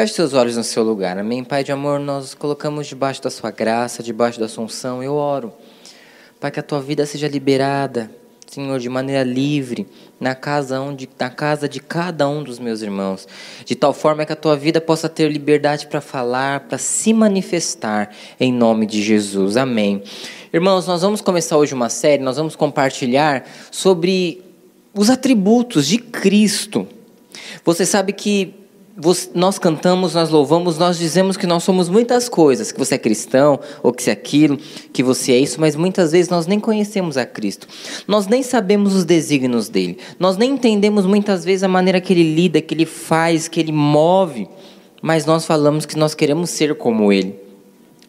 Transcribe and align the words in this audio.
Feche 0.00 0.14
seus 0.14 0.32
olhos 0.32 0.56
no 0.56 0.64
seu 0.64 0.82
lugar, 0.82 1.18
amém? 1.18 1.44
Pai 1.44 1.62
de 1.62 1.72
amor, 1.72 2.00
nós 2.00 2.32
colocamos 2.32 2.86
debaixo 2.86 3.20
da 3.20 3.28
sua 3.28 3.50
graça, 3.50 4.02
debaixo 4.02 4.40
da 4.40 4.46
assunção, 4.46 5.02
eu 5.02 5.12
oro. 5.12 5.52
Pai, 6.40 6.50
que 6.50 6.58
a 6.58 6.62
tua 6.62 6.80
vida 6.80 7.04
seja 7.04 7.28
liberada, 7.28 8.10
Senhor, 8.50 8.78
de 8.78 8.88
maneira 8.88 9.22
livre, 9.22 9.86
na 10.18 10.34
casa, 10.34 10.80
onde, 10.80 11.06
na 11.18 11.28
casa 11.28 11.68
de 11.68 11.80
cada 11.80 12.26
um 12.26 12.42
dos 12.42 12.58
meus 12.58 12.80
irmãos, 12.80 13.28
de 13.66 13.74
tal 13.74 13.92
forma 13.92 14.24
que 14.24 14.32
a 14.32 14.36
tua 14.36 14.56
vida 14.56 14.80
possa 14.80 15.06
ter 15.06 15.30
liberdade 15.30 15.86
para 15.86 16.00
falar, 16.00 16.60
para 16.60 16.78
se 16.78 17.12
manifestar, 17.12 18.08
em 18.40 18.50
nome 18.50 18.86
de 18.86 19.02
Jesus, 19.02 19.58
amém. 19.58 20.02
Irmãos, 20.50 20.86
nós 20.86 21.02
vamos 21.02 21.20
começar 21.20 21.58
hoje 21.58 21.74
uma 21.74 21.90
série, 21.90 22.22
nós 22.22 22.38
vamos 22.38 22.56
compartilhar 22.56 23.46
sobre 23.70 24.42
os 24.94 25.10
atributos 25.10 25.86
de 25.86 25.98
Cristo. 25.98 26.88
Você 27.66 27.84
sabe 27.84 28.14
que 28.14 28.59
nós 29.34 29.58
cantamos, 29.58 30.14
nós 30.14 30.30
louvamos, 30.30 30.76
nós 30.76 30.98
dizemos 30.98 31.36
que 31.36 31.46
nós 31.46 31.62
somos 31.62 31.88
muitas 31.88 32.28
coisas, 32.28 32.70
que 32.70 32.78
você 32.78 32.96
é 32.96 32.98
cristão, 32.98 33.58
ou 33.82 33.92
que 33.92 34.02
você 34.02 34.10
é 34.10 34.12
aquilo, 34.12 34.58
que 34.92 35.02
você 35.02 35.32
é 35.32 35.38
isso, 35.38 35.60
mas 35.60 35.74
muitas 35.74 36.12
vezes 36.12 36.28
nós 36.28 36.46
nem 36.46 36.60
conhecemos 36.60 37.16
a 37.16 37.24
Cristo. 37.24 37.66
Nós 38.06 38.26
nem 38.26 38.42
sabemos 38.42 38.94
os 38.94 39.04
desígnios 39.04 39.68
dele. 39.68 39.98
Nós 40.18 40.36
nem 40.36 40.50
entendemos 40.50 41.06
muitas 41.06 41.44
vezes 41.44 41.62
a 41.62 41.68
maneira 41.68 42.00
que 42.00 42.12
ele 42.12 42.34
lida, 42.34 42.60
que 42.60 42.74
ele 42.74 42.86
faz, 42.86 43.48
que 43.48 43.60
ele 43.60 43.72
move, 43.72 44.48
mas 45.00 45.24
nós 45.24 45.46
falamos 45.46 45.86
que 45.86 45.96
nós 45.96 46.14
queremos 46.14 46.50
ser 46.50 46.74
como 46.74 47.12
ele. 47.12 47.34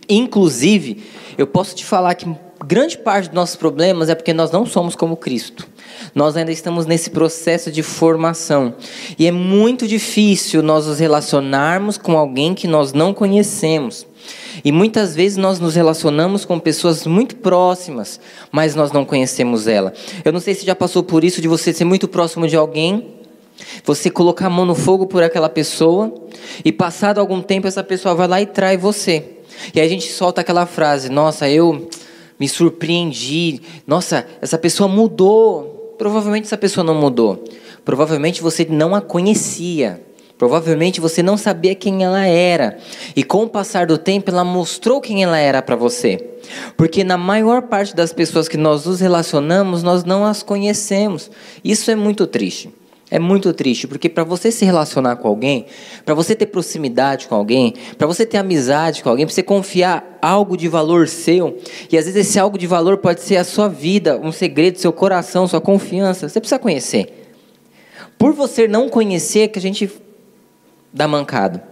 Inclusive, 0.09 1.03
eu 1.37 1.47
posso 1.47 1.73
te 1.73 1.85
falar 1.85 2.15
que 2.15 2.27
grande 2.65 2.97
parte 2.97 3.27
dos 3.27 3.35
nossos 3.35 3.55
problemas 3.55 4.09
é 4.09 4.15
porque 4.15 4.33
nós 4.33 4.51
não 4.51 4.65
somos 4.65 4.95
como 4.95 5.15
Cristo. 5.15 5.70
Nós 6.13 6.35
ainda 6.35 6.51
estamos 6.51 6.85
nesse 6.85 7.09
processo 7.09 7.71
de 7.71 7.83
formação. 7.83 8.75
E 9.17 9.27
é 9.27 9.31
muito 9.31 9.87
difícil 9.87 10.61
nós 10.61 10.87
nos 10.87 10.99
relacionarmos 10.99 11.97
com 11.97 12.17
alguém 12.17 12.53
que 12.53 12.67
nós 12.67 12.93
não 12.93 13.13
conhecemos. 13.13 14.05
E 14.63 14.71
muitas 14.71 15.15
vezes 15.15 15.37
nós 15.37 15.59
nos 15.59 15.75
relacionamos 15.75 16.45
com 16.45 16.59
pessoas 16.59 17.07
muito 17.07 17.35
próximas, 17.37 18.19
mas 18.51 18.75
nós 18.75 18.91
não 18.91 19.05
conhecemos 19.05 19.67
ela. 19.67 19.93
Eu 20.23 20.31
não 20.31 20.39
sei 20.39 20.53
se 20.53 20.65
já 20.65 20.75
passou 20.75 21.03
por 21.03 21.23
isso 21.23 21.41
de 21.41 21.47
você 21.47 21.73
ser 21.73 21.85
muito 21.85 22.07
próximo 22.07 22.47
de 22.47 22.55
alguém, 22.55 23.15
você 23.83 24.09
colocar 24.09 24.47
a 24.47 24.49
mão 24.49 24.65
no 24.65 24.75
fogo 24.75 25.07
por 25.07 25.23
aquela 25.23 25.49
pessoa, 25.49 26.13
e 26.63 26.71
passado 26.71 27.19
algum 27.19 27.41
tempo 27.41 27.67
essa 27.67 27.83
pessoa 27.83 28.13
vai 28.13 28.27
lá 28.27 28.41
e 28.41 28.45
trai 28.45 28.77
você. 28.77 29.37
E 29.73 29.79
aí 29.79 29.85
a 29.85 29.89
gente 29.89 30.11
solta 30.11 30.41
aquela 30.41 30.65
frase: 30.65 31.09
Nossa, 31.09 31.49
eu 31.49 31.89
me 32.39 32.47
surpreendi. 32.47 33.61
Nossa, 33.85 34.25
essa 34.41 34.57
pessoa 34.57 34.87
mudou. 34.87 35.80
Provavelmente 36.01 36.45
essa 36.45 36.57
pessoa 36.57 36.83
não 36.83 36.95
mudou. 36.95 37.43
Provavelmente 37.85 38.41
você 38.41 38.65
não 38.67 38.95
a 38.95 39.01
conhecia. 39.01 40.01
Provavelmente 40.35 40.99
você 40.99 41.21
não 41.21 41.37
sabia 41.37 41.75
quem 41.75 42.03
ela 42.03 42.25
era. 42.25 42.75
E 43.15 43.23
com 43.23 43.43
o 43.43 43.47
passar 43.47 43.85
do 43.85 43.99
tempo, 43.99 44.31
ela 44.31 44.43
mostrou 44.43 44.99
quem 44.99 45.21
ela 45.21 45.37
era 45.37 45.61
para 45.61 45.75
você. 45.75 46.17
Porque 46.75 47.03
na 47.03 47.17
maior 47.17 47.61
parte 47.61 47.95
das 47.95 48.11
pessoas 48.11 48.47
que 48.47 48.57
nós 48.57 48.83
nos 48.87 48.99
relacionamos, 48.99 49.83
nós 49.83 50.03
não 50.03 50.25
as 50.25 50.41
conhecemos. 50.41 51.29
Isso 51.63 51.91
é 51.91 51.95
muito 51.95 52.25
triste. 52.25 52.73
É 53.13 53.19
muito 53.19 53.51
triste, 53.51 53.89
porque 53.89 54.07
para 54.07 54.23
você 54.23 54.49
se 54.53 54.63
relacionar 54.63 55.17
com 55.17 55.27
alguém, 55.27 55.65
para 56.05 56.15
você 56.15 56.33
ter 56.33 56.45
proximidade 56.45 57.27
com 57.27 57.35
alguém, 57.35 57.73
para 57.97 58.07
você 58.07 58.25
ter 58.25 58.37
amizade 58.37 59.03
com 59.03 59.09
alguém, 59.09 59.25
para 59.25 59.35
você 59.35 59.43
confiar 59.43 60.17
algo 60.21 60.55
de 60.55 60.69
valor 60.69 61.09
seu, 61.09 61.57
e 61.91 61.97
às 61.97 62.05
vezes 62.05 62.25
esse 62.25 62.39
algo 62.39 62.57
de 62.57 62.65
valor 62.65 62.99
pode 62.99 63.19
ser 63.19 63.35
a 63.35 63.43
sua 63.43 63.67
vida, 63.67 64.17
um 64.17 64.31
segredo, 64.31 64.79
seu 64.79 64.93
coração, 64.93 65.45
sua 65.45 65.59
confiança, 65.59 66.29
você 66.29 66.39
precisa 66.39 66.57
conhecer. 66.57 67.35
Por 68.17 68.31
você 68.31 68.65
não 68.65 68.87
conhecer 68.87 69.49
que 69.49 69.59
a 69.59 69.61
gente 69.61 69.91
dá 70.93 71.05
mancado. 71.05 71.70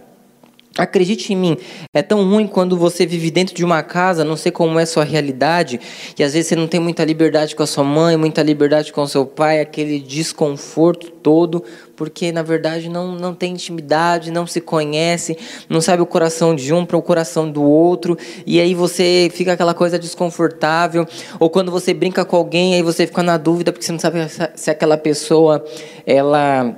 Acredite 0.80 1.34
em 1.34 1.36
mim, 1.36 1.58
é 1.92 2.00
tão 2.00 2.26
ruim 2.26 2.46
quando 2.46 2.74
você 2.74 3.04
vive 3.04 3.30
dentro 3.30 3.54
de 3.54 3.62
uma 3.62 3.82
casa, 3.82 4.24
não 4.24 4.34
sei 4.34 4.50
como 4.50 4.78
é 4.78 4.84
a 4.84 4.86
sua 4.86 5.04
realidade, 5.04 5.78
e 6.18 6.24
às 6.24 6.32
vezes 6.32 6.48
você 6.48 6.56
não 6.56 6.66
tem 6.66 6.80
muita 6.80 7.04
liberdade 7.04 7.54
com 7.54 7.62
a 7.62 7.66
sua 7.66 7.84
mãe, 7.84 8.16
muita 8.16 8.42
liberdade 8.42 8.90
com 8.90 9.02
o 9.02 9.06
seu 9.06 9.26
pai, 9.26 9.60
aquele 9.60 10.00
desconforto 10.00 11.10
todo, 11.10 11.62
porque 11.94 12.32
na 12.32 12.42
verdade 12.42 12.88
não, 12.88 13.12
não 13.14 13.34
tem 13.34 13.52
intimidade, 13.52 14.30
não 14.30 14.46
se 14.46 14.58
conhece, 14.58 15.36
não 15.68 15.82
sabe 15.82 16.00
o 16.00 16.06
coração 16.06 16.56
de 16.56 16.72
um 16.72 16.86
para 16.86 16.96
o 16.96 17.02
coração 17.02 17.50
do 17.50 17.62
outro, 17.62 18.16
e 18.46 18.58
aí 18.58 18.74
você 18.74 19.30
fica 19.34 19.52
aquela 19.52 19.74
coisa 19.74 19.98
desconfortável, 19.98 21.06
ou 21.38 21.50
quando 21.50 21.70
você 21.70 21.92
brinca 21.92 22.24
com 22.24 22.36
alguém, 22.36 22.74
aí 22.74 22.82
você 22.82 23.06
fica 23.06 23.22
na 23.22 23.36
dúvida 23.36 23.70
porque 23.70 23.84
você 23.84 23.92
não 23.92 23.98
sabe 23.98 24.18
se 24.54 24.70
aquela 24.70 24.96
pessoa 24.96 25.62
ela 26.06 26.74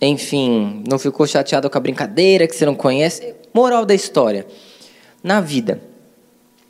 enfim, 0.00 0.84
não 0.88 0.98
ficou 0.98 1.26
chateado 1.26 1.70
com 1.70 1.78
a 1.78 1.80
brincadeira 1.80 2.46
que 2.46 2.54
você 2.54 2.66
não 2.66 2.74
conhece. 2.74 3.34
Moral 3.54 3.86
da 3.86 3.94
história: 3.94 4.46
na 5.22 5.40
vida, 5.40 5.80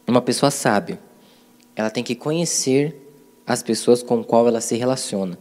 uma 0.06 0.22
pessoa 0.22 0.50
sábia, 0.50 0.98
ela 1.75 1.91
tem 1.91 2.04
que 2.04 2.14
conhecer 2.14 2.94
as 3.47 3.62
pessoas 3.62 4.03
com 4.03 4.22
qual 4.22 4.47
ela 4.47 4.60
se 4.60 4.76
relaciona. 4.76 5.38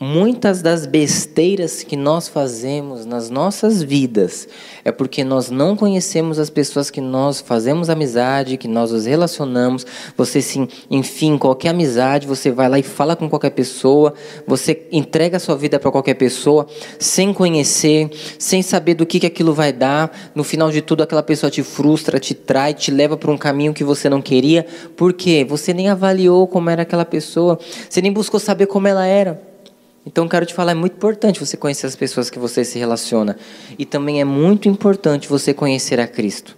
Muitas 0.00 0.62
das 0.62 0.86
besteiras 0.86 1.82
que 1.82 1.96
nós 1.96 2.28
fazemos 2.28 3.04
nas 3.04 3.28
nossas 3.30 3.82
vidas 3.82 4.46
é 4.84 4.92
porque 4.92 5.24
nós 5.24 5.50
não 5.50 5.74
conhecemos 5.74 6.38
as 6.38 6.48
pessoas 6.48 6.88
que 6.88 7.00
nós 7.00 7.40
fazemos 7.40 7.90
amizade, 7.90 8.56
que 8.56 8.68
nós 8.68 8.92
nos 8.92 9.06
relacionamos. 9.06 9.84
Você, 10.16 10.40
sim, 10.40 10.68
enfim, 10.88 11.36
qualquer 11.36 11.70
amizade, 11.70 12.28
você 12.28 12.48
vai 12.48 12.68
lá 12.68 12.78
e 12.78 12.82
fala 12.84 13.16
com 13.16 13.28
qualquer 13.28 13.50
pessoa, 13.50 14.14
você 14.46 14.86
entrega 14.92 15.38
a 15.38 15.40
sua 15.40 15.56
vida 15.56 15.80
para 15.80 15.90
qualquer 15.90 16.14
pessoa, 16.14 16.68
sem 16.96 17.34
conhecer, 17.34 18.08
sem 18.38 18.62
saber 18.62 18.94
do 18.94 19.04
que, 19.04 19.18
que 19.18 19.26
aquilo 19.26 19.52
vai 19.52 19.72
dar. 19.72 20.30
No 20.32 20.44
final 20.44 20.70
de 20.70 20.80
tudo, 20.80 21.02
aquela 21.02 21.24
pessoa 21.24 21.50
te 21.50 21.64
frustra, 21.64 22.20
te 22.20 22.34
trai, 22.34 22.72
te 22.72 22.92
leva 22.92 23.16
para 23.16 23.32
um 23.32 23.36
caminho 23.36 23.74
que 23.74 23.82
você 23.82 24.08
não 24.08 24.22
queria. 24.22 24.64
Por 24.96 25.12
quê? 25.12 25.44
Você 25.44 25.74
nem 25.74 25.88
avaliou 25.88 26.46
como 26.46 26.70
era 26.70 26.82
aquela 26.82 27.04
pessoa, 27.04 27.58
você 27.90 28.00
nem 28.00 28.12
buscou 28.12 28.38
saber 28.38 28.66
como 28.66 28.86
ela 28.86 29.04
era. 29.04 29.47
Então, 30.08 30.26
quero 30.26 30.46
te 30.46 30.54
falar, 30.54 30.72
é 30.72 30.74
muito 30.74 30.94
importante 30.94 31.38
você 31.38 31.54
conhecer 31.54 31.86
as 31.86 31.94
pessoas 31.94 32.30
que 32.30 32.38
você 32.38 32.64
se 32.64 32.78
relaciona. 32.78 33.36
E 33.78 33.84
também 33.84 34.22
é 34.22 34.24
muito 34.24 34.66
importante 34.66 35.28
você 35.28 35.52
conhecer 35.52 36.00
a 36.00 36.08
Cristo. 36.08 36.56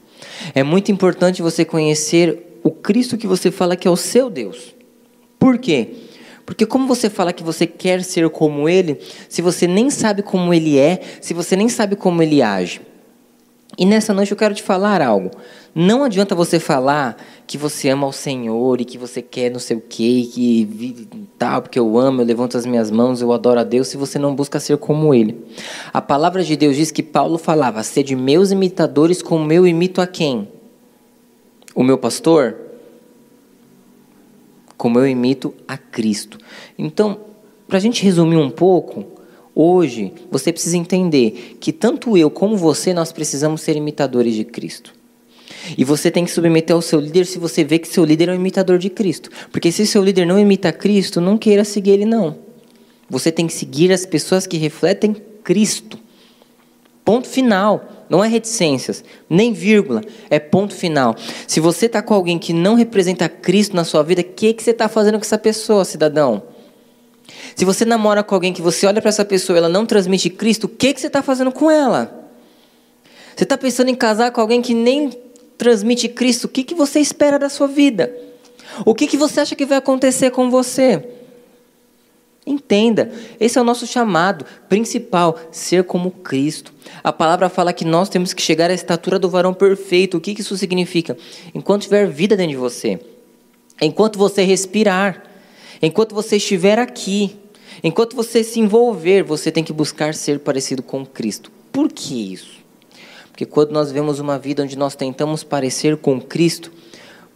É 0.55 0.63
muito 0.63 0.93
importante 0.93 1.43
você 1.43 1.65
conhecer 1.65 2.61
o 2.63 2.71
Cristo 2.71 3.19
que 3.19 3.27
você 3.27 3.51
fala 3.51 3.75
que 3.75 3.89
é 3.89 3.91
o 3.91 3.97
seu 3.97 4.31
Deus. 4.31 4.73
Por 5.37 5.59
quê? 5.59 5.95
Porque 6.47 6.65
como 6.65 6.87
você 6.87 7.11
fala 7.11 7.33
que 7.33 7.43
você 7.43 7.67
quer 7.67 8.05
ser 8.05 8.31
como 8.31 8.69
Ele, 8.69 9.01
se 9.29 9.43
você 9.43 9.67
nem 9.67 9.91
sabe 9.91 10.23
como 10.23 10.55
Ele 10.55 10.79
é, 10.79 11.01
se 11.21 11.35
você 11.35 11.57
nem 11.57 11.69
sabe 11.69 11.97
como 11.97 12.23
Ele 12.23 12.41
age? 12.41 12.81
E 13.81 13.87
nessa 13.87 14.13
noite 14.13 14.31
eu 14.31 14.37
quero 14.37 14.55
te 14.55 14.63
falar 14.63 15.01
algo. 15.01 15.31
Não 15.75 16.05
adianta 16.05 16.35
você 16.35 16.61
falar 16.61 17.17
que 17.47 17.57
você 17.57 17.89
ama 17.89 18.07
o 18.07 18.13
Senhor 18.13 18.79
e 18.79 18.85
que 18.85 18.99
você 18.99 19.23
quer 19.23 19.51
não 19.51 19.59
sei 19.59 19.79
o 19.79 19.81
quê, 19.81 20.29
que 20.31 21.09
tal, 21.39 21.63
porque 21.63 21.79
eu 21.79 21.99
amo, 21.99 22.21
eu 22.21 22.27
levanto 22.27 22.59
as 22.59 22.67
minhas 22.67 22.91
mãos, 22.91 23.23
eu 23.23 23.33
adoro 23.33 23.59
a 23.59 23.65
Deus, 23.65 23.89
se 23.89 23.97
você 23.97 24.19
não 24.19 24.35
busca 24.35 24.61
ser 24.61 24.77
como 24.77 25.15
Ele. 25.15 25.43
A 25.95 26.03
palavra 26.03 26.45
de 26.45 26.57
Deus 26.57 26.77
diz 26.77 26.91
que 26.91 27.03
Paulo 27.03 27.39
falava: 27.39 27.83
sede 27.83 28.15
meus 28.15 28.51
imitadores, 28.51 29.23
como 29.23 29.51
eu 29.51 29.67
imito 29.67 30.03
a 30.03 30.07
quem? 30.07 30.47
O 31.75 31.83
meu 31.83 31.97
pastor? 31.97 32.59
Como 34.77 34.99
eu 34.99 35.07
imito 35.07 35.55
a 35.67 35.79
Cristo. 35.79 36.37
Então, 36.79 37.19
para 37.67 37.79
a 37.79 37.81
gente 37.81 38.05
resumir 38.05 38.37
um 38.37 38.51
pouco, 38.51 39.20
Hoje, 39.55 40.13
você 40.31 40.53
precisa 40.53 40.77
entender 40.77 41.57
que 41.61 41.73
tanto 41.73 42.17
eu 42.17 42.31
como 42.31 42.57
você, 42.57 42.95
nós 42.95 43.13
precisamos 43.13 43.63
ser 43.63 43.77
imitadores 43.77 44.35
de 44.35 44.45
Cristo. 44.45 44.93
E 45.77 45.85
você 45.85 46.11
tem 46.11 46.25
que 46.25 46.31
submeter 46.31 46.75
ao 46.75 46.83
seu 46.83 47.01
líder 47.01 47.27
se 47.27 47.39
você 47.39 47.65
vê 47.65 47.79
que 47.79 47.89
seu 47.89 48.05
líder 48.05 48.29
é 48.29 48.33
um 48.33 48.37
imitador 48.37 48.79
de 48.79 48.89
Cristo. 48.89 49.31
Porque 49.51 49.71
se 49.71 49.87
seu 49.87 50.03
líder 50.03 50.27
não 50.27 50.39
imita 50.39 50.73
Cristo, 50.73 51.21
não 51.21 51.37
queira 51.37 51.65
seguir 51.65 51.91
ele, 51.91 52.05
não. 52.05 52.39
Você 53.09 53.33
tem 53.33 53.47
que 53.47 53.53
seguir 53.53 53.93
as 53.93 54.07
pessoas 54.07 54.47
que 54.47 54.57
refletem 54.57 55.15
Cristo. 55.43 55.99
Ponto 57.05 57.27
final. 57.27 58.01
Não 58.11 58.25
é 58.25 58.29
reticências, 58.29 59.05
nem 59.29 59.53
vírgula, 59.53 60.01
é 60.29 60.41
ponto 60.41 60.75
final. 60.75 61.15
Se 61.47 61.61
você 61.61 61.87
está 61.87 62.03
com 62.03 62.13
alguém 62.13 62.41
que 62.41 62.53
não 62.53 62.75
representa 62.75 63.29
Cristo 63.29 63.77
na 63.77 63.85
sua 63.85 64.03
vida, 64.03 64.21
o 64.21 64.25
que, 64.25 64.53
que 64.53 64.61
você 64.61 64.73
está 64.73 64.89
fazendo 64.89 65.15
com 65.15 65.25
essa 65.25 65.39
pessoa, 65.39 65.85
cidadão? 65.85 66.43
Se 67.55 67.65
você 67.65 67.85
namora 67.85 68.23
com 68.23 68.35
alguém 68.35 68.53
que 68.53 68.63
você 68.63 68.87
olha 68.87 69.01
para 69.01 69.09
essa 69.09 69.25
pessoa 69.25 69.57
e 69.57 69.59
ela 69.59 69.69
não 69.69 69.87
transmite 69.87 70.31
Cristo, 70.31 70.65
o 70.65 70.69
que, 70.69 70.95
que 70.95 71.01
você 71.01 71.07
está 71.07 71.23
fazendo 71.23 71.53
com 71.53 71.71
ela? 71.71 72.29
Você 73.37 73.45
está 73.45 73.57
pensando 73.57 73.89
em 73.89 73.95
casar 73.95 74.31
com 74.31 74.41
alguém 74.41 74.61
que 74.61 74.75
nem 74.75 75.11
transmite 75.57 76.09
Cristo, 76.09 76.45
o 76.45 76.49
que, 76.49 76.65
que 76.65 76.75
você 76.75 77.01
espera 77.01 77.39
da 77.39 77.49
sua 77.49 77.67
vida? 77.67 78.15
O 78.85 78.95
que, 78.95 79.07
que 79.07 79.17
você 79.17 79.41
acha 79.41 79.55
que 79.55 79.67
vai 79.67 79.79
acontecer 79.79 80.31
com 80.31 80.51
você? 80.51 81.07
Entenda, 82.47 83.13
esse 83.39 83.59
é 83.59 83.61
o 83.61 83.65
nosso 83.65 83.87
chamado 83.87 84.45
principal, 84.69 85.39
ser 85.53 85.85
como 85.85 86.11
Cristo. 86.11 86.73
A 87.05 87.13
palavra 87.13 87.49
fala 87.49 87.73
que 87.73 87.85
nós 87.85 88.09
temos 88.09 88.33
que 88.33 88.43
chegar 88.43 88.71
à 88.71 88.75
estatura 88.75 89.19
do 89.19 89.29
varão 89.29 89.53
perfeito. 89.53 90.17
O 90.17 90.21
que, 90.21 90.35
que 90.35 90.41
isso 90.41 90.57
significa? 90.57 91.17
Enquanto 91.55 91.83
tiver 91.83 92.07
vida 92.07 92.37
dentro 92.37 92.53
de 92.53 92.57
você, 92.57 92.99
enquanto 93.81 94.19
você 94.19 94.43
respirar, 94.43 95.23
enquanto 95.83 96.15
você 96.15 96.37
estiver 96.37 96.79
aqui, 96.79 97.39
Enquanto 97.83 98.17
você 98.17 98.43
se 98.43 98.61
envolver, 98.61 99.23
você 99.23 99.51
tem 99.51 99.65
que 99.65 99.73
buscar 99.73 100.15
ser 100.15 100.41
parecido 100.41 100.83
com 100.83 101.07
Cristo. 101.07 101.51
Por 101.73 101.91
que 101.91 102.33
isso? 102.33 102.61
Porque 103.31 103.47
quando 103.47 103.71
nós 103.71 103.91
vemos 103.91 104.19
uma 104.19 104.39
vida 104.39 104.63
onde 104.63 104.77
nós 104.77 104.95
tentamos 104.95 105.43
parecer 105.43 105.97
com 105.97 106.21
Cristo, 106.21 106.71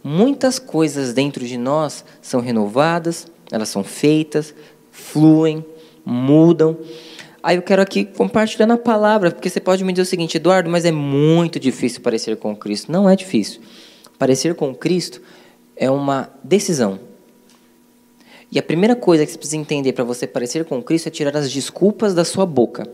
muitas 0.03 0.59
coisas 0.59 1.13
dentro 1.13 1.45
de 1.45 1.57
nós 1.57 2.05
são 2.21 2.41
renovadas, 2.41 3.27
elas 3.51 3.69
são 3.69 3.83
feitas, 3.83 4.53
fluem, 4.91 5.65
mudam. 6.05 6.77
Aí 7.41 7.55
eu 7.55 7.61
quero 7.61 7.81
aqui 7.81 8.05
compartilhar 8.05 8.67
na 8.67 8.77
palavra, 8.77 9.31
porque 9.31 9.49
você 9.49 9.59
pode 9.59 9.83
me 9.83 9.93
dizer 9.93 10.03
o 10.03 10.05
seguinte, 10.05 10.37
Eduardo, 10.37 10.69
mas 10.69 10.85
é 10.85 10.91
muito 10.91 11.59
difícil 11.59 12.01
parecer 12.01 12.37
com 12.37 12.55
Cristo. 12.55 12.91
Não 12.91 13.09
é 13.09 13.15
difícil. 13.15 13.61
Parecer 14.19 14.53
com 14.53 14.75
Cristo 14.75 15.21
é 15.75 15.89
uma 15.89 16.29
decisão. 16.43 16.99
E 18.51 18.59
a 18.59 18.63
primeira 18.63 18.95
coisa 18.95 19.25
que 19.25 19.31
você 19.31 19.37
precisa 19.37 19.57
entender 19.57 19.93
para 19.93 20.03
você 20.03 20.27
parecer 20.27 20.65
com 20.65 20.81
Cristo 20.81 21.07
é 21.07 21.11
tirar 21.11 21.35
as 21.35 21.51
desculpas 21.51 22.13
da 22.13 22.23
sua 22.23 22.45
boca. 22.45 22.87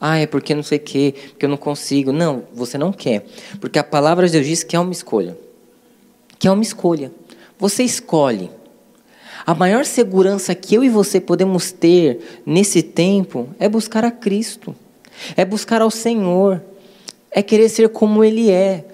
Ah, 0.00 0.16
é 0.18 0.26
porque 0.26 0.54
não 0.54 0.62
sei 0.62 0.78
o 0.78 0.80
quê, 0.80 1.14
porque 1.30 1.44
eu 1.44 1.48
não 1.50 1.56
consigo. 1.56 2.12
Não, 2.12 2.44
você 2.54 2.78
não 2.78 2.92
quer. 2.92 3.26
Porque 3.60 3.78
a 3.78 3.84
palavra 3.84 4.26
de 4.26 4.32
Deus 4.32 4.46
diz 4.46 4.62
que 4.62 4.76
é 4.76 4.80
uma 4.80 4.92
escolha. 4.92 5.36
Que 6.38 6.46
é 6.46 6.50
uma 6.50 6.62
escolha. 6.62 7.10
Você 7.58 7.82
escolhe. 7.82 8.50
A 9.44 9.54
maior 9.54 9.84
segurança 9.84 10.54
que 10.54 10.74
eu 10.74 10.84
e 10.84 10.88
você 10.88 11.20
podemos 11.20 11.72
ter 11.72 12.40
nesse 12.46 12.82
tempo 12.82 13.48
é 13.58 13.68
buscar 13.68 14.04
a 14.04 14.10
Cristo. 14.10 14.74
É 15.36 15.44
buscar 15.44 15.82
ao 15.82 15.90
Senhor. 15.90 16.62
É 17.30 17.42
querer 17.42 17.68
ser 17.68 17.88
como 17.88 18.22
Ele 18.22 18.50
é. 18.50 18.84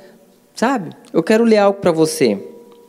Sabe? 0.54 0.90
Eu 1.12 1.22
quero 1.22 1.44
ler 1.44 1.58
algo 1.58 1.80
para 1.80 1.92
você. 1.92 2.38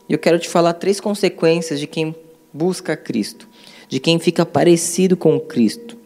Eu 0.08 0.18
quero 0.18 0.38
te 0.38 0.48
falar 0.48 0.72
três 0.74 1.00
consequências 1.00 1.78
de 1.78 1.86
quem 1.86 2.14
busca 2.56 2.96
Cristo, 2.96 3.46
de 3.88 4.00
quem 4.00 4.18
fica 4.18 4.46
parecido 4.46 5.16
com 5.16 5.38
Cristo. 5.38 5.96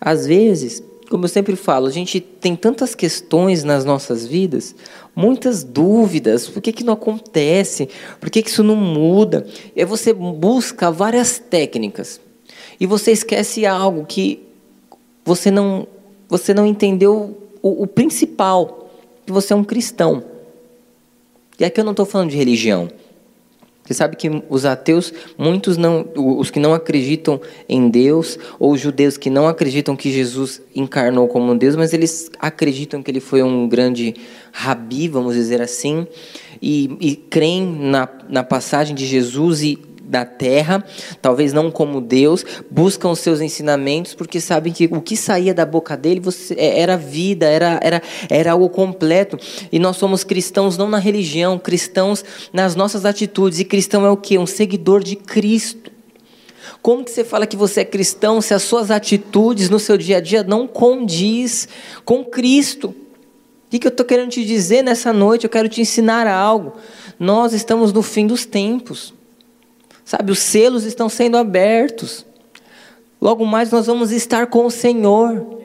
Às 0.00 0.26
vezes, 0.26 0.82
como 1.08 1.24
eu 1.24 1.28
sempre 1.28 1.56
falo, 1.56 1.86
a 1.86 1.90
gente 1.90 2.20
tem 2.20 2.54
tantas 2.54 2.94
questões 2.94 3.64
nas 3.64 3.84
nossas 3.84 4.26
vidas, 4.26 4.74
muitas 5.14 5.62
dúvidas, 5.62 6.48
por 6.48 6.60
que, 6.60 6.72
que 6.72 6.84
não 6.84 6.94
acontece, 6.94 7.88
por 8.20 8.30
que, 8.30 8.42
que 8.42 8.50
isso 8.50 8.62
não 8.62 8.76
muda? 8.76 9.46
E 9.74 9.80
aí 9.80 9.86
você 9.86 10.12
busca 10.12 10.90
várias 10.90 11.38
técnicas 11.38 12.20
e 12.80 12.86
você 12.86 13.12
esquece 13.12 13.64
algo 13.66 14.04
que 14.04 14.42
você 15.24 15.50
não, 15.50 15.86
você 16.28 16.52
não 16.52 16.66
entendeu 16.66 17.36
o, 17.62 17.82
o 17.82 17.86
principal, 17.86 18.90
que 19.24 19.32
você 19.32 19.52
é 19.52 19.56
um 19.56 19.64
cristão. 19.64 20.24
E 21.58 21.64
aqui 21.64 21.80
eu 21.80 21.84
não 21.84 21.92
estou 21.92 22.06
falando 22.06 22.30
de 22.30 22.36
religião. 22.36 22.88
Você 23.84 23.94
sabe 23.94 24.16
que 24.16 24.30
os 24.48 24.64
ateus, 24.64 25.12
muitos 25.36 25.76
não, 25.76 26.06
os 26.14 26.50
que 26.50 26.60
não 26.60 26.72
acreditam 26.72 27.40
em 27.68 27.88
Deus, 27.88 28.38
ou 28.58 28.72
os 28.72 28.80
judeus 28.80 29.16
que 29.16 29.28
não 29.28 29.48
acreditam 29.48 29.96
que 29.96 30.12
Jesus 30.12 30.62
encarnou 30.74 31.26
como 31.26 31.54
Deus, 31.56 31.74
mas 31.74 31.92
eles 31.92 32.30
acreditam 32.38 33.02
que 33.02 33.10
ele 33.10 33.20
foi 33.20 33.42
um 33.42 33.68
grande 33.68 34.14
rabi, 34.52 35.08
vamos 35.08 35.34
dizer 35.34 35.60
assim, 35.60 36.06
e, 36.60 36.96
e 37.00 37.16
creem 37.16 37.66
na, 37.66 38.08
na 38.28 38.44
passagem 38.44 38.94
de 38.94 39.04
Jesus 39.04 39.62
e 39.62 39.78
da 40.04 40.24
terra, 40.24 40.84
talvez 41.20 41.52
não 41.52 41.70
como 41.70 42.00
Deus, 42.00 42.44
buscam 42.70 43.10
os 43.10 43.20
seus 43.20 43.40
ensinamentos 43.40 44.14
porque 44.14 44.40
sabem 44.40 44.72
que 44.72 44.86
o 44.90 45.00
que 45.00 45.16
saía 45.16 45.54
da 45.54 45.64
boca 45.64 45.96
dele 45.96 46.20
você, 46.20 46.54
é, 46.54 46.80
era 46.80 46.96
vida, 46.96 47.46
era, 47.46 47.78
era, 47.82 48.02
era 48.28 48.52
algo 48.52 48.68
completo. 48.68 49.38
E 49.70 49.78
nós 49.78 49.96
somos 49.96 50.24
cristãos 50.24 50.76
não 50.76 50.88
na 50.88 50.98
religião, 50.98 51.58
cristãos 51.58 52.24
nas 52.52 52.74
nossas 52.74 53.04
atitudes. 53.04 53.58
E 53.58 53.64
cristão 53.64 54.04
é 54.04 54.10
o 54.10 54.16
que? 54.16 54.38
Um 54.38 54.46
seguidor 54.46 55.02
de 55.02 55.16
Cristo. 55.16 55.90
Como 56.80 57.04
que 57.04 57.10
você 57.10 57.24
fala 57.24 57.46
que 57.46 57.56
você 57.56 57.80
é 57.80 57.84
cristão 57.84 58.40
se 58.40 58.52
as 58.52 58.62
suas 58.62 58.90
atitudes 58.90 59.70
no 59.70 59.78
seu 59.78 59.96
dia 59.96 60.16
a 60.16 60.20
dia 60.20 60.42
não 60.42 60.66
condiz 60.66 61.68
com 62.04 62.24
Cristo? 62.24 62.94
O 63.72 63.78
que 63.78 63.86
eu 63.86 63.90
estou 63.90 64.04
querendo 64.04 64.30
te 64.30 64.44
dizer 64.44 64.82
nessa 64.82 65.12
noite? 65.12 65.44
Eu 65.44 65.50
quero 65.50 65.68
te 65.68 65.80
ensinar 65.80 66.26
algo. 66.26 66.74
Nós 67.18 67.52
estamos 67.52 67.92
no 67.92 68.02
fim 68.02 68.26
dos 68.26 68.44
tempos. 68.44 69.14
Sabe, 70.04 70.32
os 70.32 70.38
selos 70.38 70.84
estão 70.84 71.08
sendo 71.08 71.36
abertos. 71.36 72.26
Logo 73.20 73.46
mais 73.46 73.70
nós 73.70 73.86
vamos 73.86 74.10
estar 74.10 74.48
com 74.48 74.66
o 74.66 74.70
Senhor. 74.70 75.60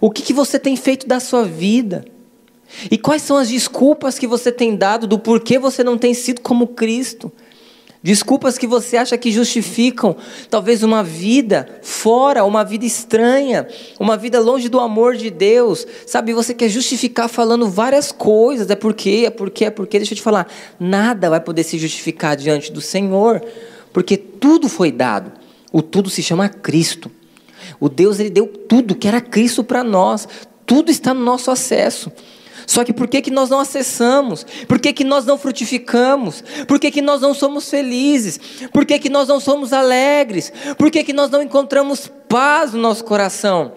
O 0.00 0.10
que, 0.10 0.22
que 0.22 0.32
você 0.32 0.58
tem 0.58 0.76
feito 0.76 1.06
da 1.06 1.20
sua 1.20 1.44
vida? 1.44 2.04
E 2.90 2.98
quais 2.98 3.22
são 3.22 3.36
as 3.36 3.48
desculpas 3.48 4.18
que 4.18 4.26
você 4.26 4.52
tem 4.52 4.76
dado 4.76 5.06
do 5.06 5.18
porquê 5.18 5.58
você 5.58 5.82
não 5.82 5.98
tem 5.98 6.14
sido 6.14 6.40
como 6.40 6.68
Cristo? 6.68 7.32
Desculpas 8.02 8.56
que 8.56 8.66
você 8.66 8.96
acha 8.96 9.18
que 9.18 9.30
justificam 9.30 10.16
talvez 10.48 10.82
uma 10.82 11.02
vida 11.04 11.68
fora, 11.82 12.44
uma 12.44 12.64
vida 12.64 12.86
estranha, 12.86 13.68
uma 13.98 14.16
vida 14.16 14.40
longe 14.40 14.70
do 14.70 14.80
amor 14.80 15.16
de 15.16 15.28
Deus. 15.28 15.86
Sabe, 16.06 16.32
você 16.32 16.54
quer 16.54 16.70
justificar 16.70 17.28
falando 17.28 17.68
várias 17.68 18.10
coisas, 18.10 18.70
é 18.70 18.74
porque, 18.74 19.24
é 19.26 19.30
porque, 19.30 19.66
é 19.66 19.70
porque. 19.70 19.98
Deixa 19.98 20.14
eu 20.14 20.16
te 20.16 20.22
falar, 20.22 20.48
nada 20.78 21.28
vai 21.28 21.40
poder 21.40 21.62
se 21.62 21.76
justificar 21.76 22.36
diante 22.36 22.72
do 22.72 22.80
Senhor, 22.80 23.44
porque 23.92 24.16
tudo 24.16 24.66
foi 24.66 24.90
dado. 24.90 25.30
O 25.70 25.82
tudo 25.82 26.08
se 26.08 26.22
chama 26.22 26.48
Cristo. 26.48 27.10
O 27.78 27.90
Deus 27.90 28.18
ele 28.18 28.30
deu 28.30 28.46
tudo 28.46 28.94
que 28.94 29.06
era 29.06 29.20
Cristo 29.20 29.62
para 29.62 29.84
nós. 29.84 30.26
Tudo 30.64 30.90
está 30.90 31.12
no 31.12 31.22
nosso 31.22 31.50
acesso. 31.50 32.10
Só 32.70 32.84
que 32.84 32.92
por 32.92 33.08
que, 33.08 33.20
que 33.20 33.32
nós 33.32 33.50
não 33.50 33.58
acessamos? 33.58 34.46
Por 34.68 34.78
que, 34.78 34.92
que 34.92 35.02
nós 35.02 35.26
não 35.26 35.36
frutificamos? 35.36 36.44
Por 36.68 36.78
que, 36.78 36.88
que 36.92 37.02
nós 37.02 37.20
não 37.20 37.34
somos 37.34 37.68
felizes? 37.68 38.38
Por 38.72 38.86
que, 38.86 38.96
que 39.00 39.08
nós 39.08 39.26
não 39.26 39.40
somos 39.40 39.72
alegres? 39.72 40.52
Por 40.78 40.88
que, 40.88 41.02
que 41.02 41.12
nós 41.12 41.32
não 41.32 41.42
encontramos 41.42 42.08
paz 42.28 42.72
no 42.72 42.78
nosso 42.78 43.04
coração? 43.04 43.72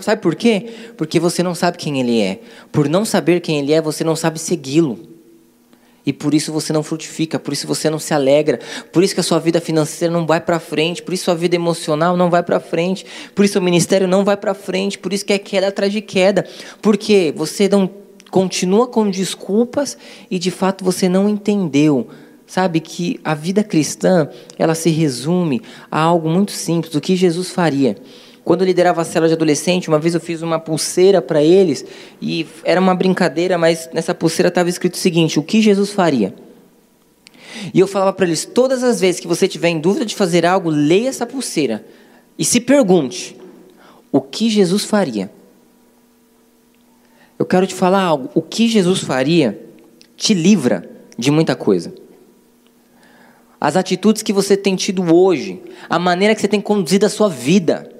Sabe 0.00 0.20
por 0.20 0.34
quê? 0.34 0.68
Porque 0.96 1.20
você 1.20 1.44
não 1.44 1.54
sabe 1.54 1.78
quem 1.78 2.00
Ele 2.00 2.20
é. 2.20 2.40
Por 2.72 2.88
não 2.88 3.04
saber 3.04 3.38
quem 3.40 3.60
Ele 3.60 3.72
é, 3.72 3.80
você 3.80 4.02
não 4.02 4.16
sabe 4.16 4.40
segui-lo. 4.40 5.09
E 6.04 6.12
por 6.12 6.32
isso 6.32 6.52
você 6.52 6.72
não 6.72 6.82
frutifica, 6.82 7.38
por 7.38 7.52
isso 7.52 7.66
você 7.66 7.90
não 7.90 7.98
se 7.98 8.14
alegra, 8.14 8.58
por 8.92 9.04
isso 9.04 9.14
que 9.14 9.20
a 9.20 9.22
sua 9.22 9.38
vida 9.38 9.60
financeira 9.60 10.12
não 10.12 10.26
vai 10.26 10.40
para 10.40 10.58
frente, 10.58 11.02
por 11.02 11.12
isso 11.12 11.24
a 11.24 11.24
sua 11.26 11.34
vida 11.34 11.56
emocional 11.56 12.16
não 12.16 12.30
vai 12.30 12.42
para 12.42 12.58
frente, 12.58 13.04
por 13.34 13.44
isso 13.44 13.58
o 13.58 13.62
ministério 13.62 14.08
não 14.08 14.24
vai 14.24 14.36
para 14.36 14.54
frente, 14.54 14.98
por 14.98 15.12
isso 15.12 15.24
que 15.24 15.32
é 15.32 15.38
queda 15.38 15.68
atrás 15.68 15.92
de 15.92 16.00
queda, 16.00 16.46
porque 16.80 17.34
você 17.36 17.68
não 17.68 17.90
continua 18.30 18.86
com 18.86 19.10
desculpas 19.10 19.98
e 20.30 20.38
de 20.38 20.50
fato 20.50 20.84
você 20.84 21.08
não 21.08 21.28
entendeu, 21.28 22.08
sabe 22.46 22.80
que 22.80 23.20
a 23.22 23.34
vida 23.34 23.62
cristã, 23.62 24.28
ela 24.58 24.74
se 24.74 24.88
resume 24.90 25.60
a 25.90 26.00
algo 26.00 26.28
muito 26.28 26.52
simples, 26.52 26.94
o 26.94 27.00
que 27.00 27.14
Jesus 27.14 27.50
faria. 27.50 27.96
Quando 28.50 28.62
eu 28.62 28.66
liderava 28.66 29.02
a 29.02 29.04
célula 29.04 29.28
de 29.28 29.34
adolescente, 29.34 29.86
uma 29.86 30.00
vez 30.00 30.12
eu 30.12 30.20
fiz 30.20 30.42
uma 30.42 30.58
pulseira 30.58 31.22
para 31.22 31.40
eles 31.40 31.84
e 32.20 32.44
era 32.64 32.80
uma 32.80 32.96
brincadeira, 32.96 33.56
mas 33.56 33.88
nessa 33.92 34.12
pulseira 34.12 34.48
estava 34.48 34.68
escrito 34.68 34.94
o 34.94 34.96
seguinte: 34.96 35.38
o 35.38 35.42
que 35.44 35.62
Jesus 35.62 35.92
faria? 35.92 36.34
E 37.72 37.78
eu 37.78 37.86
falava 37.86 38.12
para 38.12 38.26
eles: 38.26 38.44
todas 38.44 38.82
as 38.82 39.00
vezes 39.00 39.20
que 39.20 39.28
você 39.28 39.46
tiver 39.46 39.68
em 39.68 39.78
dúvida 39.78 40.04
de 40.04 40.16
fazer 40.16 40.44
algo, 40.44 40.68
leia 40.68 41.10
essa 41.10 41.24
pulseira 41.24 41.86
e 42.36 42.44
se 42.44 42.60
pergunte: 42.60 43.36
o 44.10 44.20
que 44.20 44.50
Jesus 44.50 44.84
faria? 44.84 45.30
Eu 47.38 47.46
quero 47.46 47.68
te 47.68 47.74
falar 47.76 48.02
algo: 48.02 48.30
o 48.34 48.42
que 48.42 48.66
Jesus 48.66 48.98
faria 48.98 49.64
te 50.16 50.34
livra 50.34 50.90
de 51.16 51.30
muita 51.30 51.54
coisa. 51.54 51.94
As 53.60 53.76
atitudes 53.76 54.22
que 54.22 54.32
você 54.32 54.56
tem 54.56 54.74
tido 54.74 55.14
hoje, 55.14 55.62
a 55.88 56.00
maneira 56.00 56.34
que 56.34 56.40
você 56.40 56.48
tem 56.48 56.60
conduzido 56.60 57.06
a 57.06 57.08
sua 57.08 57.28
vida, 57.28 57.99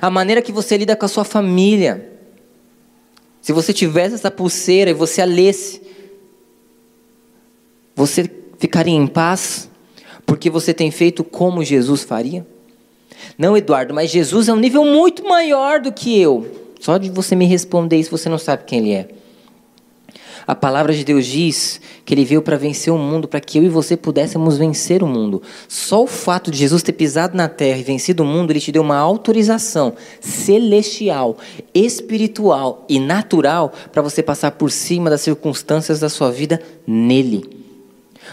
a 0.00 0.10
maneira 0.10 0.42
que 0.42 0.52
você 0.52 0.76
lida 0.76 0.96
com 0.96 1.04
a 1.04 1.08
sua 1.08 1.24
família. 1.24 2.12
Se 3.40 3.52
você 3.52 3.72
tivesse 3.72 4.14
essa 4.14 4.30
pulseira 4.30 4.90
e 4.90 4.94
você 4.94 5.20
a 5.20 5.24
lesse, 5.24 5.82
você 7.94 8.30
ficaria 8.58 8.94
em 8.94 9.06
paz? 9.06 9.68
Porque 10.26 10.48
você 10.48 10.72
tem 10.72 10.90
feito 10.90 11.22
como 11.22 11.62
Jesus 11.62 12.02
faria? 12.02 12.46
Não, 13.36 13.56
Eduardo, 13.56 13.94
mas 13.94 14.10
Jesus 14.10 14.48
é 14.48 14.52
um 14.52 14.58
nível 14.58 14.84
muito 14.84 15.24
maior 15.24 15.80
do 15.80 15.92
que 15.92 16.18
eu. 16.18 16.46
Só 16.80 16.98
de 16.98 17.10
você 17.10 17.34
me 17.34 17.46
responder 17.46 17.96
isso, 17.96 18.10
você 18.10 18.28
não 18.28 18.38
sabe 18.38 18.64
quem 18.64 18.78
Ele 18.80 18.92
é. 18.92 19.08
A 20.46 20.54
palavra 20.54 20.92
de 20.92 21.04
Deus 21.04 21.24
diz 21.24 21.80
que 22.04 22.12
ele 22.12 22.24
veio 22.24 22.42
para 22.42 22.56
vencer 22.56 22.92
o 22.92 22.98
mundo, 22.98 23.26
para 23.26 23.40
que 23.40 23.58
eu 23.58 23.62
e 23.62 23.68
você 23.68 23.96
pudéssemos 23.96 24.58
vencer 24.58 25.02
o 25.02 25.06
mundo. 25.06 25.42
Só 25.68 26.02
o 26.04 26.06
fato 26.06 26.50
de 26.50 26.58
Jesus 26.58 26.82
ter 26.82 26.92
pisado 26.92 27.36
na 27.36 27.48
terra 27.48 27.78
e 27.78 27.82
vencido 27.82 28.22
o 28.22 28.26
mundo, 28.26 28.50
ele 28.50 28.60
te 28.60 28.70
deu 28.70 28.82
uma 28.82 28.96
autorização 28.96 29.94
celestial, 30.20 31.38
espiritual 31.72 32.84
e 32.88 33.00
natural 33.00 33.72
para 33.90 34.02
você 34.02 34.22
passar 34.22 34.50
por 34.52 34.70
cima 34.70 35.08
das 35.08 35.22
circunstâncias 35.22 36.00
da 36.00 36.10
sua 36.10 36.30
vida 36.30 36.60
nele. 36.86 37.64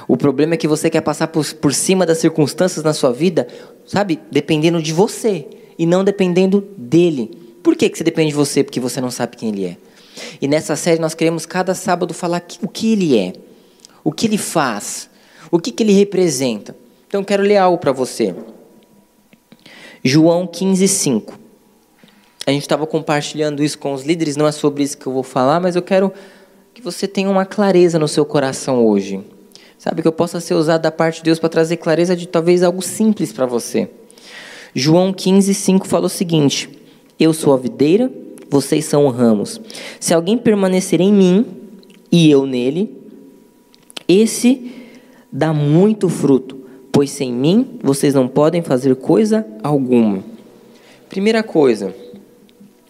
O 0.07 0.17
problema 0.17 0.55
é 0.55 0.57
que 0.57 0.67
você 0.67 0.89
quer 0.89 1.01
passar 1.01 1.27
por, 1.27 1.45
por 1.55 1.73
cima 1.73 2.05
das 2.05 2.17
circunstâncias 2.17 2.83
na 2.83 2.93
sua 2.93 3.11
vida, 3.11 3.47
sabe, 3.85 4.19
dependendo 4.29 4.81
de 4.81 4.91
você 4.91 5.47
e 5.77 5.85
não 5.85 6.03
dependendo 6.03 6.67
dele. 6.77 7.31
Por 7.63 7.75
que, 7.75 7.89
que 7.89 7.97
você 7.97 8.03
depende 8.03 8.29
de 8.29 8.35
você? 8.35 8.63
Porque 8.63 8.79
você 8.79 8.99
não 8.99 9.11
sabe 9.11 9.37
quem 9.37 9.49
ele 9.49 9.65
é. 9.65 9.77
E 10.41 10.47
nessa 10.47 10.75
série 10.75 10.99
nós 10.99 11.13
queremos 11.13 11.45
cada 11.45 11.73
sábado 11.73 12.13
falar 12.13 12.43
o 12.61 12.67
que 12.67 12.93
ele 12.93 13.17
é, 13.17 13.33
o 14.03 14.11
que 14.11 14.25
ele 14.25 14.37
faz, 14.37 15.09
o 15.49 15.59
que, 15.59 15.71
que 15.71 15.83
ele 15.83 15.93
representa. 15.93 16.75
Então 17.07 17.23
quero 17.23 17.43
ler 17.43 17.57
algo 17.57 17.77
para 17.77 17.91
você. 17.91 18.33
João 20.03 20.47
15, 20.47 20.87
5. 20.87 21.39
A 22.47 22.51
gente 22.51 22.63
estava 22.63 22.87
compartilhando 22.87 23.63
isso 23.63 23.77
com 23.77 23.93
os 23.93 24.03
líderes, 24.03 24.35
não 24.35 24.47
é 24.47 24.51
sobre 24.51 24.83
isso 24.83 24.97
que 24.97 25.05
eu 25.05 25.13
vou 25.13 25.23
falar, 25.23 25.59
mas 25.59 25.75
eu 25.75 25.81
quero 25.81 26.11
que 26.73 26.81
você 26.81 27.07
tenha 27.07 27.29
uma 27.29 27.45
clareza 27.45 27.99
no 27.99 28.07
seu 28.07 28.25
coração 28.25 28.85
hoje. 28.85 29.23
Sabe, 29.77 30.01
que 30.01 30.07
eu 30.07 30.11
possa 30.11 30.39
ser 30.39 30.53
usado 30.53 30.81
da 30.83 30.91
parte 30.91 31.17
de 31.17 31.23
Deus 31.23 31.39
para 31.39 31.49
trazer 31.49 31.77
clareza 31.77 32.15
de 32.15 32.27
talvez 32.27 32.61
algo 32.61 32.81
simples 32.81 33.33
para 33.33 33.45
você. 33.45 33.89
João 34.73 35.11
15, 35.11 35.53
5 35.53 35.87
fala 35.87 36.05
o 36.05 36.09
seguinte: 36.09 36.69
Eu 37.19 37.33
sou 37.33 37.53
a 37.53 37.57
videira, 37.57 38.11
vocês 38.51 38.83
são 38.83 39.07
ramos. 39.07 39.61
Se 39.97 40.13
alguém 40.13 40.37
permanecer 40.37 40.99
em 40.99 41.13
mim 41.13 41.45
e 42.11 42.29
eu 42.29 42.45
nele, 42.45 42.97
esse 44.05 44.73
dá 45.31 45.53
muito 45.53 46.09
fruto, 46.09 46.59
pois 46.91 47.09
sem 47.11 47.31
mim 47.31 47.79
vocês 47.81 48.13
não 48.13 48.27
podem 48.27 48.61
fazer 48.61 48.93
coisa 48.97 49.47
alguma. 49.63 50.21
Primeira 51.07 51.41
coisa, 51.41 51.95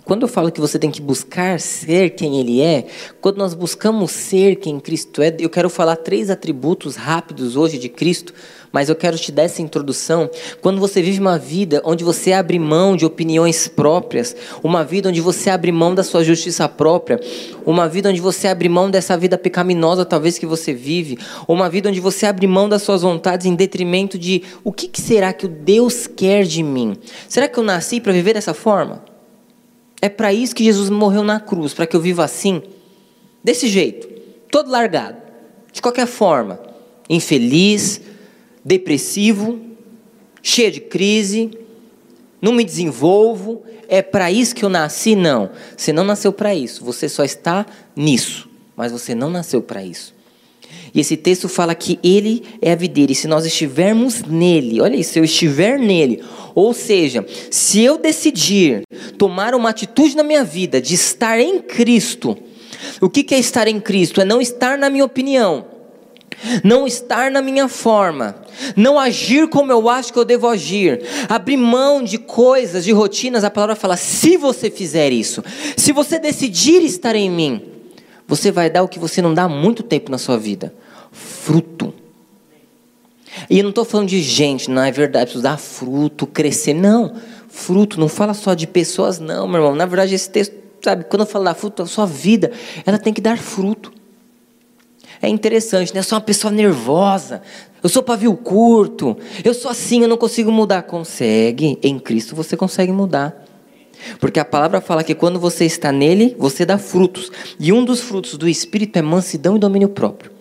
quando 0.03 0.23
eu 0.23 0.27
falo 0.27 0.51
que 0.51 0.59
você 0.59 0.79
tem 0.79 0.89
que 0.89 1.01
buscar 1.01 1.59
ser 1.59 2.15
quem 2.15 2.39
Ele 2.39 2.59
é, 2.59 2.87
quando 3.21 3.37
nós 3.37 3.53
buscamos 3.53 4.09
ser 4.09 4.55
quem 4.55 4.79
Cristo 4.79 5.21
é, 5.21 5.35
eu 5.39 5.49
quero 5.49 5.69
falar 5.69 5.95
três 5.95 6.31
atributos 6.31 6.95
rápidos 6.95 7.55
hoje 7.55 7.77
de 7.77 7.87
Cristo, 7.87 8.33
mas 8.71 8.89
eu 8.89 8.95
quero 8.95 9.17
te 9.17 9.31
dar 9.31 9.43
essa 9.43 9.61
introdução. 9.61 10.29
Quando 10.61 10.79
você 10.79 11.01
vive 11.01 11.19
uma 11.19 11.37
vida 11.37 11.81
onde 11.83 12.03
você 12.03 12.31
abre 12.31 12.57
mão 12.57 12.95
de 12.95 13.05
opiniões 13.05 13.67
próprias, 13.67 14.35
uma 14.63 14.83
vida 14.83 15.09
onde 15.09 15.19
você 15.19 15.49
abre 15.49 15.71
mão 15.71 15.93
da 15.93 16.03
sua 16.03 16.23
justiça 16.23 16.67
própria, 16.69 17.19
uma 17.65 17.87
vida 17.87 18.09
onde 18.09 18.21
você 18.21 18.47
abre 18.47 18.69
mão 18.69 18.89
dessa 18.89 19.17
vida 19.17 19.37
pecaminosa 19.37 20.05
talvez 20.05 20.37
que 20.37 20.45
você 20.45 20.73
vive, 20.73 21.17
uma 21.47 21.69
vida 21.69 21.89
onde 21.89 21.99
você 21.99 22.25
abre 22.25 22.47
mão 22.47 22.69
das 22.69 22.81
suas 22.81 23.01
vontades 23.01 23.45
em 23.45 23.55
detrimento 23.55 24.17
de 24.17 24.43
o 24.63 24.71
que, 24.71 24.87
que 24.87 25.01
será 25.01 25.33
que 25.33 25.45
o 25.45 25.49
Deus 25.49 26.07
quer 26.07 26.43
de 26.43 26.63
mim? 26.63 26.95
Será 27.27 27.47
que 27.47 27.57
eu 27.57 27.63
nasci 27.63 27.99
para 27.99 28.13
viver 28.13 28.33
dessa 28.33 28.53
forma? 28.53 29.03
É 30.01 30.09
para 30.09 30.33
isso 30.33 30.55
que 30.55 30.63
Jesus 30.63 30.89
morreu 30.89 31.23
na 31.23 31.39
cruz, 31.39 31.73
para 31.73 31.85
que 31.85 31.95
eu 31.95 32.01
viva 32.01 32.23
assim, 32.23 32.63
desse 33.43 33.67
jeito, 33.67 34.07
todo 34.49 34.71
largado, 34.71 35.17
de 35.71 35.81
qualquer 35.81 36.07
forma, 36.07 36.59
infeliz, 37.07 38.01
depressivo, 38.63 39.59
cheio 40.41 40.71
de 40.71 40.81
crise, 40.81 41.51
não 42.41 42.53
me 42.53 42.63
desenvolvo. 42.63 43.63
É 43.87 44.01
para 44.01 44.31
isso 44.31 44.55
que 44.55 44.63
eu 44.63 44.69
nasci? 44.69 45.15
Não. 45.15 45.49
Você 45.75 45.91
não 45.91 46.03
nasceu 46.03 46.31
para 46.31 46.55
isso, 46.55 46.83
você 46.83 47.09
só 47.09 47.23
está 47.23 47.65
nisso, 47.95 48.49
mas 48.75 48.91
você 48.91 49.13
não 49.13 49.29
nasceu 49.29 49.61
para 49.61 49.83
isso. 49.83 50.13
E 50.93 50.99
esse 50.99 51.15
texto 51.15 51.47
fala 51.47 51.75
que 51.75 51.99
ele 52.03 52.43
é 52.61 52.71
a 52.71 52.75
videira, 52.75 53.11
e 53.11 53.15
se 53.15 53.27
nós 53.27 53.45
estivermos 53.45 54.23
nele, 54.23 54.81
olha 54.81 54.95
isso, 54.95 55.13
se 55.13 55.19
eu 55.19 55.23
estiver 55.23 55.77
nele, 55.79 56.21
ou 56.53 56.73
seja, 56.73 57.25
se 57.49 57.81
eu 57.81 57.97
decidir 57.97 58.83
tomar 59.17 59.53
uma 59.55 59.69
atitude 59.69 60.15
na 60.15 60.23
minha 60.23 60.43
vida 60.43 60.81
de 60.81 60.93
estar 60.93 61.39
em 61.39 61.59
Cristo, 61.59 62.37
o 62.99 63.09
que 63.09 63.33
é 63.33 63.39
estar 63.39 63.67
em 63.67 63.79
Cristo? 63.79 64.21
É 64.21 64.25
não 64.25 64.41
estar 64.41 64.77
na 64.77 64.89
minha 64.89 65.05
opinião, 65.05 65.65
não 66.63 66.87
estar 66.87 67.31
na 67.31 67.41
minha 67.41 67.67
forma, 67.67 68.35
não 68.75 68.99
agir 68.99 69.47
como 69.47 69.71
eu 69.71 69.89
acho 69.89 70.11
que 70.11 70.19
eu 70.19 70.25
devo 70.25 70.47
agir, 70.47 71.01
abrir 71.29 71.57
mão 71.57 72.03
de 72.03 72.17
coisas, 72.17 72.83
de 72.83 72.91
rotinas. 72.91 73.43
A 73.43 73.49
palavra 73.49 73.75
fala: 73.75 73.97
se 73.97 74.37
você 74.37 74.69
fizer 74.69 75.11
isso, 75.11 75.43
se 75.75 75.91
você 75.91 76.19
decidir 76.19 76.83
estar 76.83 77.15
em 77.15 77.29
mim, 77.29 77.61
você 78.27 78.51
vai 78.51 78.69
dar 78.69 78.83
o 78.83 78.87
que 78.87 78.99
você 78.99 79.21
não 79.21 79.33
dá 79.33 79.43
há 79.43 79.49
muito 79.49 79.83
tempo 79.83 80.11
na 80.11 80.17
sua 80.17 80.37
vida: 80.37 80.73
fruto. 81.11 81.93
E 83.49 83.59
eu 83.59 83.63
não 83.63 83.69
estou 83.69 83.85
falando 83.85 84.09
de 84.09 84.21
gente, 84.21 84.69
não 84.69 84.83
é 84.83 84.91
verdade, 84.91 85.25
preciso 85.25 85.43
dar 85.43 85.57
fruto, 85.57 86.27
crescer. 86.27 86.73
Não, 86.73 87.15
fruto, 87.47 87.99
não 87.99 88.07
fala 88.07 88.33
só 88.33 88.53
de 88.53 88.67
pessoas, 88.67 89.19
não, 89.19 89.47
meu 89.47 89.61
irmão. 89.61 89.75
Na 89.75 89.85
verdade, 89.85 90.15
esse 90.15 90.29
texto, 90.29 90.53
sabe, 90.81 91.05
quando 91.05 91.21
eu 91.21 91.25
falo 91.25 91.45
dar 91.45 91.53
fruto, 91.53 91.81
a 91.81 91.85
sua 91.85 92.05
vida, 92.05 92.51
ela 92.85 92.97
tem 92.97 93.13
que 93.13 93.21
dar 93.21 93.37
fruto. 93.37 93.91
É 95.21 95.29
interessante, 95.29 95.93
né? 95.93 95.99
Eu 95.99 96.03
sou 96.03 96.17
uma 96.17 96.23
pessoa 96.23 96.51
nervosa, 96.51 97.41
eu 97.83 97.89
sou 97.89 98.01
pavio 98.01 98.35
curto, 98.35 99.15
eu 99.43 99.53
sou 99.53 99.69
assim, 99.69 100.01
eu 100.01 100.07
não 100.07 100.17
consigo 100.17 100.51
mudar. 100.51 100.83
Consegue, 100.83 101.77
em 101.83 101.99
Cristo 101.99 102.35
você 102.35 102.57
consegue 102.57 102.91
mudar. 102.91 103.45
Porque 104.19 104.39
a 104.39 104.45
palavra 104.45 104.81
fala 104.81 105.03
que 105.03 105.13
quando 105.13 105.39
você 105.39 105.65
está 105.65 105.91
nele, 105.91 106.35
você 106.39 106.65
dá 106.65 106.77
frutos. 106.77 107.31
E 107.59 107.71
um 107.71 107.85
dos 107.85 108.01
frutos 108.01 108.35
do 108.35 108.49
Espírito 108.49 108.97
é 108.97 109.01
mansidão 109.01 109.55
e 109.55 109.59
domínio 109.59 109.89
próprio. 109.89 110.31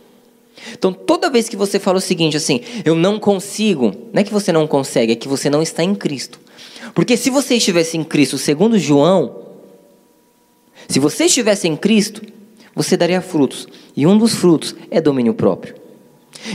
Então, 0.73 0.93
toda 0.93 1.31
vez 1.31 1.49
que 1.49 1.57
você 1.57 1.79
fala 1.79 1.99
o 1.99 2.01
seguinte, 2.01 2.37
assim, 2.37 2.61
eu 2.85 2.95
não 2.95 3.19
consigo, 3.19 3.93
não 4.13 4.21
é 4.21 4.25
que 4.25 4.33
você 4.33 4.53
não 4.53 4.67
consegue, 4.67 5.13
é 5.13 5.17
que 5.17 5.29
você 5.29 5.51
não 5.51 5.63
está 5.63 5.83
em 5.83 5.95
Cristo. 5.95 6.39
Porque 6.95 7.17
se 7.17 7.31
você 7.31 7.57
estivesse 7.57 7.97
em 7.97 8.05
Cristo, 8.05 8.39
segundo 8.39 8.79
João, 8.79 9.43
se 10.89 10.99
você 10.99 11.25
estivesse 11.25 11.69
em 11.69 11.77
Cristo, 11.77 12.23
você 12.75 12.97
daria 12.97 13.21
frutos. 13.21 13.67
E 13.97 14.07
um 14.07 14.17
dos 14.17 14.35
frutos 14.35 14.75
é 14.91 15.01
domínio 15.01 15.35
próprio. 15.35 15.75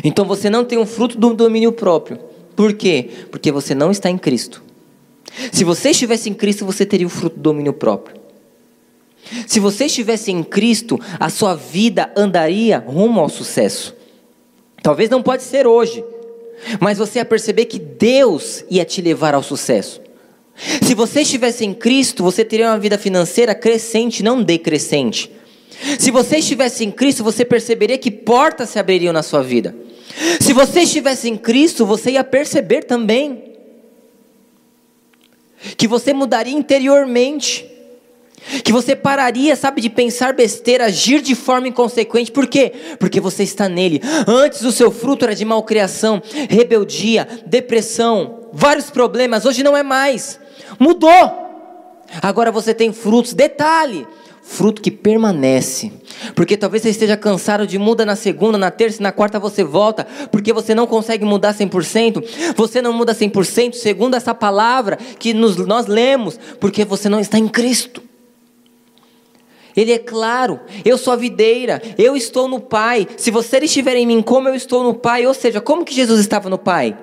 Então 0.04 0.26
você 0.26 0.50
não 0.50 0.66
tem 0.66 0.78
um 0.78 0.86
fruto 0.86 1.18
do 1.18 1.34
domínio 1.34 1.72
próprio. 1.72 2.20
Por 2.56 2.74
quê? 2.74 3.10
Porque 3.30 3.52
você 3.52 3.76
não 3.76 3.92
está 3.92 4.10
em 4.10 4.18
Cristo. 4.18 4.64
Se 5.52 5.64
você 5.64 5.90
estivesse 5.90 6.30
em 6.30 6.34
Cristo, 6.34 6.66
você 6.66 6.86
teria 6.86 7.08
o 7.08 7.10
fruto 7.10 7.36
do 7.36 7.42
domínio 7.42 7.74
próprio. 7.74 8.16
Se 9.48 9.60
você 9.60 9.86
estivesse 9.86 10.32
em 10.32 10.44
Cristo, 10.44 11.00
a 11.20 11.30
sua 11.30 11.56
vida 11.56 12.12
andaria 12.16 12.78
rumo 12.80 13.20
ao 13.20 13.30
sucesso. 13.30 13.96
Talvez 14.82 15.10
não 15.10 15.22
pode 15.22 15.44
ser 15.44 15.66
hoje, 15.66 16.04
mas 16.80 16.98
você 16.98 17.20
ia 17.20 17.26
perceber 17.26 17.66
que 17.66 17.80
Deus 17.80 18.64
ia 18.70 18.86
te 18.86 19.02
levar 19.02 19.34
ao 19.34 19.44
sucesso. 19.44 20.00
Se 20.82 20.94
você 20.94 21.22
estivesse 21.22 21.66
em 21.66 21.74
Cristo, 21.74 22.24
você 22.24 22.46
teria 22.46 22.70
uma 22.70 22.80
vida 22.80 22.98
financeira 22.98 23.54
crescente, 23.54 24.24
não 24.24 24.42
decrescente. 24.42 25.32
Se 26.00 26.12
você 26.12 26.38
estivesse 26.38 26.84
em 26.84 26.92
Cristo, 26.92 27.24
você 27.24 27.44
perceberia 27.44 27.98
que 27.98 28.12
portas 28.12 28.70
se 28.70 28.80
abririam 28.80 29.14
na 29.14 29.24
sua 29.24 29.42
vida. 29.42 29.76
Se 30.40 30.54
você 30.54 30.82
estivesse 30.82 31.30
em 31.30 31.38
Cristo, 31.38 31.86
você 31.86 32.12
ia 32.12 32.24
perceber 32.24 32.84
também 32.84 33.56
que 35.78 35.88
você 35.88 36.14
mudaria 36.14 36.54
interiormente 36.54 37.76
que 38.64 38.72
você 38.72 38.96
pararia, 38.96 39.56
sabe, 39.56 39.82
de 39.82 39.90
pensar 39.90 40.34
besteira, 40.34 40.86
agir 40.86 41.22
de 41.22 41.34
forma 41.34 41.68
inconsequente. 41.68 42.32
Por 42.32 42.48
quê? 42.48 42.72
Porque 43.00 43.20
você 43.20 43.44
está 43.44 43.68
nele. 43.68 44.02
Antes 44.28 44.62
o 44.62 44.72
seu 44.72 44.92
fruto 44.92 45.26
era 45.26 45.36
de 45.36 45.44
malcriação, 45.44 46.22
rebeldia, 46.50 47.28
depressão, 47.46 48.50
vários 48.54 48.90
problemas. 48.90 49.46
Hoje 49.46 49.64
não 49.64 49.76
é 49.76 49.84
mais. 49.84 50.40
Mudou. 50.80 51.10
Agora 52.22 52.52
você 52.52 52.74
tem 52.74 52.94
frutos. 52.94 53.34
Detalhe: 53.34 54.08
fruto 54.46 54.82
que 54.82 54.92
permanece. 54.92 55.92
Porque 56.36 56.56
talvez 56.56 56.84
você 56.84 56.90
esteja 56.90 57.18
cansado 57.18 57.66
de 57.66 57.78
muda 57.78 58.06
na 58.06 58.16
segunda, 58.16 58.58
na 58.58 58.72
terça 58.72 59.02
e 59.02 59.04
na 59.04 59.12
quarta 59.12 59.40
você 59.40 59.64
volta, 59.64 60.08
porque 60.32 60.54
você 60.54 60.74
não 60.74 60.88
consegue 60.88 61.26
mudar 61.26 61.54
100%. 61.54 62.54
Você 62.56 62.82
não 62.82 62.94
muda 62.94 63.14
100% 63.14 63.74
segundo 63.74 64.16
essa 64.16 64.34
palavra 64.34 64.98
que 65.20 65.34
nos, 65.34 65.58
nós 65.58 65.88
lemos, 65.88 66.40
porque 66.60 66.86
você 66.86 67.10
não 67.10 67.20
está 67.20 67.38
em 67.38 67.48
Cristo. 67.48 68.04
Ele 69.76 69.92
é 69.92 70.00
claro, 70.00 70.62
eu 70.86 70.98
sou 70.98 71.12
a 71.12 71.18
videira, 71.18 71.82
eu 71.98 72.16
estou 72.16 72.48
no 72.48 72.62
Pai. 72.62 73.06
Se 73.18 73.30
você 73.30 73.58
estiver 73.58 73.98
em 73.98 74.08
mim 74.08 74.22
como 74.22 74.48
eu 74.48 74.56
estou 74.56 74.84
no 74.84 74.94
Pai, 74.94 75.28
ou 75.28 75.34
seja, 75.34 75.60
como 75.60 75.84
que 75.84 75.94
Jesus 75.94 76.22
estava 76.22 76.50
no 76.50 76.58
Pai? 76.58 76.98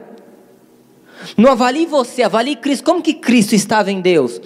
Não 1.37 1.51
avalie 1.51 1.85
você, 1.85 2.23
avalie 2.23 2.57
Cristo. 2.57 2.85
Como 2.85 3.03
que 3.03 3.15
Cristo 3.15 3.55
estava 3.55 3.93
em 3.93 4.01
Deus? 4.01 4.41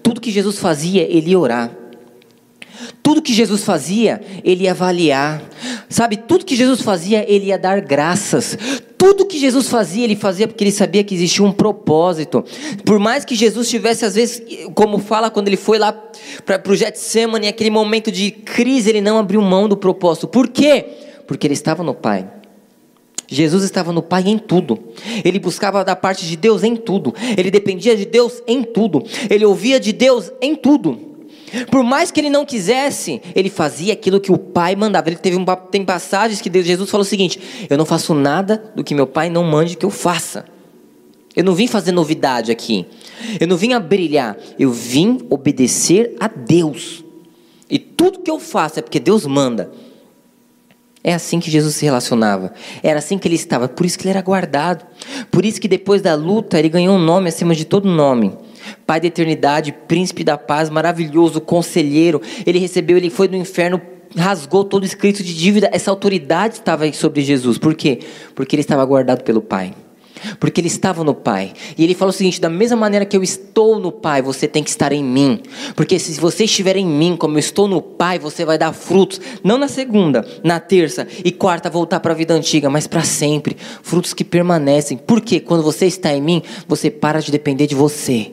Tudo 0.00 0.20
que 0.20 0.30
Jesus 0.30 0.58
fazia, 0.58 1.02
ele 1.02 1.30
ia 1.30 1.38
orar. 1.38 1.81
Tudo 3.02 3.22
que 3.22 3.32
Jesus 3.32 3.64
fazia, 3.64 4.20
ele 4.44 4.64
ia 4.64 4.72
avaliar. 4.72 5.42
Sabe, 5.88 6.16
tudo 6.16 6.44
que 6.44 6.56
Jesus 6.56 6.80
fazia, 6.80 7.24
ele 7.28 7.46
ia 7.46 7.58
dar 7.58 7.80
graças. 7.80 8.56
Tudo 8.96 9.26
que 9.26 9.38
Jesus 9.38 9.68
fazia, 9.68 10.04
ele 10.04 10.14
fazia 10.16 10.46
porque 10.46 10.62
ele 10.62 10.70
sabia 10.70 11.02
que 11.02 11.14
existia 11.14 11.44
um 11.44 11.52
propósito. 11.52 12.44
Por 12.84 12.98
mais 12.98 13.24
que 13.24 13.34
Jesus 13.34 13.68
tivesse, 13.68 14.04
às 14.04 14.14
vezes, 14.14 14.42
como 14.74 14.98
fala 14.98 15.30
quando 15.30 15.48
ele 15.48 15.56
foi 15.56 15.78
lá 15.78 15.92
para 16.44 16.62
o 16.70 16.76
Getsemane, 16.76 17.48
aquele 17.48 17.70
momento 17.70 18.12
de 18.12 18.30
crise, 18.30 18.90
ele 18.90 19.00
não 19.00 19.18
abriu 19.18 19.42
mão 19.42 19.68
do 19.68 19.76
propósito. 19.76 20.28
Por 20.28 20.48
quê? 20.48 20.84
Porque 21.26 21.46
ele 21.46 21.54
estava 21.54 21.82
no 21.82 21.94
Pai. 21.94 22.28
Jesus 23.26 23.64
estava 23.64 23.92
no 23.92 24.02
Pai 24.02 24.22
em 24.26 24.38
tudo. 24.38 24.78
Ele 25.24 25.38
buscava 25.38 25.84
da 25.84 25.96
parte 25.96 26.26
de 26.26 26.36
Deus 26.36 26.62
em 26.62 26.76
tudo. 26.76 27.14
Ele 27.36 27.50
dependia 27.50 27.96
de 27.96 28.04
Deus 28.04 28.42
em 28.46 28.62
tudo. 28.62 29.02
Ele 29.28 29.44
ouvia 29.44 29.80
de 29.80 29.92
Deus 29.92 30.30
em 30.40 30.54
tudo. 30.54 31.11
Por 31.70 31.82
mais 31.82 32.10
que 32.10 32.20
ele 32.20 32.30
não 32.30 32.44
quisesse, 32.44 33.20
ele 33.34 33.50
fazia 33.50 33.92
aquilo 33.92 34.20
que 34.20 34.32
o 34.32 34.38
pai 34.38 34.74
mandava. 34.74 35.08
Ele 35.08 35.16
teve 35.16 35.36
um, 35.36 35.44
tem 35.70 35.84
passagens 35.84 36.40
que 36.40 36.62
Jesus 36.62 36.90
falou 36.90 37.02
o 37.02 37.08
seguinte: 37.08 37.66
Eu 37.68 37.76
não 37.76 37.84
faço 37.84 38.14
nada 38.14 38.72
do 38.74 38.82
que 38.82 38.94
meu 38.94 39.06
pai 39.06 39.28
não 39.28 39.44
mande 39.44 39.76
que 39.76 39.84
eu 39.84 39.90
faça. 39.90 40.44
Eu 41.34 41.44
não 41.44 41.54
vim 41.54 41.66
fazer 41.66 41.92
novidade 41.92 42.52
aqui. 42.52 42.86
Eu 43.40 43.46
não 43.46 43.56
vim 43.56 43.72
a 43.72 43.80
brilhar. 43.80 44.36
Eu 44.58 44.70
vim 44.70 45.26
obedecer 45.30 46.14
a 46.20 46.28
Deus. 46.28 47.02
E 47.70 47.78
tudo 47.78 48.20
que 48.20 48.30
eu 48.30 48.38
faço 48.38 48.78
é 48.78 48.82
porque 48.82 49.00
Deus 49.00 49.26
manda. 49.26 49.70
É 51.04 51.14
assim 51.14 51.40
que 51.40 51.50
Jesus 51.50 51.74
se 51.74 51.84
relacionava. 51.84 52.52
Era 52.82 52.98
assim 52.98 53.18
que 53.18 53.26
ele 53.26 53.34
estava. 53.34 53.66
Por 53.66 53.86
isso 53.86 53.98
que 53.98 54.04
ele 54.04 54.10
era 54.10 54.22
guardado. 54.22 54.86
Por 55.30 55.44
isso 55.44 55.60
que 55.60 55.66
depois 55.66 56.02
da 56.02 56.14
luta 56.14 56.58
ele 56.58 56.68
ganhou 56.68 56.96
um 56.96 57.00
nome 57.00 57.28
acima 57.28 57.54
de 57.54 57.64
todo 57.64 57.88
nome. 57.88 58.36
Pai 58.86 59.00
da 59.00 59.06
eternidade, 59.06 59.72
príncipe 59.86 60.24
da 60.24 60.36
paz, 60.36 60.70
maravilhoso, 60.70 61.40
conselheiro. 61.40 62.20
Ele 62.46 62.58
recebeu, 62.58 62.96
ele 62.96 63.10
foi 63.10 63.28
do 63.28 63.36
inferno, 63.36 63.80
rasgou 64.16 64.64
todo 64.64 64.82
o 64.82 64.86
escrito 64.86 65.22
de 65.22 65.34
dívida. 65.34 65.70
Essa 65.72 65.90
autoridade 65.90 66.54
estava 66.54 66.90
sobre 66.92 67.22
Jesus. 67.22 67.58
Por 67.58 67.74
quê? 67.74 68.00
Porque 68.34 68.54
ele 68.54 68.62
estava 68.62 68.84
guardado 68.84 69.22
pelo 69.22 69.40
Pai. 69.40 69.74
Porque 70.38 70.60
ele 70.60 70.68
estava 70.68 71.02
no 71.02 71.14
Pai. 71.14 71.52
E 71.76 71.82
ele 71.82 71.94
falou 71.94 72.10
o 72.10 72.12
seguinte: 72.12 72.40
da 72.40 72.48
mesma 72.48 72.76
maneira 72.76 73.04
que 73.04 73.16
eu 73.16 73.22
estou 73.22 73.78
no 73.78 73.90
Pai, 73.90 74.22
você 74.22 74.46
tem 74.46 74.62
que 74.62 74.70
estar 74.70 74.92
em 74.92 75.02
mim. 75.02 75.40
Porque 75.74 75.98
se 75.98 76.18
você 76.20 76.44
estiver 76.44 76.76
em 76.76 76.86
mim, 76.86 77.16
como 77.16 77.36
eu 77.36 77.40
estou 77.40 77.66
no 77.66 77.80
Pai, 77.80 78.18
você 78.18 78.44
vai 78.44 78.58
dar 78.58 78.72
frutos. 78.72 79.20
Não 79.42 79.58
na 79.58 79.68
segunda, 79.68 80.24
na 80.44 80.60
terça 80.60 81.06
e 81.24 81.32
quarta 81.32 81.68
voltar 81.68 82.00
para 82.00 82.12
a 82.12 82.16
vida 82.16 82.34
antiga, 82.34 82.70
mas 82.70 82.86
para 82.86 83.02
sempre. 83.02 83.56
Frutos 83.82 84.14
que 84.14 84.24
permanecem. 84.24 84.96
Porque 84.96 85.40
quando 85.40 85.62
você 85.62 85.86
está 85.86 86.12
em 86.12 86.22
mim, 86.22 86.42
você 86.68 86.90
para 86.90 87.20
de 87.20 87.32
depender 87.32 87.66
de 87.66 87.74
você. 87.74 88.30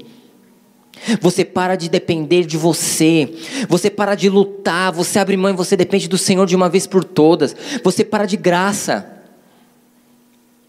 Você 1.21 1.45
para 1.45 1.75
de 1.75 1.89
depender 1.89 2.45
de 2.45 2.57
você. 2.57 3.33
Você 3.67 3.89
para 3.89 4.15
de 4.15 4.29
lutar. 4.29 4.91
Você 4.91 5.19
abre 5.19 5.37
mão 5.37 5.51
e 5.51 5.53
você 5.53 5.75
depende 5.75 6.07
do 6.07 6.17
Senhor 6.17 6.45
de 6.45 6.55
uma 6.55 6.69
vez 6.69 6.85
por 6.85 7.03
todas. 7.03 7.55
Você 7.83 8.03
para 8.03 8.25
de 8.25 8.37
graça. 8.37 9.19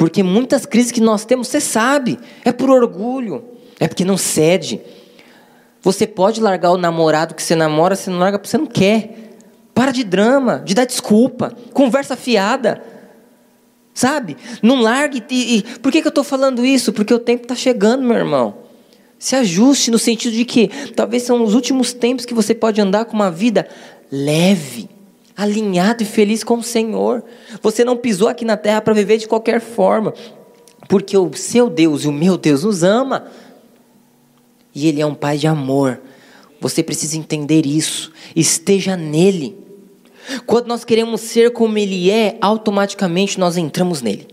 Porque 0.00 0.22
muitas 0.22 0.64
crises 0.64 0.90
que 0.90 1.00
nós 1.00 1.26
temos, 1.26 1.48
você 1.48 1.60
sabe, 1.60 2.18
é 2.42 2.50
por 2.50 2.70
orgulho, 2.70 3.44
é 3.78 3.86
porque 3.86 4.02
não 4.02 4.16
cede. 4.16 4.80
Você 5.82 6.06
pode 6.06 6.40
largar 6.40 6.70
o 6.70 6.78
namorado 6.78 7.34
que 7.34 7.42
você 7.42 7.54
namora, 7.54 7.94
você 7.94 8.08
não 8.08 8.18
larga 8.18 8.38
porque 8.38 8.48
você 8.48 8.56
não 8.56 8.66
quer. 8.66 9.36
Para 9.74 9.92
de 9.92 10.02
drama, 10.02 10.62
de 10.64 10.74
dar 10.74 10.86
desculpa, 10.86 11.54
conversa 11.74 12.16
fiada. 12.16 12.82
Sabe? 13.92 14.38
Não 14.62 14.80
largue. 14.80 15.22
E, 15.30 15.58
e 15.58 15.62
por 15.80 15.92
que, 15.92 16.00
que 16.00 16.06
eu 16.06 16.10
estou 16.10 16.24
falando 16.24 16.64
isso? 16.64 16.94
Porque 16.94 17.12
o 17.12 17.18
tempo 17.18 17.42
está 17.42 17.54
chegando, 17.54 18.02
meu 18.02 18.16
irmão. 18.16 18.54
Se 19.20 19.36
ajuste 19.36 19.90
no 19.90 19.98
sentido 19.98 20.32
de 20.32 20.46
que 20.46 20.68
talvez 20.96 21.24
são 21.24 21.44
os 21.44 21.54
últimos 21.54 21.92
tempos 21.92 22.24
que 22.24 22.32
você 22.32 22.54
pode 22.54 22.80
andar 22.80 23.04
com 23.04 23.12
uma 23.12 23.30
vida 23.30 23.68
leve 24.10 24.88
alinhado 25.36 26.02
e 26.02 26.06
feliz 26.06 26.42
com 26.42 26.56
o 26.56 26.62
Senhor. 26.62 27.22
Você 27.62 27.84
não 27.84 27.98
pisou 27.98 28.28
aqui 28.28 28.46
na 28.46 28.56
terra 28.56 28.80
para 28.80 28.94
viver 28.94 29.18
de 29.18 29.28
qualquer 29.28 29.60
forma, 29.60 30.14
porque 30.88 31.16
o 31.16 31.32
seu 31.34 31.68
Deus 31.68 32.04
e 32.04 32.08
o 32.08 32.12
meu 32.12 32.38
Deus 32.38 32.64
nos 32.64 32.82
ama. 32.82 33.26
E 34.74 34.88
Ele 34.88 35.02
é 35.02 35.06
um 35.06 35.14
Pai 35.14 35.36
de 35.36 35.46
amor. 35.46 36.00
Você 36.58 36.82
precisa 36.82 37.18
entender 37.18 37.66
isso. 37.66 38.10
Esteja 38.34 38.96
nele. 38.96 39.56
Quando 40.46 40.66
nós 40.66 40.82
queremos 40.82 41.20
ser 41.20 41.52
como 41.52 41.76
Ele 41.76 42.10
é, 42.10 42.38
automaticamente 42.40 43.38
nós 43.38 43.58
entramos 43.58 44.00
nele. 44.00 44.28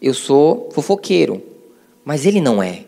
Eu 0.00 0.12
sou 0.12 0.68
fofoqueiro, 0.72 1.40
mas 2.04 2.26
Ele 2.26 2.40
não 2.40 2.60
é. 2.60 2.84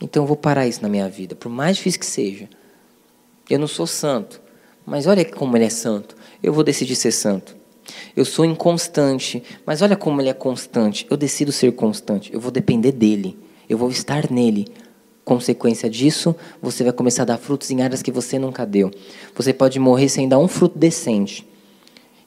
Então 0.00 0.22
eu 0.22 0.26
vou 0.26 0.36
parar 0.36 0.66
isso 0.66 0.82
na 0.82 0.88
minha 0.88 1.08
vida, 1.08 1.34
por 1.34 1.48
mais 1.48 1.76
difícil 1.76 2.00
que 2.00 2.06
seja. 2.06 2.48
Eu 3.50 3.58
não 3.58 3.66
sou 3.66 3.86
santo, 3.86 4.40
mas 4.86 5.06
olha 5.06 5.24
como 5.24 5.56
ele 5.56 5.64
é 5.64 5.70
santo. 5.70 6.16
Eu 6.42 6.52
vou 6.52 6.62
decidir 6.62 6.94
ser 6.94 7.12
santo. 7.12 7.56
Eu 8.14 8.24
sou 8.24 8.44
inconstante, 8.44 9.42
mas 9.64 9.82
olha 9.82 9.96
como 9.96 10.20
ele 10.20 10.28
é 10.28 10.34
constante. 10.34 11.06
Eu 11.10 11.16
decido 11.16 11.50
ser 11.50 11.72
constante. 11.72 12.32
Eu 12.32 12.40
vou 12.40 12.50
depender 12.50 12.92
dele. 12.92 13.38
Eu 13.68 13.78
vou 13.78 13.90
estar 13.90 14.30
nele. 14.30 14.68
Consequência 15.24 15.90
disso, 15.90 16.34
você 16.60 16.82
vai 16.82 16.92
começar 16.92 17.22
a 17.22 17.26
dar 17.26 17.38
frutos 17.38 17.70
em 17.70 17.82
áreas 17.82 18.02
que 18.02 18.10
você 18.10 18.38
nunca 18.38 18.64
deu. 18.64 18.90
Você 19.34 19.52
pode 19.52 19.78
morrer 19.78 20.08
sem 20.08 20.28
dar 20.28 20.38
um 20.38 20.48
fruto 20.48 20.78
decente 20.78 21.46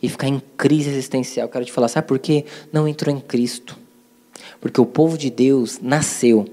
e 0.01 0.09
ficar 0.09 0.27
em 0.27 0.41
crise 0.57 0.89
existencial. 0.89 1.47
Quero 1.47 1.65
te 1.65 1.71
falar, 1.71 1.87
sabe 1.87 2.07
por 2.07 2.19
quê? 2.19 2.45
Não 2.71 2.87
entrou 2.87 3.15
em 3.15 3.19
Cristo. 3.19 3.77
Porque 4.59 4.79
o 4.79 4.85
povo 4.85 5.17
de 5.17 5.29
Deus 5.29 5.79
nasceu 5.81 6.45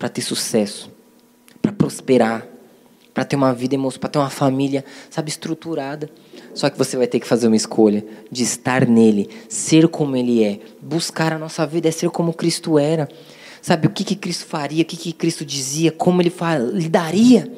para 0.00 0.08
ter 0.08 0.22
sucesso, 0.22 0.90
para 1.60 1.70
prosperar, 1.70 2.46
para 3.12 3.22
ter 3.22 3.36
uma 3.36 3.52
vida 3.52 3.74
emocional, 3.74 4.00
para 4.00 4.08
ter 4.08 4.18
uma 4.18 4.30
família, 4.30 4.82
sabe, 5.10 5.28
estruturada. 5.28 6.08
Só 6.54 6.70
que 6.70 6.78
você 6.78 6.96
vai 6.96 7.06
ter 7.06 7.20
que 7.20 7.26
fazer 7.26 7.48
uma 7.48 7.56
escolha 7.56 8.02
de 8.32 8.42
estar 8.42 8.86
nele, 8.86 9.28
ser 9.46 9.86
como 9.88 10.16
ele 10.16 10.42
é. 10.42 10.58
Buscar 10.80 11.34
a 11.34 11.38
nossa 11.38 11.66
vida 11.66 11.86
é 11.86 11.90
ser 11.90 12.08
como 12.08 12.32
Cristo 12.32 12.78
era. 12.78 13.10
Sabe, 13.60 13.88
o 13.88 13.90
que, 13.90 14.02
que 14.02 14.16
Cristo 14.16 14.46
faria, 14.46 14.82
o 14.82 14.86
que, 14.86 14.96
que 14.96 15.12
Cristo 15.12 15.44
dizia, 15.44 15.92
como 15.92 16.22
ele 16.22 16.32
lidaria. 16.72 17.52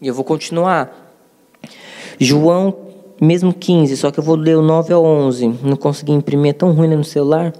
E 0.00 0.08
eu 0.08 0.14
vou 0.14 0.24
continuar. 0.24 1.14
João, 2.18 2.74
mesmo 3.20 3.52
15, 3.52 3.98
só 3.98 4.10
que 4.10 4.18
eu 4.18 4.24
vou 4.24 4.36
ler 4.36 4.56
o 4.56 4.62
9 4.62 4.94
ao 4.94 5.04
11. 5.04 5.46
Não 5.62 5.76
consegui 5.76 6.12
imprimir, 6.12 6.52
é 6.52 6.54
tão 6.54 6.72
ruim 6.72 6.88
no 6.88 7.04
celular. 7.04 7.52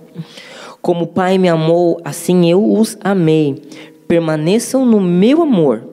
Como 0.81 1.05
o 1.05 1.07
Pai 1.07 1.39
me 1.39 1.49
amou, 1.49 2.01
assim 2.03 2.51
eu 2.51 2.73
os 2.73 2.97
amei. 3.05 3.63
Permaneçam 4.13 4.85
no 4.85 5.01
meu 5.01 5.41
amor. 5.41 5.89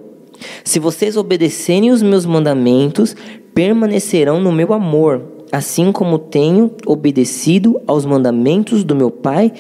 Se 0.66 0.78
vocês 0.78 1.16
obedecerem 1.16 1.90
os 1.90 2.02
meus 2.02 2.26
mandamentos, 2.26 3.16
permanecerão 3.54 4.42
no 4.42 4.52
meu 4.52 4.74
amor, 4.74 5.24
assim 5.54 5.90
como 5.94 6.20
tenho 6.20 6.76
obedecido 6.86 7.80
aos 7.88 8.04
mandamentos 8.04 8.84
do 8.84 8.94
meu 8.94 9.10
Pai, 9.10 9.54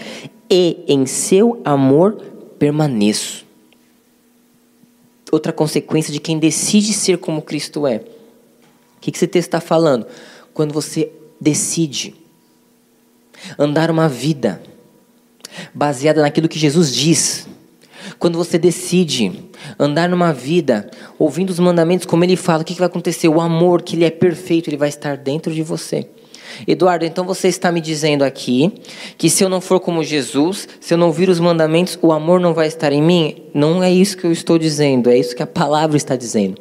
e 0.50 0.84
em 0.90 1.06
seu 1.06 1.62
amor 1.64 2.16
permaneço. 2.60 3.46
Outra 5.32 5.54
consequência 5.54 6.12
de 6.12 6.20
quem 6.20 6.38
decide 6.38 6.92
ser 6.92 7.18
como 7.18 7.42
Cristo 7.42 7.88
é. 7.88 8.04
O 8.98 9.00
que 9.00 9.10
esse 9.10 9.26
texto 9.26 9.48
está 9.48 9.62
falando? 9.62 10.06
Quando 10.54 10.74
você 10.74 11.10
decide 11.40 12.14
andar 13.58 13.90
uma 13.90 14.10
vida 14.10 14.62
baseada 15.74 16.22
naquilo 16.22 16.50
que 16.50 16.60
Jesus 16.60 16.94
diz, 16.94 17.48
quando 18.20 18.38
você 18.38 18.60
decide 18.60 19.50
andar 19.80 20.10
numa 20.10 20.34
vida 20.34 20.92
ouvindo 21.18 21.50
os 21.50 21.60
mandamentos 21.60 22.06
como 22.06 22.24
ele 22.24 22.36
fala, 22.36 22.62
o 22.62 22.66
que 22.66 22.74
vai 22.74 22.88
acontecer? 22.88 23.30
O 23.30 23.40
amor, 23.40 23.82
que 23.82 23.96
ele 23.96 24.04
é 24.04 24.12
perfeito, 24.12 24.70
ele 24.70 24.78
vai 24.78 24.90
estar 24.90 25.16
dentro 25.16 25.54
de 25.54 25.64
você. 25.64 26.08
Eduardo, 26.68 27.06
então 27.06 27.24
você 27.24 27.48
está 27.48 27.72
me 27.72 27.80
dizendo 27.80 28.24
aqui 28.24 28.74
que 29.18 29.30
se 29.30 29.44
eu 29.44 29.50
não 29.50 29.62
for 29.62 29.80
como 29.80 30.04
Jesus, 30.04 30.68
se 30.82 30.94
eu 30.94 30.98
não 30.98 31.08
ouvir 31.08 31.30
os 31.30 31.40
mandamentos, 31.40 31.98
o 32.02 32.12
amor 32.12 32.40
não 32.40 32.54
vai 32.54 32.68
estar 32.68 32.92
em 32.92 33.02
mim? 33.02 33.44
Não 33.54 33.82
é 33.82 33.92
isso 33.92 34.18
que 34.18 34.26
eu 34.26 34.32
estou 34.32 34.58
dizendo, 34.58 35.10
é 35.10 35.18
isso 35.18 35.36
que 35.36 35.44
a 35.44 35.48
palavra 35.48 35.96
está 35.96 36.16
dizendo. 36.16 36.60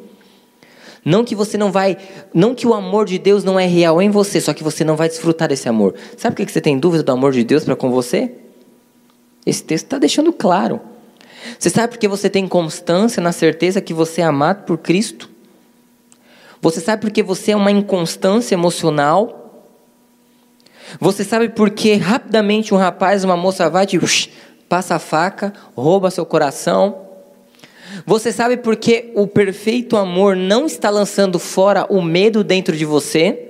Não 1.03 1.23
que 1.23 1.35
você 1.35 1.57
não 1.57 1.71
vai, 1.71 1.97
não 2.33 2.53
que 2.53 2.67
o 2.67 2.73
amor 2.73 3.05
de 3.05 3.17
Deus 3.17 3.43
não 3.43 3.59
é 3.59 3.65
real 3.65 4.01
em 4.01 4.09
você, 4.09 4.39
só 4.39 4.53
que 4.53 4.63
você 4.63 4.83
não 4.83 4.95
vai 4.95 5.09
desfrutar 5.09 5.49
desse 5.49 5.67
amor. 5.67 5.95
Sabe 6.15 6.35
por 6.35 6.45
que 6.45 6.51
você 6.51 6.61
tem 6.61 6.77
dúvida 6.77 7.03
do 7.03 7.11
amor 7.11 7.31
de 7.33 7.43
Deus 7.43 7.63
para 7.63 7.75
com 7.75 7.89
você? 7.89 8.31
Esse 9.45 9.63
texto 9.63 9.85
está 9.85 9.97
deixando 9.97 10.31
claro. 10.31 10.79
Você 11.57 11.69
sabe 11.69 11.89
porque 11.89 12.07
você 12.07 12.29
tem 12.29 12.47
constância 12.47 13.21
na 13.21 13.31
certeza 13.31 13.81
que 13.81 13.93
você 13.93 14.21
é 14.21 14.25
amado 14.25 14.65
por 14.65 14.77
Cristo? 14.77 15.29
Você 16.61 16.81
sabe 16.81 17.01
porque 17.01 17.23
você 17.23 17.51
é 17.51 17.55
uma 17.55 17.71
inconstância 17.71 18.53
emocional? 18.53 19.67
Você 20.99 21.23
sabe 21.23 21.49
porque 21.49 21.93
rapidamente 21.95 22.73
um 22.73 22.77
rapaz, 22.77 23.23
uma 23.23 23.37
moça 23.37 23.69
vai 23.69 23.85
te 23.85 23.99
passa 24.67 24.95
a 24.95 24.99
faca, 24.99 25.53
rouba 25.75 26.11
seu 26.11 26.25
coração? 26.25 27.07
Você 28.05 28.31
sabe 28.31 28.57
porque 28.57 29.11
o 29.15 29.25
perfeito 29.25 29.97
amor 29.97 30.35
não 30.35 30.65
está 30.65 30.89
lançando 30.89 31.39
fora 31.39 31.85
o 31.89 32.01
medo 32.01 32.43
dentro 32.43 32.75
de 32.75 32.85
você? 32.85 33.45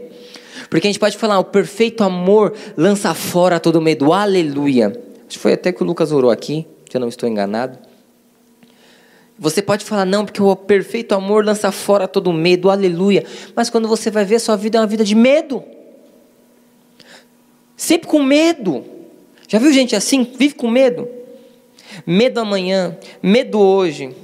Porque 0.70 0.88
a 0.88 0.90
gente 0.90 1.00
pode 1.00 1.18
falar, 1.18 1.40
o 1.40 1.44
perfeito 1.44 2.04
amor 2.04 2.54
lança 2.78 3.14
fora 3.14 3.60
todo 3.60 3.82
medo. 3.82 4.14
Aleluia. 4.14 4.88
Acho 4.88 5.38
que 5.38 5.40
foi 5.40 5.54
até 5.54 5.72
que 5.72 5.82
o 5.84 5.86
Lucas 5.86 6.12
orou 6.12 6.32
aqui 6.32 6.68
se 6.90 6.98
eu 6.98 7.02
não 7.02 7.08
estou 7.08 7.30
enganado. 7.30 7.78
Você 9.38 9.62
pode 9.62 9.86
falar, 9.86 10.06
não, 10.06 10.26
porque 10.26 10.42
o 10.42 10.54
perfeito 10.56 11.16
amor 11.16 11.46
lança 11.46 11.72
fora 11.72 12.08
todo 12.08 12.34
medo, 12.34 12.70
aleluia. 12.70 13.26
Mas 13.56 13.70
quando 13.70 13.88
você 13.88 14.12
vai 14.12 14.26
ver, 14.26 14.40
sua 14.40 14.58
vida 14.58 14.78
é 14.78 14.82
uma 14.82 14.88
vida 14.88 15.04
de 15.06 15.16
medo. 15.16 15.64
Sempre 17.78 18.08
com 18.10 18.22
medo. 18.22 18.84
Já 19.48 19.58
viu 19.58 19.72
gente 19.72 19.96
assim? 19.96 20.24
Vive 20.38 20.56
com 20.56 20.70
medo. 20.70 21.08
Medo 22.06 22.40
amanhã, 22.40 22.98
medo 23.24 23.60
hoje, 23.60 24.16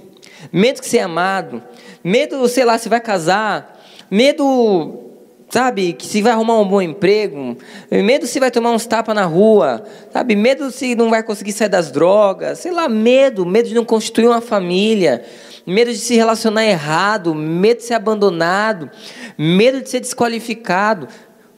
medo 0.52 0.82
que 0.82 0.88
ser 0.88 1.00
amado, 1.00 1.64
medo, 2.04 2.48
sei 2.48 2.64
lá, 2.64 2.78
se 2.78 2.88
vai 2.88 3.02
casar, 3.02 3.84
medo 4.10 5.05
sabe? 5.50 5.94
Que 5.94 6.06
se 6.06 6.22
vai 6.22 6.32
arrumar 6.32 6.60
um 6.60 6.68
bom 6.68 6.82
emprego, 6.82 7.58
medo 7.92 8.28
se 8.28 8.40
vai 8.40 8.52
tomar 8.52 8.72
uns 8.72 8.86
tapas 8.86 9.16
na 9.16 9.26
rua, 9.26 9.84
sabe? 10.12 10.36
Medo 10.36 10.72
se 10.72 10.96
não 10.96 11.10
vai 11.10 11.24
conseguir 11.24 11.52
sair 11.54 11.70
das 11.70 11.92
drogas, 11.92 12.60
sei 12.60 12.72
lá, 12.72 12.90
medo, 12.90 13.46
medo 13.46 13.70
de 13.70 13.76
não 13.76 13.86
constituir 13.86 14.28
uma 14.28 14.42
família, 14.42 15.24
medo 15.66 15.92
de 15.92 15.98
se 15.98 16.16
relacionar 16.16 16.66
errado, 16.66 17.34
medo 17.34 17.78
de 17.78 17.84
ser 17.84 17.94
abandonado, 17.94 18.90
medo 19.38 19.82
de 19.82 19.90
ser 19.90 20.00
desqualificado. 20.00 21.08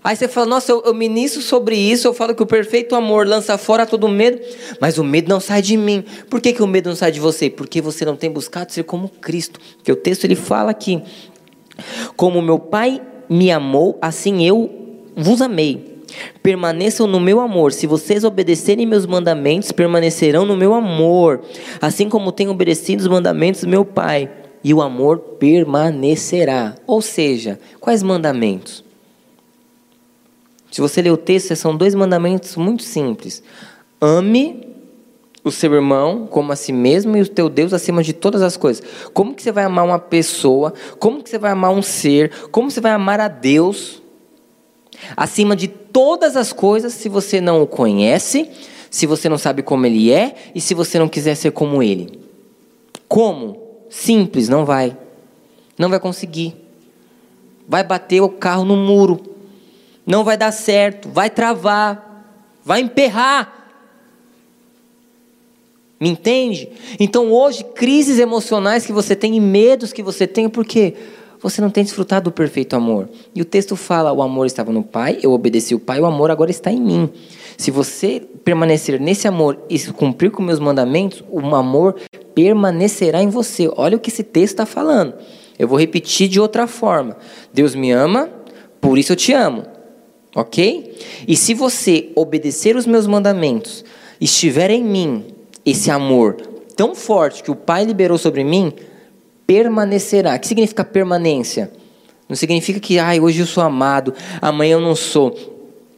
Aí 0.03 0.15
você 0.15 0.27
fala, 0.27 0.45
nossa, 0.45 0.71
eu, 0.71 0.83
eu 0.85 0.93
ministro 0.93 1.41
sobre 1.41 1.75
isso, 1.75 2.07
eu 2.07 2.13
falo 2.13 2.33
que 2.33 2.41
o 2.41 2.45
perfeito 2.45 2.95
amor 2.95 3.27
lança 3.27 3.57
fora 3.57 3.85
todo 3.85 4.07
medo, 4.07 4.39
mas 4.79 4.97
o 4.97 5.03
medo 5.03 5.27
não 5.27 5.39
sai 5.39 5.61
de 5.61 5.75
mim. 5.75 6.05
Por 6.29 6.39
que, 6.39 6.53
que 6.53 6.63
o 6.63 6.67
medo 6.67 6.87
não 6.87 6.95
sai 6.95 7.11
de 7.11 7.19
você? 7.19 7.49
Porque 7.49 7.81
você 7.81 8.05
não 8.05 8.15
tem 8.15 8.29
buscado 8.29 8.71
ser 8.71 8.83
como 8.83 9.09
Cristo. 9.09 9.59
Que 9.83 9.91
o 9.91 9.97
texto 9.97 10.23
ele 10.23 10.35
fala 10.35 10.71
aqui, 10.71 11.03
como 12.15 12.41
meu 12.41 12.57
Pai 12.57 13.01
me 13.29 13.51
amou, 13.51 13.97
assim 14.01 14.45
eu 14.45 14.69
vos 15.15 15.41
amei. 15.41 15.97
Permaneçam 16.41 17.05
no 17.05 17.19
meu 17.19 17.39
amor. 17.39 17.73
Se 17.73 17.85
vocês 17.85 18.23
obedecerem 18.23 18.85
meus 18.85 19.05
mandamentos, 19.05 19.71
permanecerão 19.71 20.45
no 20.45 20.55
meu 20.55 20.73
amor, 20.73 21.41
assim 21.81 22.07
como 22.09 22.31
tenho 22.31 22.51
obedecido 22.51 23.01
os 23.01 23.07
mandamentos 23.07 23.61
do 23.61 23.69
meu 23.69 23.83
Pai, 23.83 24.31
e 24.63 24.73
o 24.73 24.81
amor 24.81 25.19
permanecerá. 25.39 26.75
Ou 26.85 27.01
seja, 27.01 27.59
quais 27.79 28.01
mandamentos? 28.01 28.83
Se 30.71 30.81
você 30.81 31.01
ler 31.01 31.11
o 31.11 31.17
texto, 31.17 31.55
são 31.55 31.75
dois 31.75 31.95
mandamentos 31.95 32.55
muito 32.55 32.83
simples. 32.83 33.41
Ame 33.99 34.67
o 35.47 35.51
seu 35.51 35.73
irmão 35.73 36.27
como 36.29 36.51
a 36.51 36.55
si 36.55 36.71
mesmo 36.71 37.17
e 37.17 37.21
o 37.21 37.27
teu 37.27 37.49
Deus 37.49 37.73
acima 37.73 38.03
de 38.03 38.13
todas 38.13 38.41
as 38.41 38.57
coisas. 38.57 38.83
Como 39.13 39.33
que 39.33 39.41
você 39.41 39.51
vai 39.51 39.63
amar 39.63 39.85
uma 39.85 39.99
pessoa? 39.99 40.73
Como 40.99 41.23
que 41.23 41.29
você 41.29 41.37
vai 41.37 41.51
amar 41.51 41.71
um 41.71 41.81
ser? 41.81 42.31
Como 42.51 42.69
você 42.69 42.81
vai 42.81 42.91
amar 42.91 43.19
a 43.19 43.27
Deus 43.27 44.01
acima 45.15 45.55
de 45.55 45.67
todas 45.67 46.35
as 46.35 46.51
coisas 46.51 46.93
se 46.93 47.09
você 47.09 47.39
não 47.39 47.61
o 47.61 47.67
conhece, 47.67 48.49
se 48.89 49.05
você 49.05 49.29
não 49.29 49.37
sabe 49.37 49.61
como 49.61 49.85
ele 49.85 50.11
é 50.11 50.35
e 50.53 50.61
se 50.61 50.73
você 50.73 50.99
não 50.99 51.07
quiser 51.07 51.35
ser 51.35 51.51
como 51.51 51.81
ele? 51.81 52.19
Como? 53.07 53.61
Simples, 53.89 54.49
não 54.49 54.65
vai. 54.65 54.97
Não 55.77 55.89
vai 55.89 55.99
conseguir. 55.99 56.55
Vai 57.67 57.83
bater 57.83 58.21
o 58.21 58.29
carro 58.29 58.65
no 58.65 58.75
muro. 58.75 59.35
Não 60.05 60.23
vai 60.23 60.37
dar 60.37 60.53
certo, 60.53 61.09
vai 61.09 61.29
travar, 61.29 62.23
vai 62.63 62.79
emperrar. 62.79 63.66
Me 65.99 66.09
entende? 66.09 66.69
Então 66.99 67.31
hoje, 67.31 67.63
crises 67.63 68.19
emocionais 68.19 68.85
que 68.85 68.93
você 68.93 69.15
tem 69.15 69.35
e 69.35 69.39
medos 69.39 69.91
que 69.91 70.03
você 70.03 70.27
tem, 70.27 70.47
por 70.47 70.65
quê? 70.65 70.93
Você 71.41 71.61
não 71.61 71.69
tem 71.69 71.83
desfrutado 71.83 72.25
do 72.25 72.33
perfeito 72.33 72.75
amor. 72.75 73.09
E 73.33 73.41
o 73.41 73.45
texto 73.45 73.75
fala: 73.75 74.11
o 74.11 74.21
amor 74.21 74.45
estava 74.45 74.71
no 74.71 74.83
Pai, 74.83 75.19
eu 75.21 75.31
obedeci 75.31 75.75
o 75.75 75.79
Pai, 75.79 75.99
o 75.99 76.05
amor 76.05 76.31
agora 76.31 76.51
está 76.51 76.71
em 76.71 76.81
mim. 76.81 77.09
Se 77.57 77.71
você 77.71 78.21
permanecer 78.43 78.99
nesse 78.99 79.27
amor 79.27 79.59
e 79.69 79.79
cumprir 79.91 80.31
com 80.31 80.43
meus 80.43 80.59
mandamentos, 80.59 81.23
o 81.29 81.39
amor 81.55 81.95
permanecerá 82.35 83.21
em 83.21 83.29
você. 83.29 83.69
Olha 83.75 83.97
o 83.97 83.99
que 83.99 84.09
esse 84.09 84.23
texto 84.23 84.53
está 84.53 84.65
falando. 84.65 85.15
Eu 85.57 85.67
vou 85.67 85.79
repetir 85.79 86.27
de 86.27 86.39
outra 86.39 86.67
forma: 86.67 87.17
Deus 87.53 87.73
me 87.73 87.91
ama, 87.91 88.29
por 88.79 88.97
isso 88.97 89.11
eu 89.11 89.15
te 89.15 89.33
amo. 89.33 89.63
Ok? 90.35 90.95
E 91.27 91.35
se 91.35 91.53
você 91.53 92.11
obedecer 92.15 92.75
os 92.75 92.85
meus 92.85 93.07
mandamentos, 93.07 93.83
estiver 94.21 94.69
em 94.69 94.83
mim, 94.83 95.25
esse 95.69 95.91
amor 95.91 96.37
tão 96.77 96.95
forte 96.95 97.43
que 97.43 97.51
o 97.51 97.55
Pai 97.55 97.83
liberou 97.83 98.17
sobre 98.17 98.43
mim 98.43 98.73
permanecerá. 99.45 100.35
O 100.35 100.39
que 100.39 100.47
significa 100.47 100.83
permanência? 100.83 101.71
Não 102.29 102.35
significa 102.35 102.79
que 102.79 102.97
ah, 102.99 103.11
hoje 103.21 103.39
eu 103.39 103.45
sou 103.45 103.63
amado, 103.63 104.13
amanhã 104.41 104.73
eu 104.73 104.81
não 104.81 104.95
sou. 104.95 105.35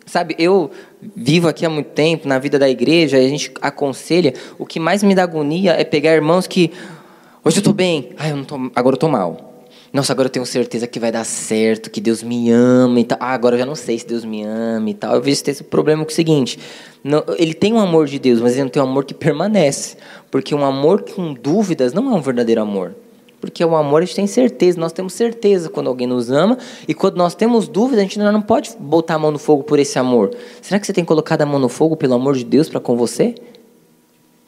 Sabe, 0.05 0.35
eu 0.39 0.71
vivo 1.15 1.47
aqui 1.47 1.65
há 1.65 1.69
muito 1.69 1.91
tempo 1.91 2.27
na 2.27 2.39
vida 2.39 2.57
da 2.57 2.67
igreja, 2.67 3.19
e 3.19 3.25
a 3.25 3.29
gente 3.29 3.51
aconselha. 3.61 4.33
O 4.57 4.65
que 4.65 4.79
mais 4.79 5.03
me 5.03 5.13
dá 5.13 5.23
agonia 5.23 5.73
é 5.73 5.83
pegar 5.83 6.13
irmãos 6.13 6.47
que 6.47 6.71
hoje 7.43 7.57
eu 7.57 7.61
estou 7.61 7.73
bem, 7.73 8.09
ah, 8.17 8.29
eu 8.29 8.37
não 8.37 8.43
tô, 8.43 8.55
agora 8.75 8.93
eu 8.93 8.97
estou 8.97 9.09
mal. 9.09 9.48
Nossa, 9.91 10.13
agora 10.13 10.27
eu 10.27 10.31
tenho 10.31 10.45
certeza 10.45 10.85
que 10.85 10.99
vai 10.99 11.11
dar 11.11 11.23
certo, 11.23 11.89
que 11.89 11.99
Deus 11.99 12.21
me 12.21 12.51
ama 12.51 12.99
e 12.99 13.03
tal. 13.03 13.17
Ah, 13.19 13.33
agora 13.33 13.55
eu 13.55 13.59
já 13.59 13.65
não 13.65 13.75
sei 13.75 13.97
se 13.97 14.05
Deus 14.05 14.23
me 14.23 14.43
ama 14.43 14.89
e 14.89 14.93
tal. 14.93 15.15
Eu 15.15 15.21
vejo 15.21 15.41
esse 15.45 15.63
problema 15.63 16.05
com 16.05 16.11
o 16.11 16.13
seguinte: 16.13 16.59
não, 17.03 17.23
ele 17.37 17.53
tem 17.55 17.73
um 17.73 17.79
amor 17.79 18.05
de 18.05 18.19
Deus, 18.19 18.39
mas 18.39 18.53
ele 18.53 18.63
não 18.63 18.69
tem 18.69 18.81
um 18.81 18.85
amor 18.85 19.03
que 19.03 19.13
permanece. 19.13 19.97
Porque 20.29 20.53
um 20.53 20.63
amor 20.63 21.03
com 21.03 21.33
dúvidas 21.33 21.91
não 21.91 22.11
é 22.11 22.15
um 22.15 22.21
verdadeiro 22.21 22.61
amor. 22.61 22.95
Porque 23.41 23.63
o 23.63 23.75
amor 23.75 24.01
a 24.01 24.05
gente 24.05 24.15
tem 24.15 24.27
certeza, 24.27 24.79
nós 24.79 24.91
temos 24.91 25.13
certeza 25.13 25.69
quando 25.69 25.87
alguém 25.87 26.05
nos 26.05 26.29
ama, 26.29 26.57
e 26.87 26.93
quando 26.93 27.15
nós 27.15 27.33
temos 27.33 27.67
dúvida, 27.67 28.01
a 28.01 28.03
gente 28.03 28.19
não 28.19 28.41
pode 28.41 28.71
botar 28.77 29.15
a 29.15 29.19
mão 29.19 29.31
no 29.31 29.39
fogo 29.39 29.63
por 29.63 29.79
esse 29.79 29.97
amor. 29.97 30.35
Será 30.61 30.77
que 30.79 30.85
você 30.85 30.91
tem 30.91 31.05
colocado 31.05 31.41
a 31.41 31.45
mão 31.45 31.57
no 31.57 31.69
fogo 31.69 31.95
pelo 31.95 32.13
amor 32.13 32.35
de 32.35 32.43
Deus 32.43 32.67
para 32.67 32.81
com 32.81 32.97
você? 32.97 33.33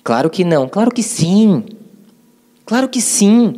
Claro 0.03 0.29
que 0.29 0.43
não, 0.43 0.67
claro 0.67 0.91
que 0.91 1.01
sim. 1.01 1.63
Claro 2.65 2.89
que 2.89 2.99
sim. 2.99 3.55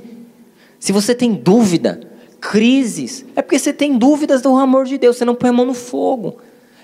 Se 0.84 0.92
você 0.92 1.16
tem 1.16 1.34
dúvida, 1.34 2.02
crises, 2.42 3.26
é 3.38 3.42
porque 3.42 3.58
você 3.58 3.72
tem 3.72 3.98
dúvidas 3.98 4.42
do 4.42 4.54
amor 4.58 4.84
de 4.84 4.98
Deus, 4.98 5.16
você 5.16 5.24
não 5.24 5.34
põe 5.34 5.50
a 5.50 5.54
mão 5.54 5.66
no 5.66 5.74
fogo. 5.74 6.40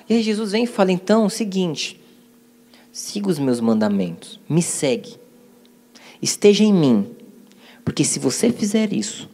E 0.09 0.13
aí 0.13 0.23
Jesus 0.23 0.53
vem 0.53 0.63
e 0.63 0.67
fala: 0.67 0.93
então, 0.93 1.25
o 1.25 1.29
seguinte, 1.29 1.99
siga 2.93 3.27
os 3.27 3.37
meus 3.37 3.59
mandamentos, 3.59 4.39
me 4.47 4.61
segue, 4.61 5.17
esteja 6.21 6.63
em 6.63 6.71
mim, 6.71 7.11
porque 7.83 8.05
se 8.05 8.19
você 8.19 8.53
fizer 8.53 8.93
isso, 8.93 9.29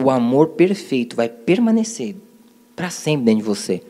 o 0.00 0.10
amor 0.10 0.50
perfeito 0.50 1.16
vai 1.16 1.28
permanecer 1.28 2.14
para 2.76 2.88
sempre 2.88 3.24
dentro 3.24 3.40
de 3.40 3.48
você, 3.48 3.82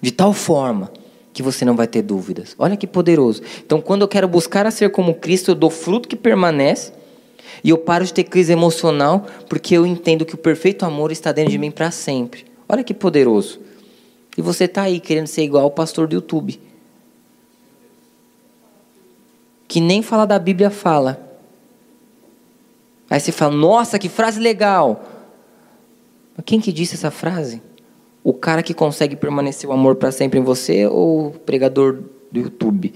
de 0.00 0.12
tal 0.12 0.32
forma 0.32 0.92
que 1.32 1.42
você 1.42 1.64
não 1.64 1.74
vai 1.74 1.88
ter 1.88 2.02
dúvidas. 2.02 2.54
Olha 2.56 2.76
que 2.76 2.86
poderoso. 2.86 3.42
Então, 3.66 3.80
quando 3.80 4.02
eu 4.02 4.08
quero 4.08 4.28
buscar 4.28 4.64
a 4.64 4.70
ser 4.70 4.92
como 4.92 5.12
Cristo, 5.12 5.50
eu 5.50 5.56
dou 5.56 5.70
fruto 5.70 6.08
que 6.08 6.14
permanece 6.14 6.92
e 7.62 7.70
eu 7.70 7.78
paro 7.78 8.04
de 8.04 8.12
ter 8.12 8.24
crise 8.24 8.52
emocional 8.52 9.26
porque 9.48 9.76
eu 9.76 9.86
entendo 9.86 10.24
que 10.24 10.34
o 10.34 10.38
perfeito 10.38 10.84
amor 10.84 11.12
está 11.12 11.32
dentro 11.32 11.50
de 11.50 11.58
mim 11.58 11.70
para 11.70 11.90
sempre. 11.90 12.44
Olha 12.68 12.84
que 12.84 12.94
poderoso. 12.94 13.60
E 14.36 14.42
você 14.42 14.64
está 14.64 14.82
aí 14.82 15.00
querendo 15.00 15.26
ser 15.26 15.42
igual 15.42 15.64
ao 15.64 15.70
pastor 15.70 16.06
do 16.06 16.14
YouTube. 16.14 16.60
Que 19.66 19.80
nem 19.80 20.02
fala 20.02 20.26
da 20.26 20.38
Bíblia 20.38 20.70
fala. 20.70 21.22
Aí 23.08 23.20
você 23.20 23.32
fala, 23.32 23.54
nossa, 23.54 23.98
que 23.98 24.08
frase 24.08 24.40
legal. 24.40 25.04
Mas 26.36 26.44
quem 26.44 26.60
que 26.60 26.72
disse 26.72 26.94
essa 26.94 27.10
frase? 27.10 27.62
O 28.22 28.34
cara 28.34 28.62
que 28.62 28.74
consegue 28.74 29.16
permanecer 29.16 29.70
o 29.70 29.72
amor 29.72 29.96
para 29.96 30.10
sempre 30.10 30.38
em 30.38 30.42
você 30.42 30.86
ou 30.86 31.28
o 31.28 31.30
pregador 31.30 32.02
do 32.30 32.40
YouTube? 32.40 32.92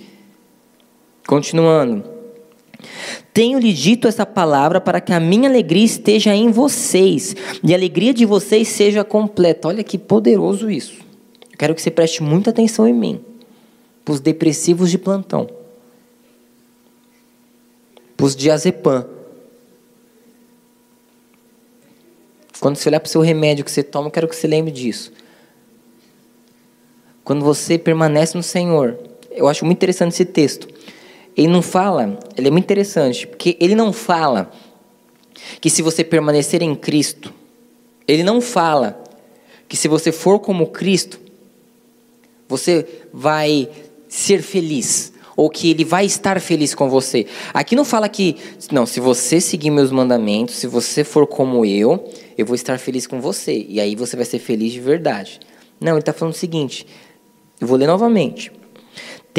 Continuando. 1.26 2.19
Tenho-lhe 3.32 3.72
dito 3.72 4.08
essa 4.08 4.26
palavra 4.26 4.80
para 4.80 5.00
que 5.00 5.12
a 5.12 5.20
minha 5.20 5.48
alegria 5.48 5.84
esteja 5.84 6.34
em 6.34 6.50
vocês 6.50 7.34
e 7.62 7.72
a 7.72 7.76
alegria 7.76 8.12
de 8.12 8.24
vocês 8.24 8.68
seja 8.68 9.04
completa. 9.04 9.68
Olha 9.68 9.84
que 9.84 9.98
poderoso 9.98 10.70
isso. 10.70 11.00
Eu 11.50 11.58
quero 11.58 11.74
que 11.74 11.82
você 11.82 11.90
preste 11.90 12.22
muita 12.22 12.50
atenção 12.50 12.86
em 12.86 12.92
mim. 12.92 13.24
Para 14.04 14.14
os 14.14 14.20
depressivos 14.20 14.90
de 14.90 14.98
plantão. 14.98 15.48
Para 18.16 18.26
os 18.26 18.34
diazepam. 18.34 19.06
Quando 22.58 22.76
você 22.76 22.88
olhar 22.88 23.00
para 23.00 23.08
o 23.08 23.10
seu 23.10 23.20
remédio 23.22 23.64
que 23.64 23.70
você 23.70 23.82
toma, 23.82 24.08
eu 24.08 24.10
quero 24.10 24.28
que 24.28 24.36
você 24.36 24.46
lembre 24.46 24.70
disso. 24.70 25.12
Quando 27.24 27.44
você 27.44 27.78
permanece 27.78 28.36
no 28.36 28.42
Senhor. 28.42 28.98
Eu 29.30 29.46
acho 29.46 29.64
muito 29.64 29.78
interessante 29.78 30.12
esse 30.12 30.24
texto 30.24 30.68
ele 31.40 31.48
não 31.48 31.62
fala, 31.62 32.18
ele 32.36 32.48
é 32.48 32.50
muito 32.50 32.64
interessante, 32.64 33.26
porque 33.26 33.56
ele 33.58 33.74
não 33.74 33.94
fala 33.94 34.50
que 35.58 35.70
se 35.70 35.80
você 35.80 36.04
permanecer 36.04 36.62
em 36.62 36.74
Cristo, 36.74 37.32
ele 38.06 38.22
não 38.22 38.42
fala 38.42 39.02
que 39.66 39.74
se 39.74 39.88
você 39.88 40.12
for 40.12 40.38
como 40.38 40.66
Cristo, 40.66 41.18
você 42.46 42.86
vai 43.10 43.70
ser 44.06 44.42
feliz 44.42 45.14
ou 45.34 45.48
que 45.48 45.70
ele 45.70 45.82
vai 45.82 46.04
estar 46.04 46.38
feliz 46.42 46.74
com 46.74 46.90
você. 46.90 47.26
Aqui 47.54 47.74
não 47.74 47.86
fala 47.86 48.06
que, 48.06 48.36
não, 48.70 48.84
se 48.84 49.00
você 49.00 49.40
seguir 49.40 49.70
meus 49.70 49.90
mandamentos, 49.90 50.56
se 50.56 50.66
você 50.66 51.02
for 51.04 51.26
como 51.26 51.64
eu, 51.64 52.06
eu 52.36 52.44
vou 52.44 52.54
estar 52.54 52.78
feliz 52.78 53.06
com 53.06 53.18
você. 53.18 53.64
E 53.66 53.80
aí 53.80 53.96
você 53.96 54.14
vai 54.14 54.26
ser 54.26 54.40
feliz 54.40 54.74
de 54.74 54.80
verdade. 54.80 55.40
Não, 55.80 55.92
ele 55.92 56.00
está 56.00 56.12
falando 56.12 56.34
o 56.34 56.36
seguinte, 56.36 56.86
eu 57.58 57.66
vou 57.66 57.78
ler 57.78 57.86
novamente. 57.86 58.52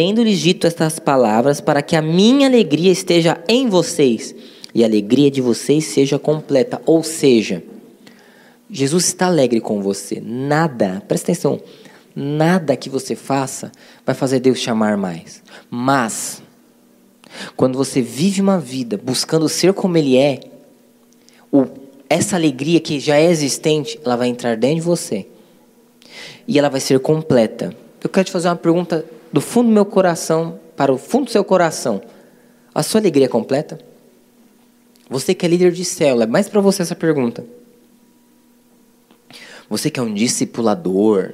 Tendo-lhes 0.04 0.40
dito 0.40 0.66
estas 0.66 0.98
palavras, 0.98 1.62
para 1.62 1.84
que 1.84 1.96
a 1.96 2.02
minha 2.02 2.48
alegria 2.48 2.92
esteja 2.92 3.40
em 3.48 3.70
vocês 3.70 4.34
e 4.74 4.84
a 4.84 4.88
alegria 4.88 5.30
de 5.30 5.42
vocês 5.42 5.86
seja 5.86 6.18
completa. 6.18 6.82
Ou 6.88 7.04
seja, 7.04 7.62
Jesus 8.68 9.06
está 9.06 9.28
alegre 9.28 9.62
com 9.62 9.80
você. 9.80 10.20
Nada, 10.20 11.04
presta 11.08 11.32
atenção, 11.32 11.62
nada 12.16 12.76
que 12.76 12.90
você 12.90 13.16
faça 13.16 13.72
vai 14.04 14.16
fazer 14.16 14.40
Deus 14.40 14.58
chamar 14.58 14.98
mais. 14.98 15.44
Mas, 15.70 16.42
quando 17.56 17.78
você 17.78 18.02
vive 18.02 18.42
uma 18.42 18.60
vida 18.60 18.98
buscando 18.98 19.48
ser 19.48 19.72
como 19.72 19.98
Ele 19.98 20.18
é, 20.18 20.40
o, 21.52 21.68
essa 22.10 22.36
alegria 22.36 22.80
que 22.80 23.00
já 23.00 23.18
é 23.18 23.30
existente, 23.30 24.00
ela 24.04 24.16
vai 24.16 24.30
entrar 24.30 24.58
dentro 24.58 24.78
de 24.78 24.82
você. 24.82 25.28
E 26.48 26.58
ela 26.58 26.70
vai 26.70 26.80
ser 26.80 27.00
completa. 27.02 27.72
Eu 28.04 28.10
quero 28.10 28.26
te 28.26 28.32
fazer 28.32 28.48
uma 28.48 28.56
pergunta 28.56 29.06
do 29.32 29.42
fundo 29.42 29.68
do 29.68 29.74
meu 29.74 29.86
coração 29.86 30.60
para 30.76 30.92
o 30.92 30.98
fundo 30.98 31.26
do 31.26 31.32
seu 31.32 31.44
coração, 31.44 32.02
a 32.74 32.84
sua 32.84 33.00
alegria 33.00 33.26
é 33.26 33.30
completa? 33.30 33.80
Você 35.10 35.34
que 35.34 35.46
é 35.46 35.50
líder 35.50 35.72
de 35.72 35.84
célula, 35.84 36.24
é 36.24 36.28
mais 36.28 36.48
para 36.48 36.62
você 36.62 36.82
essa 36.82 36.96
pergunta. 36.96 37.46
Você 39.70 39.90
que 39.90 40.00
é 40.00 40.04
um 40.04 40.14
discipulador, 40.14 41.34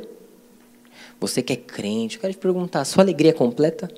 você 1.20 1.42
que 1.42 1.54
é 1.54 1.56
crente, 1.56 2.16
eu 2.16 2.22
quero 2.22 2.34
te 2.34 2.40
perguntar, 2.40 2.82
a 2.82 2.86
sua 2.86 3.04
alegria 3.04 3.32
é 3.32 3.34
completa? 3.34 3.90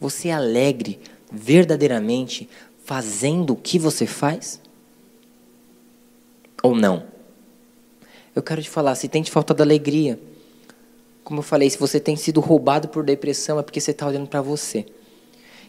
Você 0.00 0.28
é 0.28 0.32
alegre 0.32 0.98
verdadeiramente 1.30 2.48
fazendo 2.84 3.52
o 3.52 3.56
que 3.56 3.78
você 3.78 4.06
faz? 4.06 4.60
Ou 6.62 6.74
não? 6.74 7.04
Eu 8.34 8.42
quero 8.42 8.62
te 8.62 8.68
falar, 8.68 8.94
se 8.94 9.08
tem 9.08 9.22
te 9.22 9.30
faltado 9.30 9.62
alegria, 9.62 10.18
Como 11.26 11.40
eu 11.40 11.42
falei, 11.42 11.68
se 11.68 11.76
você 11.76 11.98
tem 11.98 12.14
sido 12.14 12.38
roubado 12.38 12.86
por 12.86 13.02
depressão, 13.02 13.58
é 13.58 13.62
porque 13.64 13.80
você 13.80 13.90
está 13.90 14.06
olhando 14.06 14.28
para 14.28 14.40
você. 14.40 14.86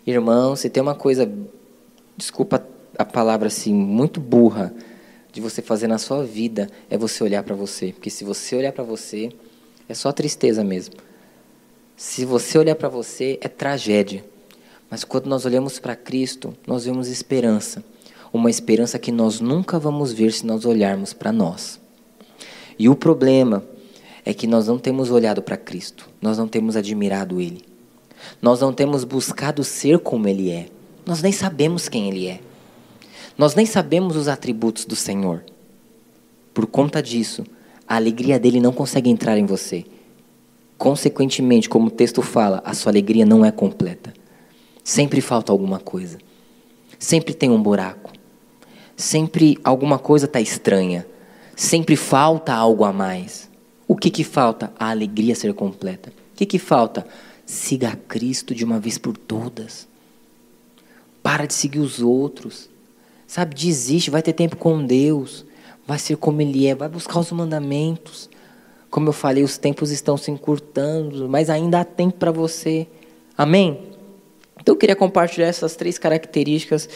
Irmão, 0.05 0.55
se 0.55 0.69
tem 0.69 0.83
uma 0.83 0.93
coisa, 0.93 1.27
desculpa 2.15 2.63
a 2.95 3.03
palavra 3.03 3.47
assim, 3.47 3.73
muito 3.73 4.19
burra 4.19 4.71
de 5.33 5.41
você 5.41 5.59
fazer 5.59 5.87
na 5.87 5.97
sua 5.97 6.23
vida, 6.23 6.69
é 6.91 6.95
você 6.95 7.23
olhar 7.23 7.41
para 7.41 7.55
você. 7.55 7.91
Porque 7.91 8.11
se 8.11 8.23
você 8.23 8.55
olhar 8.55 8.71
para 8.71 8.83
você, 8.83 9.31
é 9.89 9.95
só 9.95 10.11
tristeza 10.11 10.63
mesmo. 10.63 10.93
Se 11.95 12.23
você 12.23 12.59
olhar 12.59 12.75
para 12.75 12.87
você, 12.87 13.39
é 13.41 13.47
tragédia. 13.47 14.23
Mas 14.91 15.03
quando 15.03 15.25
nós 15.25 15.43
olhamos 15.43 15.79
para 15.79 15.95
Cristo, 15.95 16.55
nós 16.67 16.85
vemos 16.85 17.07
esperança. 17.07 17.83
Uma 18.31 18.51
esperança 18.51 18.99
que 18.99 19.11
nós 19.11 19.39
nunca 19.39 19.79
vamos 19.79 20.13
ver 20.13 20.31
se 20.33 20.45
nós 20.45 20.65
olharmos 20.65 21.13
para 21.13 21.31
nós. 21.31 21.79
E 22.77 22.87
o 22.87 22.95
problema 22.95 23.63
é 24.27 24.33
que 24.33 24.45
nós 24.45 24.67
não 24.67 24.77
temos 24.77 25.09
olhado 25.09 25.41
para 25.41 25.55
Cristo, 25.55 26.09
nós 26.21 26.37
não 26.37 26.49
temos 26.49 26.75
admirado 26.75 27.39
Ele, 27.39 27.63
nós 28.41 28.59
não 28.59 28.73
temos 28.73 29.05
buscado 29.05 29.63
ser 29.63 29.99
como 29.99 30.27
Ele 30.27 30.51
é, 30.51 30.67
nós 31.05 31.21
nem 31.21 31.31
sabemos 31.31 31.87
quem 31.87 32.09
Ele 32.09 32.27
é, 32.27 32.41
nós 33.37 33.55
nem 33.55 33.65
sabemos 33.65 34.17
os 34.17 34.27
atributos 34.27 34.83
do 34.83 34.97
Senhor. 34.97 35.45
Por 36.53 36.67
conta 36.67 37.01
disso, 37.01 37.45
a 37.87 37.95
alegria 37.95 38.37
dele 38.37 38.59
não 38.59 38.73
consegue 38.73 39.09
entrar 39.09 39.37
em 39.37 39.45
você. 39.45 39.85
Consequentemente, 40.77 41.69
como 41.69 41.87
o 41.87 41.91
texto 41.91 42.21
fala, 42.21 42.61
a 42.65 42.73
sua 42.73 42.91
alegria 42.91 43.25
não 43.25 43.45
é 43.45 43.51
completa. 43.51 44.11
Sempre 44.83 45.21
falta 45.21 45.53
alguma 45.53 45.79
coisa. 45.79 46.17
Sempre 46.99 47.33
tem 47.33 47.49
um 47.49 47.63
buraco. 47.63 48.11
Sempre 48.97 49.57
alguma 49.63 49.97
coisa 49.97 50.25
está 50.25 50.41
estranha. 50.41 51.07
Sempre 51.55 51.95
falta 51.95 52.53
algo 52.53 52.83
a 52.83 52.91
mais. 52.91 53.46
O 53.87 53.95
que, 53.95 54.09
que 54.09 54.23
falta? 54.23 54.73
A 54.77 54.89
alegria 54.89 55.33
ser 55.33 55.53
completa. 55.53 56.09
O 56.09 56.35
que, 56.35 56.45
que 56.45 56.59
falta? 56.59 57.07
Siga 57.45 57.89
a 57.89 57.95
Cristo 57.95 58.53
de 58.53 58.65
uma 58.65 58.79
vez 58.79 58.97
por 58.97 59.15
todas. 59.15 59.87
Para 61.23 61.45
de 61.45 61.53
seguir 61.53 61.79
os 61.79 62.01
outros. 62.01 62.69
Sabe, 63.25 63.55
desiste, 63.55 64.09
vai 64.09 64.21
ter 64.21 64.33
tempo 64.33 64.57
com 64.57 64.85
Deus. 64.85 65.45
Vai 65.85 65.97
ser 65.97 66.17
como 66.17 66.41
Ele 66.41 66.67
é, 66.67 66.75
vai 66.75 66.89
buscar 66.89 67.19
os 67.19 67.31
mandamentos. 67.31 68.29
Como 68.89 69.07
eu 69.07 69.13
falei, 69.13 69.43
os 69.43 69.57
tempos 69.57 69.91
estão 69.91 70.17
se 70.17 70.31
encurtando, 70.31 71.29
mas 71.29 71.49
ainda 71.49 71.79
há 71.79 71.85
tempo 71.85 72.17
para 72.17 72.31
você. 72.31 72.87
Amém? 73.37 73.79
Então 74.59 74.75
eu 74.75 74.77
queria 74.77 74.95
compartilhar 74.95 75.47
essas 75.47 75.75
três 75.75 75.97
características 75.97 76.89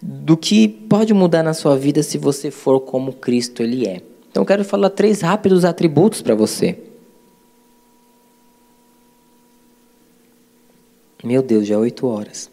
do 0.00 0.36
que 0.36 0.68
pode 0.68 1.14
mudar 1.14 1.42
na 1.42 1.54
sua 1.54 1.76
vida 1.76 2.02
se 2.02 2.18
você 2.18 2.50
for 2.50 2.80
como 2.80 3.14
Cristo 3.14 3.62
ele 3.62 3.86
é. 3.86 4.02
Então 4.34 4.44
quero 4.44 4.64
falar 4.64 4.90
três 4.90 5.20
rápidos 5.20 5.64
atributos 5.64 6.20
para 6.20 6.34
você. 6.34 6.76
Meu 11.22 11.40
Deus, 11.40 11.68
já 11.68 11.76
é 11.76 11.78
oito 11.78 12.08
horas. 12.08 12.50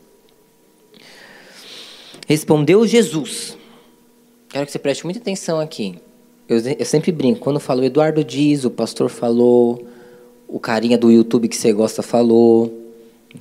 Respondeu 2.28 2.86
Jesus. 2.86 3.58
Quero 4.48 4.68
que 4.68 4.72
você 4.72 4.78
preste 4.78 5.06
muita 5.06 5.20
atenção 5.20 5.60
aqui. 5.60 5.96
Eu, 6.48 6.60
eu 6.60 6.86
sempre 6.86 7.12
brinco. 7.12 7.40
Quando 7.40 7.60
falo 7.60 7.84
Eduardo 7.84 8.24
diz, 8.24 8.64
o 8.64 8.70
pastor 8.70 9.10
falou, 9.10 9.84
o 10.48 10.60
carinha 10.60 11.00
do 11.00 11.10
YouTube 11.10 11.48
que 11.48 11.58
você 11.58 11.74
gosta 11.74 12.04
falou, 12.04 12.72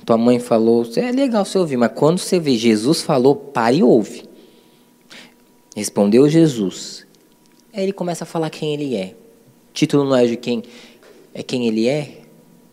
tua 0.03 0.17
mãe 0.17 0.39
falou. 0.39 0.83
É 0.95 1.11
legal 1.11 1.45
você 1.45 1.59
ouvir, 1.59 1.77
mas 1.77 1.91
quando 1.93 2.17
você 2.17 2.39
vê 2.39 2.57
Jesus 2.57 3.03
falou, 3.03 3.35
pare 3.35 3.77
e 3.77 3.83
ouve. 3.83 4.23
Respondeu 5.75 6.27
Jesus. 6.27 7.05
Aí 7.73 7.83
ele 7.83 7.93
começa 7.93 8.23
a 8.23 8.27
falar 8.27 8.49
quem 8.49 8.73
ele 8.73 8.95
é. 8.95 9.15
Título 9.73 10.03
não 10.03 10.15
é 10.15 10.25
de 10.25 10.35
quem 10.35 10.63
é 11.33 11.41
quem 11.41 11.67
ele 11.67 11.87
é? 11.87 12.17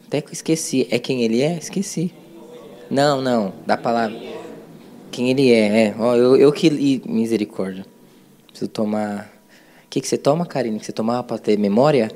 Até 0.06 0.20
que 0.20 0.32
esqueci. 0.32 0.88
É 0.90 0.98
quem 0.98 1.22
ele 1.22 1.42
é? 1.42 1.56
Esqueci. 1.56 2.12
Não, 2.90 3.20
não. 3.20 3.52
Da 3.66 3.76
palavra. 3.76 4.18
Quem 5.12 5.30
ele 5.30 5.52
é, 5.52 5.84
é. 5.84 5.94
Ó, 5.98 6.16
eu, 6.16 6.36
eu 6.36 6.52
que. 6.52 7.02
Misericórdia. 7.06 7.86
Preciso 8.48 8.68
tomar. 8.68 9.32
O 9.84 9.88
que, 9.88 10.00
que 10.00 10.08
você 10.08 10.18
toma, 10.18 10.44
Karine? 10.44 10.78
Que 10.78 10.86
você 10.86 10.92
tomava 10.92 11.22
para 11.22 11.38
ter 11.38 11.58
memória? 11.58 12.10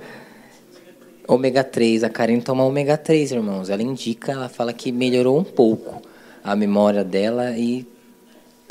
Ômega 1.28 1.62
3. 1.62 2.02
A 2.02 2.10
Karine 2.10 2.42
toma 2.42 2.64
ômega 2.64 2.96
3, 2.98 3.32
irmãos. 3.32 3.70
Ela 3.70 3.82
indica, 3.82 4.32
ela 4.32 4.48
fala 4.48 4.72
que 4.72 4.90
melhorou 4.90 5.38
um 5.38 5.44
pouco 5.44 6.02
a 6.42 6.56
memória 6.56 7.04
dela 7.04 7.56
e. 7.56 7.86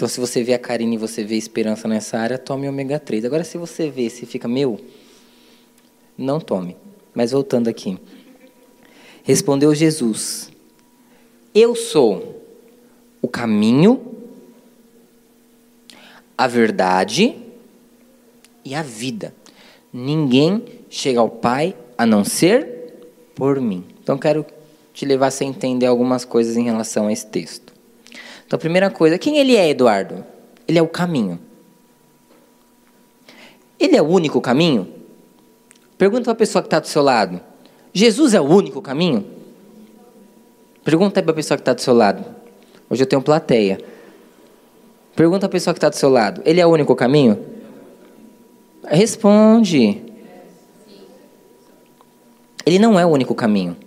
Então, 0.01 0.09
se 0.09 0.19
você 0.19 0.43
vê 0.43 0.55
a 0.55 0.57
Karine 0.57 0.95
e 0.95 0.97
você 0.97 1.23
vê 1.23 1.35
esperança 1.35 1.87
nessa 1.87 2.17
área, 2.17 2.35
tome 2.35 2.67
ômega 2.67 2.97
3. 2.97 3.23
Agora, 3.23 3.43
se 3.43 3.55
você 3.55 3.87
vê, 3.87 4.09
se 4.09 4.25
fica, 4.25 4.47
meu, 4.47 4.79
não 6.17 6.39
tome. 6.39 6.75
Mas 7.13 7.29
voltando 7.29 7.67
aqui. 7.67 7.99
Respondeu 9.21 9.75
Jesus: 9.75 10.49
Eu 11.53 11.75
sou 11.75 12.43
o 13.21 13.27
caminho, 13.27 14.01
a 16.35 16.47
verdade 16.47 17.35
e 18.65 18.73
a 18.73 18.81
vida. 18.81 19.35
Ninguém 19.93 20.65
chega 20.89 21.19
ao 21.19 21.29
Pai 21.29 21.75
a 21.95 22.07
não 22.07 22.25
ser 22.25 23.05
por 23.35 23.61
mim. 23.61 23.85
Então 24.01 24.17
quero 24.17 24.47
te 24.95 25.05
levar 25.05 25.31
a 25.31 25.45
entender 25.45 25.85
algumas 25.85 26.25
coisas 26.25 26.57
em 26.57 26.63
relação 26.63 27.05
a 27.05 27.13
esse 27.13 27.27
texto. 27.27 27.70
Então, 28.51 28.57
a 28.57 28.59
primeira 28.59 28.89
coisa, 28.89 29.17
quem 29.17 29.37
ele 29.37 29.55
é, 29.55 29.69
Eduardo? 29.69 30.25
Ele 30.67 30.77
é 30.77 30.81
o 30.81 30.87
caminho. 30.89 31.39
Ele 33.79 33.95
é 33.95 34.01
o 34.01 34.05
único 34.05 34.41
caminho? 34.41 34.89
Pergunta 35.97 36.25
para 36.25 36.33
a 36.33 36.35
pessoa 36.35 36.61
que 36.61 36.67
está 36.67 36.77
do 36.77 36.87
seu 36.89 37.01
lado. 37.01 37.39
Jesus 37.93 38.33
é 38.33 38.41
o 38.41 38.43
único 38.43 38.81
caminho? 38.81 39.25
Pergunta 40.83 41.23
para 41.23 41.31
a 41.31 41.33
pessoa 41.33 41.57
que 41.57 41.61
está 41.61 41.71
do 41.71 41.79
seu 41.79 41.93
lado. 41.93 42.25
Hoje 42.89 43.03
eu 43.03 43.07
tenho 43.07 43.21
plateia. 43.21 43.79
Pergunta 45.15 45.45
a 45.45 45.49
pessoa 45.49 45.73
que 45.73 45.77
está 45.77 45.87
do 45.87 45.95
seu 45.95 46.09
lado: 46.09 46.41
ele 46.43 46.59
é 46.59 46.67
o 46.67 46.69
único 46.71 46.93
caminho? 46.93 47.39
Responde. 48.83 50.03
Ele 52.65 52.79
não 52.79 52.99
é 52.99 53.05
o 53.05 53.09
único 53.09 53.33
caminho. 53.33 53.77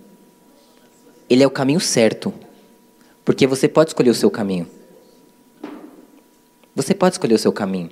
Ele 1.29 1.43
é 1.43 1.45
o 1.45 1.51
caminho 1.51 1.79
certo. 1.79 2.33
Porque 3.25 3.47
você 3.47 3.67
pode 3.67 3.89
escolher 3.89 4.11
o 4.11 4.15
seu 4.15 4.29
caminho. 4.29 4.67
Você 6.75 6.93
pode 6.93 7.15
escolher 7.15 7.33
o 7.33 7.39
seu 7.39 7.51
caminho. 7.51 7.89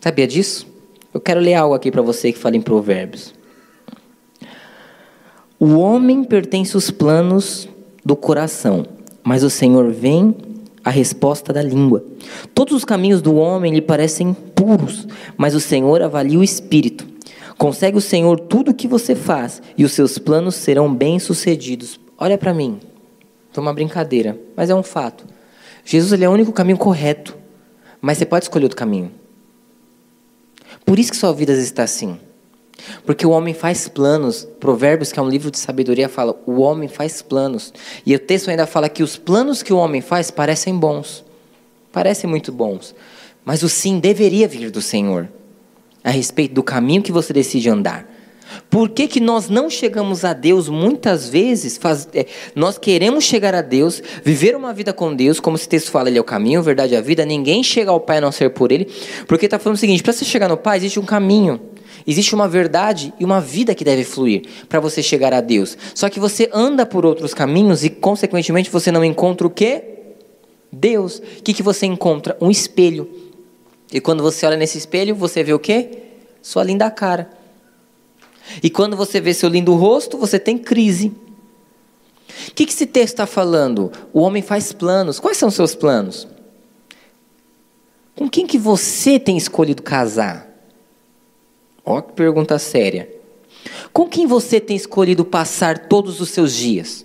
Sabia 0.00 0.26
disso? 0.26 0.66
Eu 1.12 1.20
quero 1.20 1.40
ler 1.40 1.54
algo 1.54 1.74
aqui 1.74 1.90
para 1.90 2.02
você 2.02 2.32
que 2.32 2.38
fala 2.38 2.56
em 2.56 2.62
Provérbios. 2.62 3.34
O 5.58 5.78
homem 5.78 6.22
pertence 6.22 6.76
aos 6.76 6.90
planos 6.90 7.68
do 8.04 8.14
coração, 8.14 8.86
mas 9.22 9.42
o 9.42 9.50
Senhor 9.50 9.90
vem 9.90 10.34
a 10.84 10.90
resposta 10.90 11.52
da 11.52 11.62
língua. 11.62 12.04
Todos 12.54 12.74
os 12.74 12.84
caminhos 12.84 13.22
do 13.22 13.34
homem 13.36 13.72
lhe 13.72 13.80
parecem 13.80 14.34
puros, 14.34 15.08
mas 15.36 15.54
o 15.54 15.60
Senhor 15.60 16.02
avalia 16.02 16.38
o 16.38 16.44
espírito. 16.44 17.06
Consegue 17.56 17.96
o 17.96 18.00
Senhor 18.00 18.38
tudo 18.38 18.72
o 18.72 18.74
que 18.74 18.86
você 18.86 19.14
faz 19.14 19.62
e 19.78 19.84
os 19.84 19.92
seus 19.92 20.18
planos 20.18 20.54
serão 20.54 20.94
bem-sucedidos. 20.94 21.98
Olha 22.18 22.36
para 22.36 22.52
mim. 22.52 22.78
Foi 23.54 23.62
uma 23.62 23.72
brincadeira, 23.72 24.36
mas 24.56 24.68
é 24.68 24.74
um 24.74 24.82
fato. 24.82 25.24
Jesus 25.84 26.12
ele 26.12 26.24
é 26.24 26.28
o 26.28 26.32
único 26.32 26.50
caminho 26.52 26.76
correto, 26.76 27.36
mas 28.00 28.18
você 28.18 28.26
pode 28.26 28.46
escolher 28.46 28.64
outro 28.64 28.76
caminho. 28.76 29.12
Por 30.84 30.98
isso 30.98 31.12
que 31.12 31.16
sua 31.16 31.32
vida 31.32 31.52
está 31.52 31.84
assim. 31.84 32.18
Porque 33.06 33.24
o 33.24 33.30
homem 33.30 33.54
faz 33.54 33.86
planos. 33.86 34.44
Provérbios, 34.58 35.12
que 35.12 35.20
é 35.20 35.22
um 35.22 35.28
livro 35.28 35.52
de 35.52 35.58
sabedoria, 35.58 36.08
fala: 36.08 36.36
o 36.44 36.60
homem 36.62 36.88
faz 36.88 37.22
planos. 37.22 37.72
E 38.04 38.12
o 38.12 38.18
texto 38.18 38.50
ainda 38.50 38.66
fala 38.66 38.88
que 38.88 39.04
os 39.04 39.16
planos 39.16 39.62
que 39.62 39.72
o 39.72 39.76
homem 39.76 40.00
faz 40.00 40.32
parecem 40.32 40.76
bons. 40.76 41.24
Parecem 41.92 42.28
muito 42.28 42.50
bons. 42.50 42.92
Mas 43.44 43.62
o 43.62 43.68
sim 43.68 44.00
deveria 44.00 44.48
vir 44.48 44.68
do 44.68 44.82
Senhor. 44.82 45.28
A 46.02 46.10
respeito 46.10 46.54
do 46.54 46.62
caminho 46.62 47.02
que 47.02 47.12
você 47.12 47.32
decide 47.32 47.70
andar. 47.70 48.04
Por 48.70 48.88
que, 48.88 49.06
que 49.06 49.20
nós 49.20 49.48
não 49.48 49.70
chegamos 49.70 50.24
a 50.24 50.32
Deus 50.32 50.68
muitas 50.68 51.28
vezes? 51.28 51.76
Faz, 51.76 52.08
é, 52.14 52.26
nós 52.54 52.78
queremos 52.78 53.24
chegar 53.24 53.54
a 53.54 53.62
Deus, 53.62 54.02
viver 54.24 54.56
uma 54.56 54.72
vida 54.72 54.92
com 54.92 55.14
Deus, 55.14 55.40
como 55.40 55.56
esse 55.56 55.68
texto 55.68 55.90
fala, 55.90 56.08
Ele 56.08 56.18
é 56.18 56.20
o 56.20 56.24
caminho, 56.24 56.60
a 56.60 56.62
verdade 56.62 56.94
e 56.94 56.96
a 56.96 57.00
vida. 57.00 57.24
Ninguém 57.24 57.62
chega 57.62 57.90
ao 57.90 58.00
Pai 58.00 58.18
a 58.18 58.20
não 58.20 58.32
ser 58.32 58.50
por 58.50 58.72
Ele. 58.72 58.86
Porque 59.26 59.46
está 59.46 59.58
falando 59.58 59.76
o 59.76 59.80
seguinte: 59.80 60.02
para 60.02 60.12
você 60.12 60.24
chegar 60.24 60.48
no 60.48 60.56
Pai, 60.56 60.78
existe 60.78 60.98
um 60.98 61.04
caminho. 61.04 61.60
Existe 62.06 62.34
uma 62.34 62.46
verdade 62.46 63.14
e 63.18 63.24
uma 63.24 63.40
vida 63.40 63.74
que 63.74 63.84
deve 63.84 64.04
fluir 64.04 64.42
para 64.68 64.80
você 64.80 65.02
chegar 65.02 65.32
a 65.32 65.40
Deus. 65.40 65.76
Só 65.94 66.10
que 66.10 66.20
você 66.20 66.50
anda 66.52 66.84
por 66.84 67.06
outros 67.06 67.32
caminhos 67.32 67.82
e, 67.82 67.88
consequentemente, 67.88 68.70
você 68.70 68.92
não 68.92 69.04
encontra 69.04 69.46
o 69.46 69.50
quê? 69.50 69.82
Deus. 70.70 71.18
O 71.18 71.42
que, 71.42 71.54
que 71.54 71.62
você 71.62 71.86
encontra? 71.86 72.36
Um 72.40 72.50
espelho. 72.50 73.08
E 73.92 74.00
quando 74.00 74.22
você 74.22 74.44
olha 74.44 74.56
nesse 74.56 74.76
espelho, 74.76 75.14
você 75.14 75.42
vê 75.42 75.54
o 75.54 75.58
quê? 75.58 75.88
Sua 76.42 76.62
linda 76.62 76.90
cara. 76.90 77.30
E 78.62 78.70
quando 78.70 78.96
você 78.96 79.20
vê 79.20 79.32
seu 79.34 79.48
lindo 79.48 79.74
rosto, 79.74 80.18
você 80.18 80.38
tem 80.38 80.58
crise. 80.58 81.12
O 82.48 82.54
que, 82.54 82.66
que 82.66 82.72
esse 82.72 82.86
texto 82.86 83.14
está 83.14 83.26
falando? 83.26 83.90
O 84.12 84.20
homem 84.20 84.42
faz 84.42 84.72
planos. 84.72 85.18
Quais 85.18 85.36
são 85.36 85.50
seus 85.50 85.74
planos? 85.74 86.26
Com 88.14 88.28
quem 88.28 88.46
que 88.46 88.58
você 88.58 89.18
tem 89.18 89.36
escolhido 89.36 89.82
casar? 89.82 90.48
Ó 91.84 92.00
que 92.00 92.12
pergunta 92.12 92.58
séria. 92.58 93.12
Com 93.92 94.08
quem 94.08 94.26
você 94.26 94.60
tem 94.60 94.76
escolhido 94.76 95.24
passar 95.24 95.88
todos 95.88 96.20
os 96.20 96.30
seus 96.30 96.54
dias? 96.54 97.04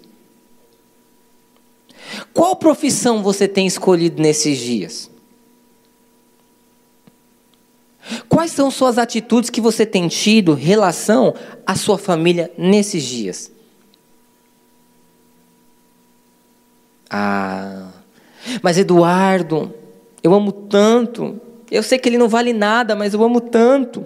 Qual 2.34 2.56
profissão 2.56 3.22
você 3.22 3.48
tem 3.48 3.68
escolhido 3.68 4.22
nesses 4.22 4.58
dias? 4.58 5.09
Quais 8.28 8.52
são 8.52 8.72
suas 8.72 8.98
atitudes 8.98 9.50
que 9.50 9.62
você 9.62 9.86
tem 9.86 10.08
tido 10.08 10.54
em 10.54 10.62
relação 10.62 11.34
à 11.66 11.76
sua 11.76 11.98
família 11.98 12.52
nesses 12.58 13.04
dias? 13.04 13.52
Ah, 17.10 17.90
mas 18.62 18.78
Eduardo, 18.78 19.74
eu 20.24 20.34
amo 20.34 20.52
tanto. 20.52 21.40
Eu 21.70 21.84
sei 21.84 21.98
que 21.98 22.10
ele 22.10 22.18
não 22.18 22.30
vale 22.30 22.54
nada, 22.54 22.96
mas 22.96 23.14
eu 23.14 23.24
amo 23.24 23.42
tanto. 23.42 24.06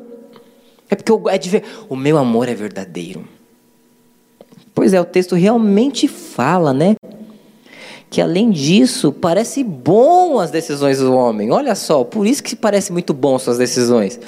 É 0.89 0.95
porque 0.95 1.11
eu, 1.11 1.29
é 1.29 1.37
de 1.37 1.49
ver, 1.49 1.63
o 1.89 1.95
meu 1.95 2.17
amor 2.17 2.47
é 2.47 2.53
verdadeiro. 2.53 3.27
Pois 4.73 4.93
é, 4.93 4.99
o 4.99 5.05
texto 5.05 5.35
realmente 5.35 6.07
fala, 6.07 6.73
né? 6.73 6.95
Que 8.13 8.21
além 8.21 8.51
disso, 8.51 9.11
parece 9.11 9.63
bom 9.63 10.39
as 10.39 10.51
decisões 10.51 10.99
do 10.99 11.15
homem. 11.15 11.51
Olha 11.51 11.73
só, 11.73 12.03
por 12.03 12.27
isso 12.27 12.43
que 12.43 12.55
parece 12.55 12.91
muito 12.93 13.11
bom 13.11 13.39
suas 13.39 13.57
decisões. 13.57 14.19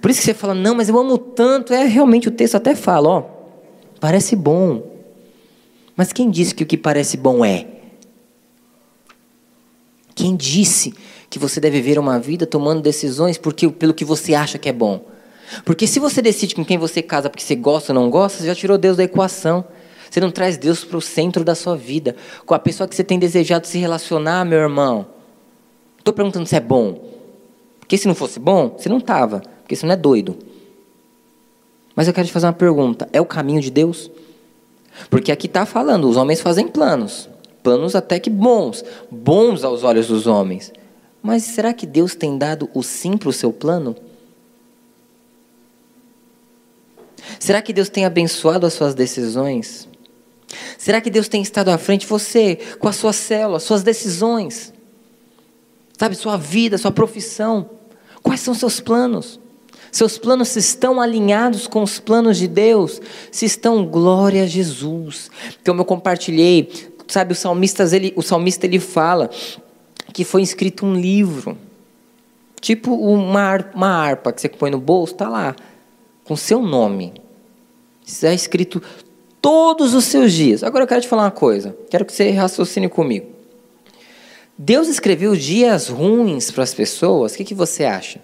Por 0.00 0.10
isso 0.10 0.20
que 0.20 0.24
você 0.24 0.32
fala, 0.32 0.54
não, 0.54 0.74
mas 0.74 0.88
eu 0.88 0.98
amo 0.98 1.18
tanto. 1.18 1.74
É 1.74 1.84
realmente 1.84 2.26
o 2.26 2.30
texto 2.30 2.54
até 2.54 2.74
fala, 2.74 3.06
ó, 3.06 3.22
parece 4.00 4.34
bom. 4.34 4.90
Mas 5.94 6.10
quem 6.10 6.30
disse 6.30 6.54
que 6.54 6.62
o 6.62 6.66
que 6.66 6.78
parece 6.78 7.18
bom 7.18 7.44
é? 7.44 7.66
Quem 10.14 10.34
disse 10.34 10.94
que 11.28 11.38
você 11.38 11.60
deve 11.60 11.82
viver 11.82 11.98
uma 11.98 12.18
vida 12.18 12.46
tomando 12.46 12.80
decisões 12.80 13.36
porque, 13.36 13.68
pelo 13.68 13.92
que 13.92 14.06
você 14.06 14.32
acha 14.34 14.56
que 14.56 14.70
é 14.70 14.72
bom? 14.72 15.04
Porque 15.66 15.86
se 15.86 16.00
você 16.00 16.22
decide 16.22 16.54
com 16.54 16.64
quem 16.64 16.78
você 16.78 17.02
casa 17.02 17.28
porque 17.28 17.44
você 17.44 17.54
gosta 17.54 17.92
ou 17.92 18.00
não 18.00 18.08
gosta, 18.08 18.38
você 18.38 18.46
já 18.46 18.54
tirou 18.54 18.78
Deus 18.78 18.96
da 18.96 19.04
equação. 19.04 19.66
Você 20.14 20.20
não 20.20 20.30
traz 20.30 20.56
Deus 20.56 20.84
para 20.84 20.96
o 20.96 21.00
centro 21.00 21.42
da 21.42 21.56
sua 21.56 21.76
vida. 21.76 22.14
Com 22.46 22.54
a 22.54 22.58
pessoa 22.60 22.86
que 22.86 22.94
você 22.94 23.02
tem 23.02 23.18
desejado 23.18 23.66
se 23.66 23.78
relacionar, 23.78 24.44
meu 24.44 24.60
irmão. 24.60 25.06
Estou 25.98 26.14
perguntando 26.14 26.46
se 26.46 26.54
é 26.54 26.60
bom. 26.60 27.04
Porque 27.80 27.98
se 27.98 28.06
não 28.06 28.14
fosse 28.14 28.38
bom, 28.38 28.76
você 28.78 28.88
não 28.88 28.98
estava. 28.98 29.40
Porque 29.62 29.74
você 29.74 29.84
não 29.84 29.92
é 29.92 29.96
doido. 29.96 30.38
Mas 31.96 32.06
eu 32.06 32.14
quero 32.14 32.28
te 32.28 32.32
fazer 32.32 32.46
uma 32.46 32.52
pergunta: 32.52 33.08
é 33.12 33.20
o 33.20 33.26
caminho 33.26 33.60
de 33.60 33.72
Deus? 33.72 34.08
Porque 35.10 35.32
aqui 35.32 35.48
está 35.48 35.66
falando, 35.66 36.08
os 36.08 36.16
homens 36.16 36.40
fazem 36.40 36.68
planos 36.68 37.28
planos 37.64 37.96
até 37.96 38.20
que 38.20 38.28
bons, 38.28 38.84
bons 39.10 39.64
aos 39.64 39.82
olhos 39.82 40.06
dos 40.06 40.26
homens. 40.26 40.70
Mas 41.22 41.42
será 41.42 41.72
que 41.72 41.86
Deus 41.86 42.14
tem 42.14 42.36
dado 42.36 42.68
o 42.74 42.82
sim 42.82 43.16
para 43.16 43.30
o 43.30 43.32
seu 43.32 43.50
plano? 43.50 43.96
Será 47.40 47.62
que 47.62 47.72
Deus 47.72 47.88
tem 47.88 48.04
abençoado 48.04 48.66
as 48.66 48.74
suas 48.74 48.94
decisões? 48.94 49.88
Será 50.78 51.00
que 51.00 51.10
Deus 51.10 51.28
tem 51.28 51.42
estado 51.42 51.70
à 51.70 51.78
frente 51.78 52.06
você 52.06 52.56
com 52.78 52.88
a 52.88 52.92
sua 52.92 53.12
célula, 53.12 53.60
suas 53.60 53.82
decisões? 53.82 54.72
Sabe, 55.98 56.14
sua 56.14 56.36
vida, 56.36 56.78
sua 56.78 56.90
profissão? 56.90 57.70
Quais 58.22 58.40
são 58.40 58.54
seus 58.54 58.80
planos? 58.80 59.40
Seus 59.90 60.18
planos 60.18 60.56
estão 60.56 61.00
alinhados 61.00 61.66
com 61.66 61.82
os 61.82 62.00
planos 62.00 62.36
de 62.36 62.48
Deus? 62.48 63.00
Se 63.30 63.46
estão, 63.46 63.86
glória 63.86 64.42
a 64.42 64.46
Jesus. 64.46 65.30
Como 65.64 65.80
eu 65.80 65.84
compartilhei 65.84 66.94
Sabe, 67.06 67.32
o 67.32 67.36
salmista 67.36 67.84
ele, 67.94 68.12
o 68.16 68.22
salmista 68.22 68.66
ele 68.66 68.80
fala 68.80 69.30
que 70.12 70.24
foi 70.24 70.42
escrito 70.42 70.86
um 70.86 70.94
livro. 70.94 71.56
Tipo 72.60 72.94
uma, 72.94 73.58
uma 73.74 73.88
harpa 73.88 74.32
que 74.32 74.40
você 74.40 74.48
põe 74.48 74.70
no 74.70 74.80
bolso, 74.80 75.12
está 75.12 75.28
lá, 75.28 75.54
com 76.24 76.34
seu 76.34 76.62
nome. 76.62 77.12
Isso 78.06 78.24
é 78.24 78.34
escrito 78.34 78.82
todos 79.44 79.92
os 79.92 80.06
seus 80.06 80.32
dias. 80.32 80.64
Agora 80.64 80.84
eu 80.84 80.88
quero 80.88 81.02
te 81.02 81.06
falar 81.06 81.24
uma 81.24 81.30
coisa. 81.30 81.76
Quero 81.90 82.06
que 82.06 82.14
você 82.14 82.30
raciocine 82.30 82.88
comigo. 82.88 83.26
Deus 84.56 84.88
escreveu 84.88 85.36
dias 85.36 85.88
ruins 85.88 86.50
para 86.50 86.64
as 86.64 86.72
pessoas. 86.72 87.34
O 87.34 87.36
que, 87.36 87.44
que 87.44 87.54
você 87.54 87.84
acha? 87.84 88.22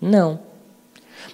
Não. 0.00 0.40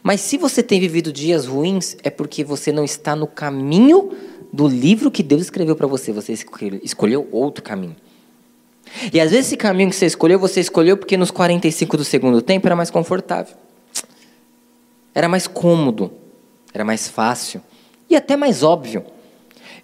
Mas 0.03 0.21
se 0.21 0.37
você 0.37 0.63
tem 0.63 0.79
vivido 0.79 1.11
dias 1.11 1.47
ruins, 1.47 1.97
é 2.03 2.11
porque 2.11 2.45
você 2.45 2.71
não 2.71 2.85
está 2.85 3.17
no 3.17 3.27
caminho 3.27 4.13
do 4.53 4.69
livro 4.69 5.11
que 5.11 5.23
Deus 5.23 5.41
escreveu 5.41 5.75
para 5.75 5.87
você. 5.87 6.13
Você 6.13 6.35
escolheu 6.83 7.27
outro 7.33 7.65
caminho. 7.65 7.97
E 9.15 9.19
às 9.19 9.31
vezes 9.31 9.47
esse 9.47 9.57
caminho 9.57 9.89
que 9.89 9.97
você 9.97 10.05
escolheu, 10.05 10.39
você 10.39 10.61
escolheu 10.61 10.99
porque 10.99 11.17
nos 11.17 11.31
45 11.31 11.97
do 11.97 12.05
segundo 12.05 12.43
tempo 12.43 12.69
era 12.69 12.77
mais 12.77 12.91
confortável. 12.91 13.57
Era 15.15 15.27
mais 15.27 15.47
cômodo. 15.47 16.13
Era 16.75 16.85
mais 16.85 17.09
fácil. 17.09 17.63
E 18.11 18.16
até 18.16 18.37
mais 18.37 18.64
óbvio. 18.64 19.05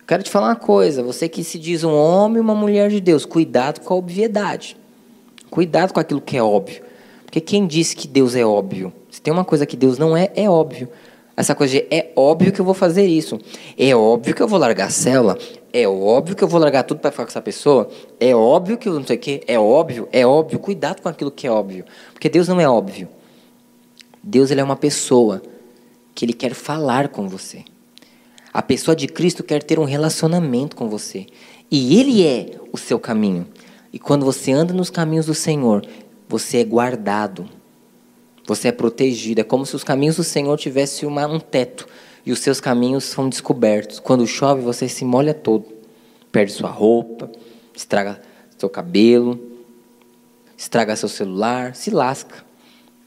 Eu 0.01 0.07
quero 0.07 0.25
te 0.25 0.31
falar 0.31 0.49
uma 0.49 0.57
coisa. 0.57 1.01
Você 1.05 1.29
que 1.29 1.45
se 1.45 1.61
diz 1.61 1.85
um 1.85 1.95
homem 1.95 2.39
e 2.39 2.41
uma 2.41 2.57
mulher 2.57 2.91
de 2.91 3.01
Deus, 3.01 3.25
cuidado 3.25 3.81
com 3.81 3.95
a 3.95 3.97
obviedade. 3.97 4.77
Cuidado 5.49 5.95
com 5.95 6.01
aquilo 6.01 6.21
que 6.21 6.37
é 6.37 6.43
óbvio. 6.43 6.83
Porque 7.25 7.41
quem 7.41 7.67
disse 7.67 7.95
que 7.95 8.09
Deus 8.09 8.35
é 8.35 8.45
óbvio? 8.45 8.93
Se 9.11 9.23
tem 9.23 9.33
uma 9.33 9.45
coisa 9.45 9.65
que 9.65 9.77
Deus 9.77 9.97
não 9.97 10.17
é, 10.17 10.31
é 10.35 10.51
óbvio. 10.51 10.89
Essa 11.37 11.55
coisa 11.55 11.75
de 11.75 11.87
é 11.89 12.13
óbvio 12.17 12.51
que 12.51 12.61
eu 12.61 12.65
vou 12.65 12.75
fazer 12.75 13.07
isso. 13.07 13.39
É 13.79 13.95
óbvio 13.95 14.35
que 14.35 14.43
eu 14.43 14.49
vou 14.49 14.59
largar 14.59 14.87
a 14.87 14.91
célula. 14.91 15.39
É 15.73 15.87
óbvio 15.87 16.35
que 16.35 16.43
eu 16.43 16.49
vou 16.49 16.59
largar 16.59 16.83
tudo 16.83 16.99
para 16.99 17.13
ficar 17.13 17.25
com 17.25 17.31
essa 17.31 17.43
pessoa. 17.43 17.89
É 18.19 18.35
óbvio 18.35 18.77
que 18.77 18.89
eu 18.89 18.95
não 18.95 19.07
sei 19.07 19.17
o 19.17 19.21
quê. 19.21 19.43
É 19.47 19.59
óbvio, 19.59 20.09
é 20.11 20.27
óbvio. 20.27 20.59
Cuidado 20.59 21.01
com 21.01 21.09
aquilo 21.09 21.31
que 21.31 21.47
é 21.47 21.51
óbvio. 21.51 21.85
Porque 22.13 22.29
Deus 22.29 22.49
não 22.49 22.61
é 22.61 22.69
óbvio. 22.69 23.09
Deus 24.23 24.51
ele 24.51 24.61
é 24.61 24.65
uma 24.65 24.77
pessoa 24.77 25.43
que 26.15 26.25
ele 26.25 26.33
quer 26.33 26.55
falar 26.55 27.09
com 27.09 27.29
você. 27.29 27.65
A 28.57 28.63
pessoa 28.63 28.97
de 28.97 29.07
Cristo 29.07 29.45
quer 29.45 29.63
ter 29.63 29.79
um 29.79 29.85
relacionamento 29.85 30.77
com 30.77 30.89
você. 30.89 31.27
E 31.71 32.01
ele 32.01 32.27
é 32.27 32.59
o 32.73 32.79
seu 32.79 32.99
caminho. 32.99 33.47
E 33.93 33.99
quando 33.99 34.25
você 34.25 34.51
anda 34.51 34.73
nos 34.73 34.89
caminhos 34.89 35.27
do 35.27 35.35
Senhor, 35.35 35.87
você 36.27 36.61
é 36.61 36.65
guardado. 36.65 37.47
Você 38.47 38.69
é 38.69 38.73
protegido. 38.73 39.43
É 39.43 39.45
como 39.45 39.67
se 39.67 39.77
os 39.77 39.85
caminhos 39.85 40.17
do 40.17 40.25
Senhor 40.25 40.57
tivessem 40.57 41.07
um 41.07 41.39
teto 41.39 41.87
e 42.25 42.33
os 42.33 42.39
seus 42.39 42.59
caminhos 42.59 43.05
são 43.05 43.29
descobertos. 43.29 44.01
Quando 44.01 44.27
chove, 44.27 44.63
você 44.63 44.89
se 44.89 45.05
molha 45.05 45.35
todo. 45.35 45.67
Perde 46.33 46.53
sua 46.53 46.71
roupa, 46.71 47.31
estraga 47.75 48.23
seu 48.57 48.71
cabelo, 48.71 49.39
estraga 50.57 50.97
seu 50.97 51.11
celular, 51.11 51.75
se 51.75 51.91
lasca, 51.91 52.43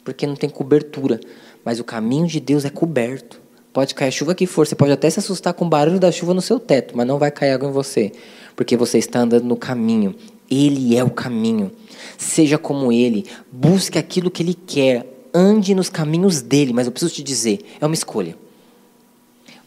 porque 0.03 0.27
não 0.27 0.35
tem 0.35 0.47
cobertura. 0.47 1.19
Mas 1.65 1.79
o 1.79 1.83
caminho 1.83 2.27
de 2.27 2.39
Deus 2.39 2.65
é 2.65 2.69
coberto. 2.69 3.48
Pode 3.71 3.93
cair 3.93 4.08
a 4.08 4.12
chuva 4.12 4.34
que 4.34 4.47
for, 4.47 4.65
você 4.65 4.75
pode 4.75 4.91
até 4.91 5.10
se 5.10 5.19
assustar 5.19 5.53
com 5.53 5.65
o 5.65 5.69
barulho 5.69 5.99
da 5.99 6.12
chuva 6.12 6.34
no 6.34 6.41
seu 6.41 6.60
teto, 6.60 6.97
mas 6.97 7.05
não 7.05 7.19
vai 7.19 7.29
cair 7.29 7.51
água 7.51 7.69
em 7.69 7.71
você, 7.71 8.12
porque 8.55 8.75
você 8.75 8.97
está 8.97 9.19
andando 9.19 9.45
no 9.45 9.55
caminho. 9.55 10.15
Ele 10.49 10.97
é 10.97 11.03
o 11.03 11.10
caminho. 11.10 11.71
Seja 12.17 12.58
como 12.58 12.91
ele, 12.91 13.25
busque 13.51 13.99
aquilo 13.99 14.32
que 14.32 14.41
ele 14.41 14.55
quer, 14.55 15.05
ande 15.34 15.75
nos 15.75 15.89
caminhos 15.89 16.41
dele, 16.41 16.73
mas 16.73 16.88
eu 16.88 16.91
preciso 16.91 17.13
te 17.13 17.21
dizer, 17.21 17.60
é 17.79 17.86
uma 17.86 17.93
escolha. 17.93 18.36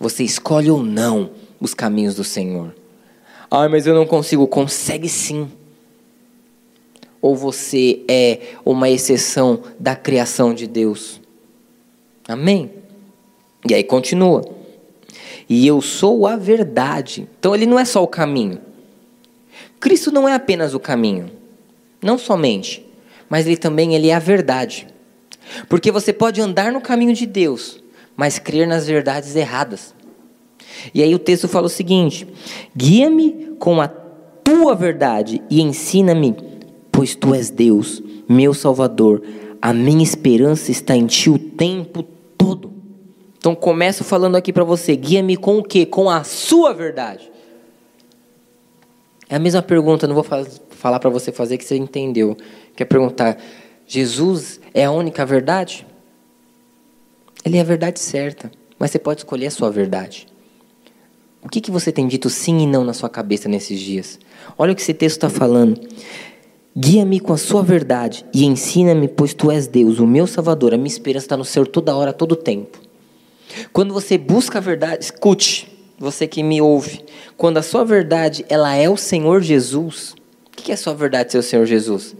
Você 0.00 0.24
escolhe 0.24 0.68
ou 0.68 0.82
não 0.82 1.30
os 1.60 1.74
caminhos 1.74 2.16
do 2.16 2.24
Senhor. 2.24 2.74
Ah, 3.48 3.68
mas 3.68 3.86
eu 3.86 3.94
não 3.94 4.04
consigo. 4.04 4.48
Consegue 4.48 5.08
sim. 5.08 5.48
Ou 7.20 7.36
você 7.36 8.02
é 8.08 8.56
uma 8.64 8.90
exceção 8.90 9.62
da 9.78 9.94
criação 9.94 10.52
de 10.52 10.66
Deus? 10.66 11.20
Amém? 12.26 12.81
E 13.68 13.74
aí 13.74 13.84
continua. 13.84 14.42
E 15.48 15.66
eu 15.66 15.80
sou 15.80 16.26
a 16.26 16.36
verdade. 16.36 17.28
Então 17.38 17.54
ele 17.54 17.66
não 17.66 17.78
é 17.78 17.84
só 17.84 18.02
o 18.02 18.08
caminho. 18.08 18.58
Cristo 19.78 20.10
não 20.10 20.28
é 20.28 20.34
apenas 20.34 20.74
o 20.74 20.80
caminho. 20.80 21.30
Não 22.02 22.18
somente. 22.18 22.86
Mas 23.28 23.46
ele 23.46 23.56
também 23.56 23.94
ele 23.94 24.08
é 24.08 24.14
a 24.14 24.18
verdade. 24.18 24.86
Porque 25.68 25.90
você 25.90 26.12
pode 26.12 26.40
andar 26.40 26.72
no 26.72 26.80
caminho 26.80 27.14
de 27.14 27.26
Deus, 27.26 27.82
mas 28.16 28.38
crer 28.38 28.66
nas 28.66 28.86
verdades 28.86 29.34
erradas. 29.36 29.94
E 30.94 31.02
aí 31.02 31.14
o 31.14 31.18
texto 31.18 31.48
fala 31.48 31.66
o 31.66 31.70
seguinte: 31.70 32.26
guia-me 32.76 33.56
com 33.58 33.80
a 33.80 33.88
tua 33.88 34.74
verdade 34.74 35.42
e 35.50 35.60
ensina-me, 35.60 36.34
pois 36.90 37.14
tu 37.14 37.34
és 37.34 37.50
Deus, 37.50 38.02
meu 38.28 38.54
Salvador. 38.54 39.22
A 39.60 39.72
minha 39.72 40.02
esperança 40.02 40.70
está 40.70 40.96
em 40.96 41.06
ti 41.06 41.30
o 41.30 41.38
tempo 41.38 42.02
todo. 42.36 42.72
Então 43.42 43.56
começo 43.56 44.04
falando 44.04 44.36
aqui 44.36 44.52
para 44.52 44.62
você, 44.62 44.94
guia-me 44.94 45.36
com 45.36 45.58
o 45.58 45.64
quê? 45.64 45.84
Com 45.84 46.08
a 46.08 46.22
sua 46.22 46.72
verdade. 46.72 47.28
É 49.28 49.34
a 49.34 49.38
mesma 49.40 49.60
pergunta, 49.60 50.06
não 50.06 50.14
vou 50.14 50.24
falar 50.70 51.00
para 51.00 51.10
você 51.10 51.32
fazer 51.32 51.58
que 51.58 51.64
você 51.64 51.74
entendeu. 51.74 52.36
Quer 52.76 52.84
perguntar, 52.84 53.36
Jesus 53.84 54.60
é 54.72 54.84
a 54.84 54.92
única 54.92 55.26
verdade? 55.26 55.84
Ele 57.44 57.56
é 57.56 57.60
a 57.60 57.64
verdade 57.64 57.98
certa, 57.98 58.48
mas 58.78 58.92
você 58.92 59.00
pode 59.00 59.22
escolher 59.22 59.48
a 59.48 59.50
sua 59.50 59.72
verdade. 59.72 60.28
O 61.42 61.48
que, 61.48 61.60
que 61.60 61.72
você 61.72 61.90
tem 61.90 62.06
dito 62.06 62.30
sim 62.30 62.60
e 62.60 62.66
não 62.68 62.84
na 62.84 62.92
sua 62.94 63.08
cabeça 63.08 63.48
nesses 63.48 63.80
dias? 63.80 64.20
Olha 64.56 64.72
o 64.72 64.76
que 64.76 64.82
esse 64.82 64.94
texto 64.94 65.16
está 65.16 65.28
falando. 65.28 65.80
Guia-me 66.78 67.18
com 67.18 67.32
a 67.32 67.36
sua 67.36 67.64
verdade 67.64 68.24
e 68.32 68.44
ensina-me, 68.44 69.08
pois 69.08 69.34
tu 69.34 69.50
és 69.50 69.66
Deus, 69.66 69.98
o 69.98 70.06
meu 70.06 70.28
Salvador. 70.28 70.72
A 70.72 70.76
minha 70.76 70.86
esperança 70.86 71.24
está 71.24 71.36
no 71.36 71.44
Senhor 71.44 71.66
toda 71.66 71.96
hora, 71.96 72.12
todo 72.12 72.36
tempo. 72.36 72.81
Quando 73.72 73.94
você 73.94 74.18
busca 74.18 74.58
a 74.58 74.60
verdade, 74.60 75.04
escute, 75.04 75.68
você 75.98 76.26
que 76.26 76.42
me 76.42 76.60
ouve, 76.60 77.04
quando 77.36 77.58
a 77.58 77.62
sua 77.62 77.84
verdade 77.84 78.44
ela 78.48 78.74
é 78.74 78.88
o 78.88 78.96
Senhor 78.96 79.40
Jesus, 79.40 80.14
o 80.46 80.50
que 80.56 80.70
é 80.70 80.74
a 80.74 80.78
sua 80.78 80.94
verdade 80.94 81.32
ser 81.32 81.38
o 81.38 81.42
Senhor 81.42 81.64
Jesus? 81.64 82.14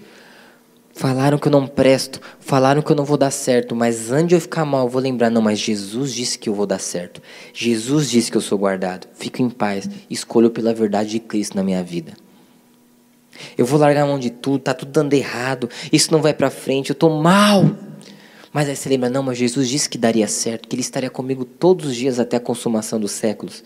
Falaram 0.95 1.39
que 1.39 1.49
eu 1.49 1.53
não 1.53 1.66
presto, 1.66 2.20
falaram 2.39 2.83
que 2.83 2.93
eu 2.93 2.97
não 2.97 3.05
vou 3.05 3.16
dar 3.16 3.30
certo, 3.30 3.74
mas 3.74 4.11
antes 4.11 4.28
de 4.28 4.35
eu 4.35 4.41
ficar 4.41 4.64
mal, 4.64 4.85
eu 4.85 4.91
vou 4.91 5.01
lembrar, 5.01 5.30
não, 5.30 5.41
mas 5.41 5.59
Jesus 5.59 6.12
disse 6.12 6.39
que 6.39 6.51
eu 6.51 6.55
vou 6.55 6.66
dar 6.66 6.78
certo. 6.78 7.22
Jesus 7.53 8.11
disse 8.11 8.30
que 8.30 8.37
eu 8.37 8.43
sou 8.43 8.59
guardado. 8.59 9.09
Fico 9.14 9.41
em 9.41 9.49
paz, 9.49 9.89
escolho 10.11 10.51
pela 10.51 10.74
verdade 10.74 11.11
de 11.11 11.18
Cristo 11.18 11.57
na 11.57 11.62
minha 11.62 11.83
vida. 11.83 12.12
Eu 13.57 13.64
vou 13.64 13.80
largar 13.80 14.03
a 14.03 14.07
mão 14.07 14.18
de 14.18 14.30
tudo, 14.30 14.59
tá 14.59 14.74
tudo 14.74 14.93
dando 14.93 15.14
errado, 15.14 15.68
isso 15.91 16.12
não 16.12 16.20
vai 16.20 16.35
para 16.35 16.51
frente, 16.51 16.91
eu 16.91 16.97
tô 16.97 17.09
mal. 17.09 17.64
Mas 18.53 18.68
aí 18.68 18.76
você 18.76 18.88
lembra, 18.88 19.09
não, 19.09 19.22
mas 19.22 19.38
Jesus 19.38 19.66
disse 19.66 19.88
que 19.88 19.96
daria 19.96 20.28
certo, 20.28 20.68
que 20.68 20.76
Ele 20.76 20.82
estaria 20.82 21.09
comigo 21.09 21.44
todos 21.44 21.86
os 21.86 21.96
dias 21.96 22.18
até 22.20 22.36
a 22.36 22.40
consumação 22.40 23.00
dos 23.00 23.12
séculos. 23.12 23.64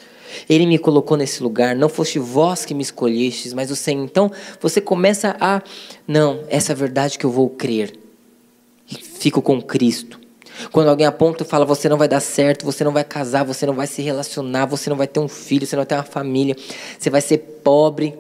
Ele 0.49 0.65
me 0.65 0.79
colocou 0.79 1.17
nesse 1.17 1.43
lugar, 1.43 1.75
não 1.75 1.89
foste 1.89 2.21
vós 2.21 2.65
que 2.65 2.73
me 2.73 2.83
escolhestes, 2.83 3.53
mas 3.53 3.71
o 3.71 3.77
Senhor. 3.77 4.05
Então 4.05 4.31
você 4.61 4.81
começa 4.81 5.37
a, 5.41 5.61
não, 6.07 6.45
essa 6.49 6.73
é 6.73 6.75
a 6.75 6.77
verdade 6.77 7.19
que 7.19 7.27
eu 7.27 7.31
vou 7.31 7.51
crer. 7.51 7.99
Fico 8.87 9.43
com 9.43 9.61
Cristo. 9.61 10.21
Quando 10.71 10.89
alguém 10.89 11.07
aponta 11.07 11.43
e 11.43 11.47
fala, 11.47 11.65
você 11.65 11.89
não 11.89 11.99
vai 11.99 12.09
dar 12.09 12.21
certo, 12.21 12.65
você 12.65 12.85
não 12.85 12.93
vai 12.93 13.03
casar, 13.05 13.45
você 13.45 13.67
não 13.67 13.75
vai 13.75 13.89
se 13.89 14.01
relacionar, 14.03 14.67
você 14.67 14.89
não 14.89 14.97
vai 14.97 15.09
ter 15.09 15.19
um 15.19 15.29
filho, 15.29 15.67
você 15.67 15.75
não 15.75 15.81
vai 15.81 15.87
ter 15.87 15.97
uma 15.97 16.05
família, 16.05 16.57
você 16.99 17.11
vai 17.11 17.21
ser 17.21 17.39
pobre. 17.39 18.15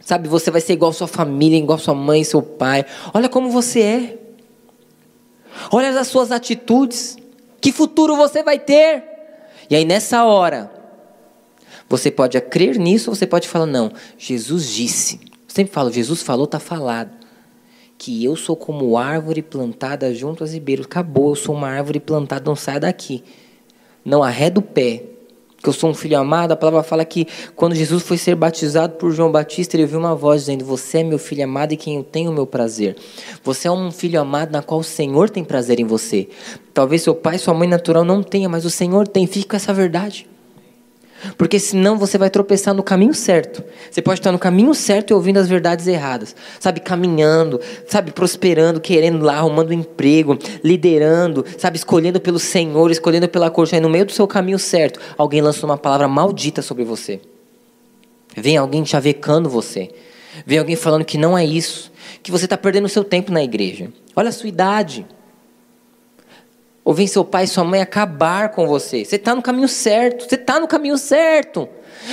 Sabe, 0.00 0.28
você 0.28 0.50
vai 0.50 0.60
ser 0.60 0.72
igual 0.72 0.92
sua 0.92 1.06
família, 1.06 1.58
igual 1.58 1.78
sua 1.78 1.94
mãe, 1.94 2.24
seu 2.24 2.42
pai. 2.42 2.84
Olha 3.14 3.28
como 3.28 3.50
você 3.50 3.80
é. 3.80 4.21
Olha 5.70 5.98
as 5.98 6.08
suas 6.08 6.30
atitudes. 6.30 7.16
Que 7.60 7.72
futuro 7.72 8.16
você 8.16 8.42
vai 8.42 8.58
ter? 8.58 9.04
E 9.70 9.76
aí 9.76 9.84
nessa 9.84 10.24
hora, 10.24 10.70
você 11.88 12.10
pode 12.10 12.40
crer 12.40 12.78
nisso 12.78 13.10
ou 13.10 13.16
você 13.16 13.26
pode 13.26 13.48
falar, 13.48 13.66
não, 13.66 13.92
Jesus 14.18 14.68
disse. 14.68 15.20
Eu 15.24 15.54
sempre 15.54 15.72
falo, 15.72 15.92
Jesus 15.92 16.22
falou, 16.22 16.44
está 16.44 16.58
falado. 16.58 17.10
Que 17.96 18.24
eu 18.24 18.34
sou 18.34 18.56
como 18.56 18.98
árvore 18.98 19.42
plantada 19.42 20.12
junto 20.14 20.42
aos 20.42 20.52
ribeiros. 20.52 20.86
Acabou, 20.86 21.30
eu 21.30 21.36
sou 21.36 21.54
uma 21.54 21.68
árvore 21.68 22.00
plantada, 22.00 22.44
não 22.44 22.56
sai 22.56 22.80
daqui. 22.80 23.22
Não 24.04 24.22
arreda 24.22 24.58
o 24.58 24.62
pé 24.62 25.11
que 25.62 25.68
eu 25.68 25.72
sou 25.72 25.90
um 25.90 25.94
filho 25.94 26.18
amado, 26.18 26.52
a 26.52 26.56
palavra 26.56 26.82
fala 26.82 27.04
que 27.04 27.26
quando 27.54 27.74
Jesus 27.74 28.02
foi 28.02 28.18
ser 28.18 28.34
batizado 28.34 28.94
por 28.94 29.12
João 29.12 29.30
Batista, 29.30 29.76
ele 29.76 29.84
ouviu 29.84 29.98
uma 29.98 30.14
voz 30.14 30.42
dizendo: 30.42 30.64
Você 30.64 30.98
é 30.98 31.04
meu 31.04 31.18
filho 31.18 31.44
amado 31.44 31.72
e 31.72 31.76
quem 31.76 31.96
eu 31.96 32.02
tenho 32.02 32.30
o 32.30 32.34
meu 32.34 32.46
prazer. 32.46 32.96
Você 33.44 33.68
é 33.68 33.70
um 33.70 33.90
filho 33.90 34.20
amado 34.20 34.50
na 34.50 34.62
qual 34.62 34.80
o 34.80 34.84
Senhor 34.84 35.30
tem 35.30 35.44
prazer 35.44 35.78
em 35.78 35.84
você. 35.84 36.28
Talvez 36.74 37.02
seu 37.02 37.14
pai, 37.14 37.38
sua 37.38 37.54
mãe 37.54 37.68
natural 37.68 38.04
não 38.04 38.22
tenha, 38.22 38.48
mas 38.48 38.64
o 38.64 38.70
Senhor 38.70 39.06
tem. 39.06 39.26
Fique 39.26 39.46
com 39.46 39.56
essa 39.56 39.72
verdade. 39.72 40.31
Porque 41.36 41.58
senão 41.58 41.98
você 41.98 42.18
vai 42.18 42.30
tropeçar 42.30 42.74
no 42.74 42.82
caminho 42.82 43.14
certo. 43.14 43.62
Você 43.90 44.02
pode 44.02 44.20
estar 44.20 44.32
no 44.32 44.38
caminho 44.38 44.74
certo 44.74 45.10
e 45.10 45.14
ouvindo 45.14 45.38
as 45.38 45.48
verdades 45.48 45.86
erradas. 45.86 46.34
Sabe, 46.58 46.80
caminhando, 46.80 47.60
sabe, 47.86 48.12
prosperando, 48.12 48.80
querendo 48.80 49.24
lá, 49.24 49.36
arrumando 49.36 49.70
um 49.70 49.74
emprego, 49.74 50.38
liderando, 50.62 51.44
sabe, 51.58 51.76
escolhendo 51.76 52.20
pelo 52.20 52.38
Senhor, 52.38 52.90
escolhendo 52.90 53.28
pela 53.28 53.50
corte. 53.50 53.74
Aí 53.74 53.80
no 53.80 53.90
meio 53.90 54.06
do 54.06 54.12
seu 54.12 54.26
caminho 54.26 54.58
certo, 54.58 55.00
alguém 55.16 55.40
lançou 55.40 55.68
uma 55.68 55.78
palavra 55.78 56.08
maldita 56.08 56.62
sobre 56.62 56.84
você. 56.84 57.20
Vem 58.36 58.56
alguém 58.56 58.84
chavecando 58.84 59.48
você. 59.48 59.90
Vem 60.46 60.58
alguém 60.58 60.76
falando 60.76 61.04
que 61.04 61.18
não 61.18 61.36
é 61.36 61.44
isso. 61.44 61.92
Que 62.22 62.30
você 62.30 62.44
está 62.44 62.56
perdendo 62.56 62.86
o 62.86 62.88
seu 62.88 63.04
tempo 63.04 63.30
na 63.30 63.42
igreja. 63.42 63.92
Olha 64.16 64.30
a 64.30 64.32
sua 64.32 64.48
idade. 64.48 65.06
Ou 66.84 66.92
vem 66.92 67.06
seu 67.06 67.24
pai 67.24 67.44
e 67.44 67.48
sua 67.48 67.64
mãe 67.64 67.80
acabar 67.80 68.50
com 68.50 68.66
você. 68.66 69.04
Você 69.04 69.16
está 69.16 69.34
no 69.34 69.42
caminho 69.42 69.68
certo. 69.68 70.28
Você 70.28 70.34
está 70.34 70.58
no 70.58 70.66
caminho 70.66 70.98
certo. 70.98 71.68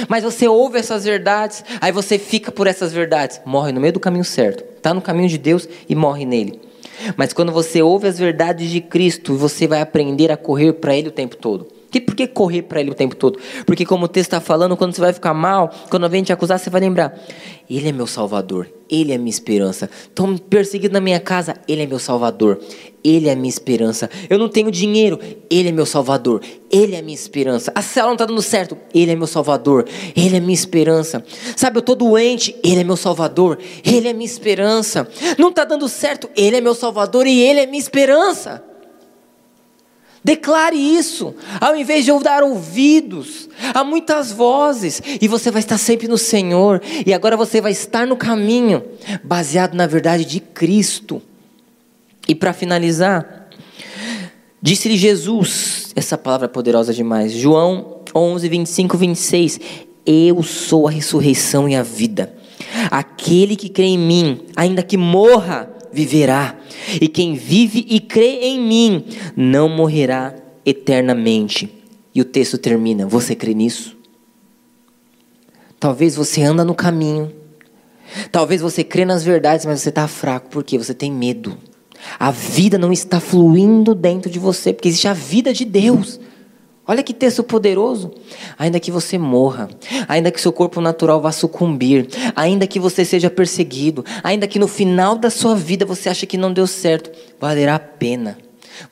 Mas 0.07 0.23
você 0.23 0.47
ouve 0.47 0.77
essas 0.77 1.03
verdades, 1.03 1.63
aí 1.81 1.91
você 1.91 2.19
fica 2.19 2.51
por 2.51 2.67
essas 2.67 2.93
verdades, 2.93 3.41
morre 3.45 3.71
no 3.71 3.81
meio 3.81 3.93
do 3.93 3.99
caminho 3.99 4.23
certo. 4.23 4.63
Está 4.77 4.93
no 4.93 5.01
caminho 5.01 5.27
de 5.27 5.37
Deus 5.37 5.67
e 5.87 5.95
morre 5.95 6.25
nele. 6.25 6.61
Mas 7.15 7.33
quando 7.33 7.51
você 7.51 7.81
ouve 7.81 8.07
as 8.07 8.19
verdades 8.19 8.69
de 8.69 8.81
Cristo, 8.81 9.35
você 9.35 9.67
vai 9.67 9.81
aprender 9.81 10.31
a 10.31 10.37
correr 10.37 10.73
para 10.73 10.95
Ele 10.95 11.07
o 11.07 11.11
tempo 11.11 11.35
todo. 11.35 11.67
Que, 11.91 11.99
por 11.99 12.15
que 12.15 12.27
correr 12.27 12.61
para 12.63 12.79
Ele 12.79 12.91
o 12.91 12.93
tempo 12.93 13.15
todo? 13.15 13.39
Porque, 13.65 13.85
como 13.85 14.05
o 14.05 14.07
texto 14.07 14.27
está 14.27 14.41
falando, 14.41 14.77
quando 14.77 14.93
você 14.93 15.01
vai 15.01 15.11
ficar 15.11 15.33
mal, 15.33 15.73
quando 15.89 16.03
alguém 16.03 16.21
te 16.21 16.31
acusar, 16.31 16.59
você 16.59 16.69
vai 16.69 16.81
lembrar: 16.81 17.19
Ele 17.69 17.89
é 17.89 17.91
meu 17.91 18.05
Salvador, 18.05 18.69
Ele 18.87 19.11
é 19.11 19.17
minha 19.17 19.29
esperança. 19.29 19.89
Estou 20.03 20.37
perseguido 20.37 20.93
na 20.93 21.01
minha 21.01 21.19
casa, 21.19 21.55
Ele 21.67 21.81
é 21.81 21.87
meu 21.87 21.97
Salvador, 21.97 22.59
Ele 23.03 23.27
é 23.27 23.35
minha 23.35 23.49
esperança. 23.49 24.07
Eu 24.29 24.37
não 24.37 24.47
tenho 24.47 24.69
dinheiro, 24.69 25.19
Ele 25.49 25.69
é 25.69 25.71
meu 25.71 25.85
Salvador, 25.85 26.41
Ele 26.71 26.95
é 26.95 27.01
minha 27.01 27.15
esperança. 27.15 27.71
A 27.73 27.81
célula 27.81 28.09
não 28.09 28.15
está 28.15 28.25
dando 28.25 28.41
certo, 28.41 28.77
Ele 28.93 29.11
é 29.11 29.15
meu 29.15 29.27
Salvador, 29.27 29.87
Ele 30.15 30.37
é 30.37 30.39
minha 30.39 30.53
esperança. 30.53 31.23
Sabe, 31.55 31.77
eu 31.77 31.81
estou 31.81 31.95
doente, 31.95 32.55
Ele 32.63 32.81
é 32.81 32.83
meu 32.83 32.97
Salvador, 32.97 33.57
Ele 33.83 34.07
é 34.07 34.13
minha 34.13 34.25
esperança. 34.27 35.07
Não 35.39 35.49
está 35.49 35.65
dando 35.65 35.89
certo, 35.89 36.29
Ele 36.35 36.57
é 36.57 36.61
meu 36.61 36.75
Salvador 36.75 37.25
e 37.25 37.41
Ele 37.41 37.61
é 37.61 37.65
minha 37.65 37.81
esperança. 37.81 38.68
Declare 40.23 40.75
isso, 40.75 41.33
ao 41.61 41.75
invés 41.75 42.03
de 42.03 42.11
dar 42.19 42.43
ouvidos 42.43 43.47
a 43.73 43.83
muitas 43.83 44.31
vozes, 44.31 45.01
e 45.21 45.27
você 45.27 45.49
vai 45.49 45.61
estar 45.61 45.77
sempre 45.77 46.07
no 46.07 46.17
Senhor, 46.17 46.81
e 47.05 47.13
agora 47.13 47.37
você 47.37 47.61
vai 47.61 47.71
estar 47.71 48.05
no 48.05 48.17
caminho, 48.17 48.83
baseado 49.23 49.75
na 49.75 49.87
verdade 49.87 50.25
de 50.25 50.39
Cristo. 50.39 51.21
E 52.27 52.35
para 52.35 52.51
finalizar, 52.51 53.49
disse-lhe 54.61 54.97
Jesus, 54.97 55.93
essa 55.95 56.17
palavra 56.17 56.45
é 56.45 56.49
poderosa 56.49 56.93
demais, 56.93 57.31
João 57.31 58.01
11, 58.13 58.49
25, 58.49 58.97
26, 58.97 59.59
Eu 60.05 60.43
sou 60.43 60.87
a 60.87 60.91
ressurreição 60.91 61.69
e 61.69 61.75
a 61.75 61.83
vida, 61.83 62.33
aquele 62.91 63.55
que 63.55 63.69
crê 63.69 63.85
em 63.85 63.97
mim, 63.97 64.41
ainda 64.55 64.83
que 64.83 64.97
morra, 64.97 65.69
viverá. 65.91 66.57
E 67.01 67.07
quem 67.07 67.35
vive 67.35 67.85
e 67.89 67.99
crê 67.99 68.39
em 68.41 68.59
mim 68.59 69.05
não 69.35 69.69
morrerá 69.69 70.35
eternamente. 70.65 71.69
E 72.13 72.21
o 72.21 72.25
texto 72.25 72.57
termina: 72.57 73.05
Você 73.07 73.35
crê 73.35 73.53
nisso? 73.53 73.97
Talvez 75.79 76.15
você 76.15 76.43
anda 76.43 76.65
no 76.65 76.75
caminho. 76.75 77.31
Talvez 78.31 78.61
você 78.61 78.83
crê 78.83 79.05
nas 79.05 79.23
verdades, 79.23 79.65
mas 79.65 79.81
você 79.81 79.89
está 79.89 80.07
fraco 80.07 80.49
porque 80.49 80.77
você 80.77 80.93
tem 80.93 81.11
medo. 81.11 81.57
A 82.19 82.31
vida 82.31 82.77
não 82.77 82.91
está 82.91 83.19
fluindo 83.19 83.93
dentro 83.93 84.31
de 84.31 84.39
você, 84.39 84.73
porque 84.73 84.87
existe 84.87 85.07
a 85.07 85.13
vida 85.13 85.53
de 85.53 85.65
Deus. 85.65 86.19
Olha 86.89 87.03
que 87.03 87.13
texto 87.13 87.43
poderoso. 87.43 88.11
Ainda 88.57 88.79
que 88.79 88.89
você 88.89 89.15
morra, 89.15 89.69
ainda 90.07 90.31
que 90.31 90.41
seu 90.41 90.51
corpo 90.51 90.81
natural 90.81 91.21
vá 91.21 91.31
sucumbir, 91.31 92.07
ainda 92.35 92.65
que 92.65 92.79
você 92.79 93.05
seja 93.05 93.29
perseguido, 93.29 94.03
ainda 94.23 94.47
que 94.47 94.57
no 94.57 94.67
final 94.67 95.15
da 95.15 95.29
sua 95.29 95.55
vida 95.55 95.85
você 95.85 96.09
ache 96.09 96.25
que 96.25 96.35
não 96.35 96.51
deu 96.51 96.65
certo, 96.65 97.11
valerá 97.39 97.75
a 97.75 97.79
pena. 97.79 98.39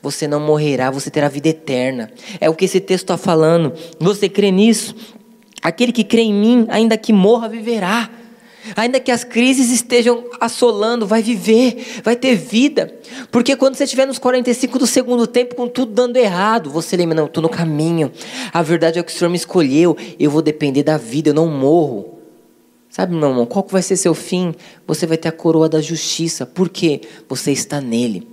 Você 0.00 0.28
não 0.28 0.38
morrerá, 0.38 0.92
você 0.92 1.10
terá 1.10 1.28
vida 1.28 1.48
eterna. 1.48 2.08
É 2.40 2.48
o 2.48 2.54
que 2.54 2.66
esse 2.66 2.78
texto 2.78 3.02
está 3.02 3.16
falando. 3.16 3.72
Você 3.98 4.28
crê 4.28 4.52
nisso? 4.52 4.94
Aquele 5.60 5.90
que 5.90 6.04
crê 6.04 6.22
em 6.22 6.32
mim, 6.32 6.66
ainda 6.70 6.96
que 6.96 7.12
morra, 7.12 7.48
viverá. 7.48 8.08
Ainda 8.76 9.00
que 9.00 9.10
as 9.10 9.24
crises 9.24 9.70
estejam 9.70 10.24
assolando, 10.40 11.06
vai 11.06 11.22
viver, 11.22 12.00
vai 12.02 12.16
ter 12.16 12.34
vida. 12.36 12.94
Porque 13.30 13.56
quando 13.56 13.74
você 13.74 13.84
estiver 13.84 14.06
nos 14.06 14.18
45 14.18 14.78
do 14.78 14.86
segundo 14.86 15.26
tempo, 15.26 15.54
com 15.54 15.68
tudo 15.68 15.92
dando 15.92 16.16
errado, 16.16 16.70
você 16.70 16.96
lembra, 16.96 17.14
não, 17.14 17.26
estou 17.26 17.42
no 17.42 17.48
caminho. 17.48 18.12
A 18.52 18.62
verdade 18.62 18.98
é 18.98 19.02
que 19.02 19.12
o 19.12 19.14
Senhor 19.14 19.30
me 19.30 19.36
escolheu, 19.36 19.96
eu 20.18 20.30
vou 20.30 20.42
depender 20.42 20.82
da 20.82 20.96
vida, 20.96 21.30
eu 21.30 21.34
não 21.34 21.46
morro. 21.46 22.18
Sabe, 22.88 23.14
meu 23.14 23.28
irmão, 23.28 23.46
qual 23.46 23.66
vai 23.68 23.82
ser 23.82 23.96
seu 23.96 24.14
fim? 24.14 24.54
Você 24.86 25.06
vai 25.06 25.16
ter 25.16 25.28
a 25.28 25.32
coroa 25.32 25.68
da 25.68 25.80
justiça. 25.80 26.46
Por 26.46 26.68
quê? 26.68 27.02
Você 27.28 27.52
está 27.52 27.80
nele. 27.80 28.26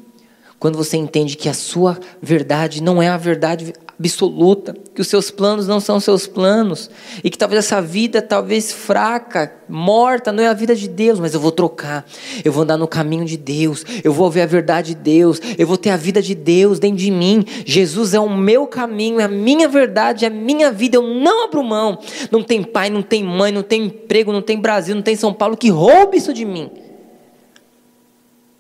Quando 0.58 0.78
você 0.78 0.98
entende 0.98 1.36
que 1.36 1.50
a 1.50 1.54
sua 1.54 2.00
verdade 2.22 2.82
não 2.82 3.02
é 3.02 3.10
a 3.10 3.18
verdade 3.18 3.74
absoluta, 3.98 4.76
que 4.94 5.02
os 5.02 5.08
seus 5.08 5.32
planos 5.32 5.68
não 5.68 5.80
são 5.80 6.00
seus 6.00 6.28
planos, 6.28 6.90
e 7.24 7.30
que 7.30 7.38
talvez 7.38 7.66
essa 7.66 7.82
vida, 7.82 8.22
talvez 8.22 8.72
fraca, 8.72 9.54
morta, 9.70 10.32
não 10.32 10.44
é 10.44 10.48
a 10.48 10.54
vida 10.54 10.76
de 10.76 10.88
Deus, 10.88 11.20
mas 11.20 11.34
eu 11.34 11.40
vou 11.40 11.52
trocar, 11.52 12.06
eu 12.44 12.52
vou 12.52 12.64
andar 12.64 12.78
no 12.78 12.88
caminho 12.88 13.26
de 13.26 13.38
Deus, 13.38 13.86
eu 14.04 14.12
vou 14.12 14.30
ver 14.30 14.42
a 14.42 14.46
verdade 14.46 14.94
de 14.94 14.96
Deus, 14.96 15.40
eu 15.58 15.66
vou 15.66 15.78
ter 15.78 15.92
a 15.92 15.98
vida 15.98 16.22
de 16.22 16.36
Deus 16.36 16.78
dentro 16.78 16.98
de 16.98 17.10
mim. 17.10 17.46
Jesus 17.66 18.14
é 18.14 18.20
o 18.20 18.30
meu 18.30 18.68
caminho, 18.68 19.20
é 19.20 19.24
a 19.24 19.30
minha 19.30 19.68
verdade, 19.68 20.26
é 20.26 20.28
a 20.28 20.32
minha 20.32 20.72
vida, 20.72 20.98
eu 20.98 21.04
não 21.04 21.46
abro 21.46 21.64
mão. 21.64 22.00
Não 22.32 22.44
tem 22.44 22.64
pai, 22.64 22.90
não 22.90 23.02
tem 23.02 23.24
mãe, 23.24 23.52
não 23.52 23.64
tem 23.64 23.86
emprego, 23.86 24.32
não 24.32 24.42
tem 24.42 24.60
Brasil, 24.60 24.94
não 24.94 25.02
tem 25.02 25.16
São 25.16 25.34
Paulo 25.34 25.56
que 25.56 25.70
roube 25.70 26.18
isso 26.18 26.34
de 26.34 26.46
mim. 26.46 26.70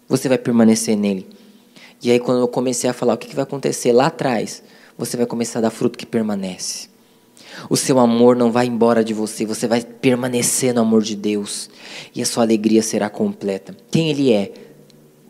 Você 0.07 0.29
vai 0.29 0.37
permanecer 0.37 0.95
nele. 0.95 1.27
E 2.01 2.11
aí, 2.11 2.19
quando 2.19 2.39
eu 2.39 2.47
comecei 2.47 2.89
a 2.89 2.93
falar 2.93 3.15
o 3.15 3.17
que 3.17 3.35
vai 3.35 3.43
acontecer 3.43 3.91
lá 3.91 4.07
atrás, 4.07 4.61
você 4.97 5.17
vai 5.17 5.25
começar 5.25 5.59
a 5.59 5.63
dar 5.63 5.69
fruto 5.69 5.97
que 5.97 6.05
permanece. 6.05 6.89
O 7.69 7.77
seu 7.77 7.99
amor 7.99 8.35
não 8.35 8.51
vai 8.51 8.67
embora 8.67 9.03
de 9.03 9.13
você, 9.13 9.45
você 9.45 9.67
vai 9.67 9.81
permanecer 9.81 10.73
no 10.73 10.81
amor 10.81 11.01
de 11.01 11.15
Deus. 11.15 11.69
E 12.13 12.21
a 12.21 12.25
sua 12.25 12.43
alegria 12.43 12.81
será 12.81 13.09
completa. 13.09 13.75
Quem 13.91 14.09
Ele 14.09 14.31
é? 14.31 14.51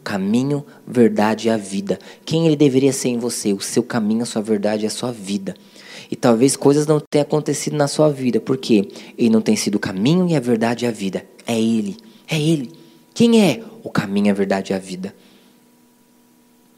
caminho, 0.06 0.64
verdade 0.86 1.48
e 1.48 1.50
a 1.50 1.58
vida. 1.58 1.98
Quem 2.24 2.46
ele 2.46 2.56
deveria 2.56 2.94
ser 2.94 3.10
em 3.10 3.18
você? 3.18 3.52
O 3.52 3.60
seu 3.60 3.82
caminho, 3.82 4.22
a 4.22 4.26
sua 4.26 4.42
verdade 4.42 4.84
e 4.84 4.88
a 4.88 4.90
sua 4.92 5.12
vida. 5.12 5.56
E 6.12 6.16
talvez 6.16 6.56
coisas 6.56 6.86
não 6.86 7.00
tenham 7.00 7.24
acontecido 7.24 7.76
na 7.76 7.88
sua 7.88 8.10
vida, 8.10 8.40
porque 8.40 8.88
ele 9.18 9.32
não 9.32 9.42
tem 9.42 9.56
sido 9.56 9.76
o 9.76 9.80
caminho 9.80 10.30
e 10.30 10.36
a 10.36 10.40
verdade 10.40 10.86
e 10.86 10.88
a 10.88 10.92
vida. 10.92 11.26
É 11.48 11.60
ele. 11.60 11.98
É 12.30 12.40
ele. 12.40 12.72
Quem 13.16 13.42
é 13.42 13.64
o 13.84 13.90
caminho, 13.90 14.30
a 14.30 14.36
verdade 14.36 14.72
e 14.72 14.76
a 14.76 14.80
vida? 14.80 15.16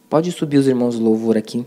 Pode 0.10 0.32
subir 0.32 0.58
os 0.58 0.68
irmãos 0.68 0.98
louvor 0.98 1.36
aqui. 1.36 1.66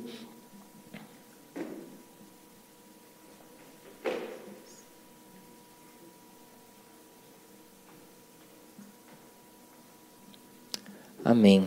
Amém. 11.31 11.65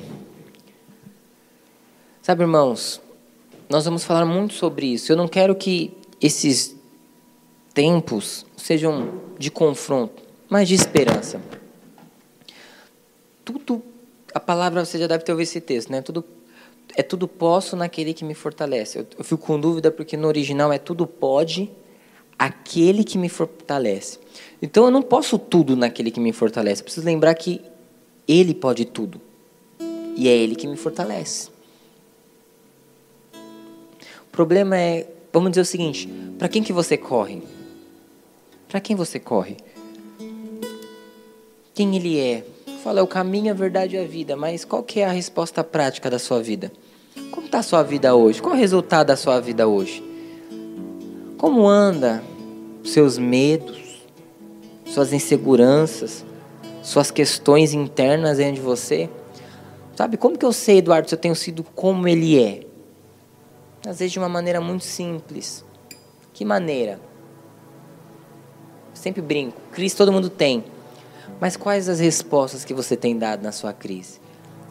Sabe, 2.22 2.44
irmãos, 2.44 3.02
nós 3.70 3.86
vamos 3.86 4.04
falar 4.04 4.26
muito 4.26 4.54
sobre 4.56 4.88
isso. 4.88 5.10
Eu 5.10 5.16
não 5.16 5.26
quero 5.26 5.56
que 5.56 5.96
esses 6.20 6.76
tempos 7.74 8.46
sejam 8.58 9.22
de 9.40 9.50
confronto, 9.50 10.22
mas 10.50 10.68
de 10.68 10.76
esperança. 10.76 11.42
Tudo, 13.46 13.82
a 14.34 14.40
palavra 14.40 14.84
você 14.84 15.00
já 15.00 15.08
deve 15.08 15.24
ter 15.24 15.32
ouvido 15.32 15.48
esse 15.48 15.62
texto, 15.62 15.90
né? 15.90 16.02
Tudo 16.02 16.26
é 16.98 17.02
tudo 17.02 17.26
posso 17.26 17.78
naquele 17.78 18.14
que 18.14 18.26
me 18.26 18.34
fortalece. 18.34 19.00
Eu, 19.00 19.08
eu 19.18 19.24
fico 19.24 19.48
com 19.48 19.58
dúvida 19.58 19.90
porque 19.90 20.18
no 20.18 20.28
original 20.28 20.74
é 20.74 20.78
tudo 20.78 21.08
pode 21.08 21.72
aquele 22.38 23.06
que 23.06 23.18
me 23.18 23.30
fortalece. 23.30 24.20
Então 24.62 24.84
eu 24.84 24.92
não 24.92 25.02
posso 25.02 25.40
tudo 25.40 25.78
naquele 25.78 26.12
que 26.12 26.20
me 26.20 26.34
fortalece. 26.34 26.82
Eu 26.82 26.84
preciso 26.84 27.06
lembrar 27.06 27.34
que 27.36 27.62
ele 28.28 28.54
pode 28.54 28.84
tudo. 28.84 29.22
E 30.16 30.28
é 30.28 30.32
Ele 30.32 30.56
que 30.56 30.68
me 30.68 30.78
fortalece. 30.78 31.50
O 33.34 34.32
problema 34.32 34.78
é, 34.78 35.08
vamos 35.32 35.52
dizer 35.52 35.62
o 35.62 35.66
seguinte: 35.66 36.10
para 36.38 36.48
quem 36.48 36.64
que 36.64 36.74
você 36.74 36.98
corre? 36.98 37.44
Para 38.68 38.80
quem 38.80 38.96
você 38.96 39.20
corre? 39.20 39.58
Quem 41.74 41.96
Ele 41.96 42.20
é? 42.20 42.44
Fala, 42.84 43.00
é 43.00 43.04
o 43.04 43.08
caminho, 43.08 43.52
a 43.52 43.54
verdade 43.56 43.96
e 43.96 44.00
a 44.00 44.06
vida. 44.06 44.36
Mas 44.36 44.66
qual 44.66 44.84
que 44.84 45.00
é 45.00 45.06
a 45.06 45.12
resposta 45.12 45.64
prática 45.64 46.10
da 46.10 46.20
sua 46.20 46.42
vida? 46.42 46.72
Como 47.32 47.46
está 47.46 47.60
a 47.60 47.64
sua 47.64 47.82
vida 47.82 48.14
hoje? 48.14 48.42
Qual 48.42 48.54
é 48.54 48.58
o 48.58 48.60
resultado 48.60 49.08
da 49.08 49.16
sua 49.16 49.40
vida 49.40 49.68
hoje? 49.68 50.04
Como 51.38 51.68
anda 51.68 52.24
seus 52.84 53.18
medos, 53.18 54.04
suas 54.86 55.14
inseguranças, 55.14 56.26
suas 56.82 57.10
questões 57.10 57.74
internas 57.74 58.38
dentro 58.38 58.56
de 58.56 58.62
você? 58.62 59.10
Sabe, 59.96 60.18
como 60.18 60.38
que 60.38 60.46
eu 60.46 60.54
sei, 60.54 60.80
Eduardo, 60.80 61.08
se 61.08 61.16
eu 61.16 61.20
tenho 61.20 61.36
sido 61.36 61.64
como 61.64 62.08
ele 62.08 62.42
é? 62.42 62.66
Às 63.88 64.00
vezes 64.00 64.12
de 64.12 64.20
uma 64.20 64.30
maneira 64.30 64.60
muito 64.60 64.84
simples. 64.84 65.64
Que 66.34 66.44
maneira? 66.44 67.00
sempre 69.04 69.22
brinco. 69.22 69.60
Crise 69.72 69.96
todo 69.96 70.12
mundo 70.12 70.30
tem. 70.30 70.64
Mas 71.40 71.58
quais 71.58 71.90
as 71.90 72.00
respostas 72.00 72.64
que 72.64 72.74
você 72.74 72.96
tem 72.96 73.18
dado 73.18 73.44
na 73.44 73.52
sua 73.52 73.74
crise? 73.74 74.20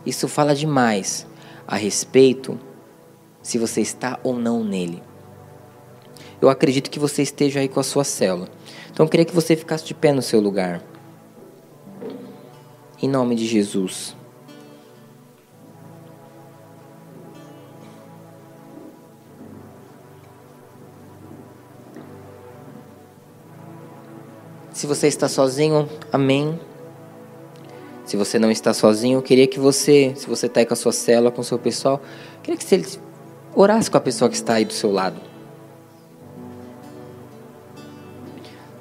Isso 0.06 0.26
fala 0.26 0.54
demais 0.54 1.26
a 1.66 1.76
respeito 1.76 2.58
se 3.42 3.58
você 3.58 3.82
está 3.82 4.18
ou 4.22 4.38
não 4.38 4.64
nele. 4.64 5.02
Eu 6.40 6.48
acredito 6.48 6.90
que 6.90 6.98
você 6.98 7.22
esteja 7.22 7.60
aí 7.60 7.68
com 7.68 7.78
a 7.78 7.84
sua 7.84 8.04
célula. 8.04 8.48
Então 8.90 9.04
eu 9.04 9.10
queria 9.10 9.26
que 9.26 9.34
você 9.34 9.54
ficasse 9.54 9.84
de 9.84 9.94
pé 9.94 10.12
no 10.12 10.22
seu 10.22 10.40
lugar. 10.40 10.82
Em 13.00 13.08
nome 13.08 13.34
de 13.34 13.46
Jesus. 13.46 14.16
Se 24.82 24.86
você 24.88 25.06
está 25.06 25.28
sozinho, 25.28 25.88
amém. 26.12 26.58
Se 28.04 28.16
você 28.16 28.36
não 28.36 28.50
está 28.50 28.74
sozinho, 28.74 29.18
eu 29.18 29.22
queria 29.22 29.46
que 29.46 29.60
você, 29.60 30.12
se 30.16 30.26
você 30.26 30.46
está 30.46 30.58
aí 30.58 30.66
com 30.66 30.74
a 30.74 30.76
sua 30.76 30.90
célula, 30.90 31.30
com 31.30 31.40
o 31.40 31.44
seu 31.44 31.56
pessoal, 31.56 32.02
eu 32.38 32.40
queria 32.42 32.58
que 32.58 32.64
você 32.64 32.98
orasse 33.54 33.88
com 33.88 33.96
a 33.96 34.00
pessoa 34.00 34.28
que 34.28 34.34
está 34.34 34.54
aí 34.54 34.64
do 34.64 34.72
seu 34.72 34.90
lado. 34.90 35.20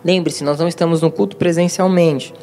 Lembre-se, 0.04 0.43
nós 0.43 0.58
não 0.58 0.68
estamos 0.68 1.04
no 1.04 1.12
culto 1.12 1.38
presencialmente. 1.38 2.34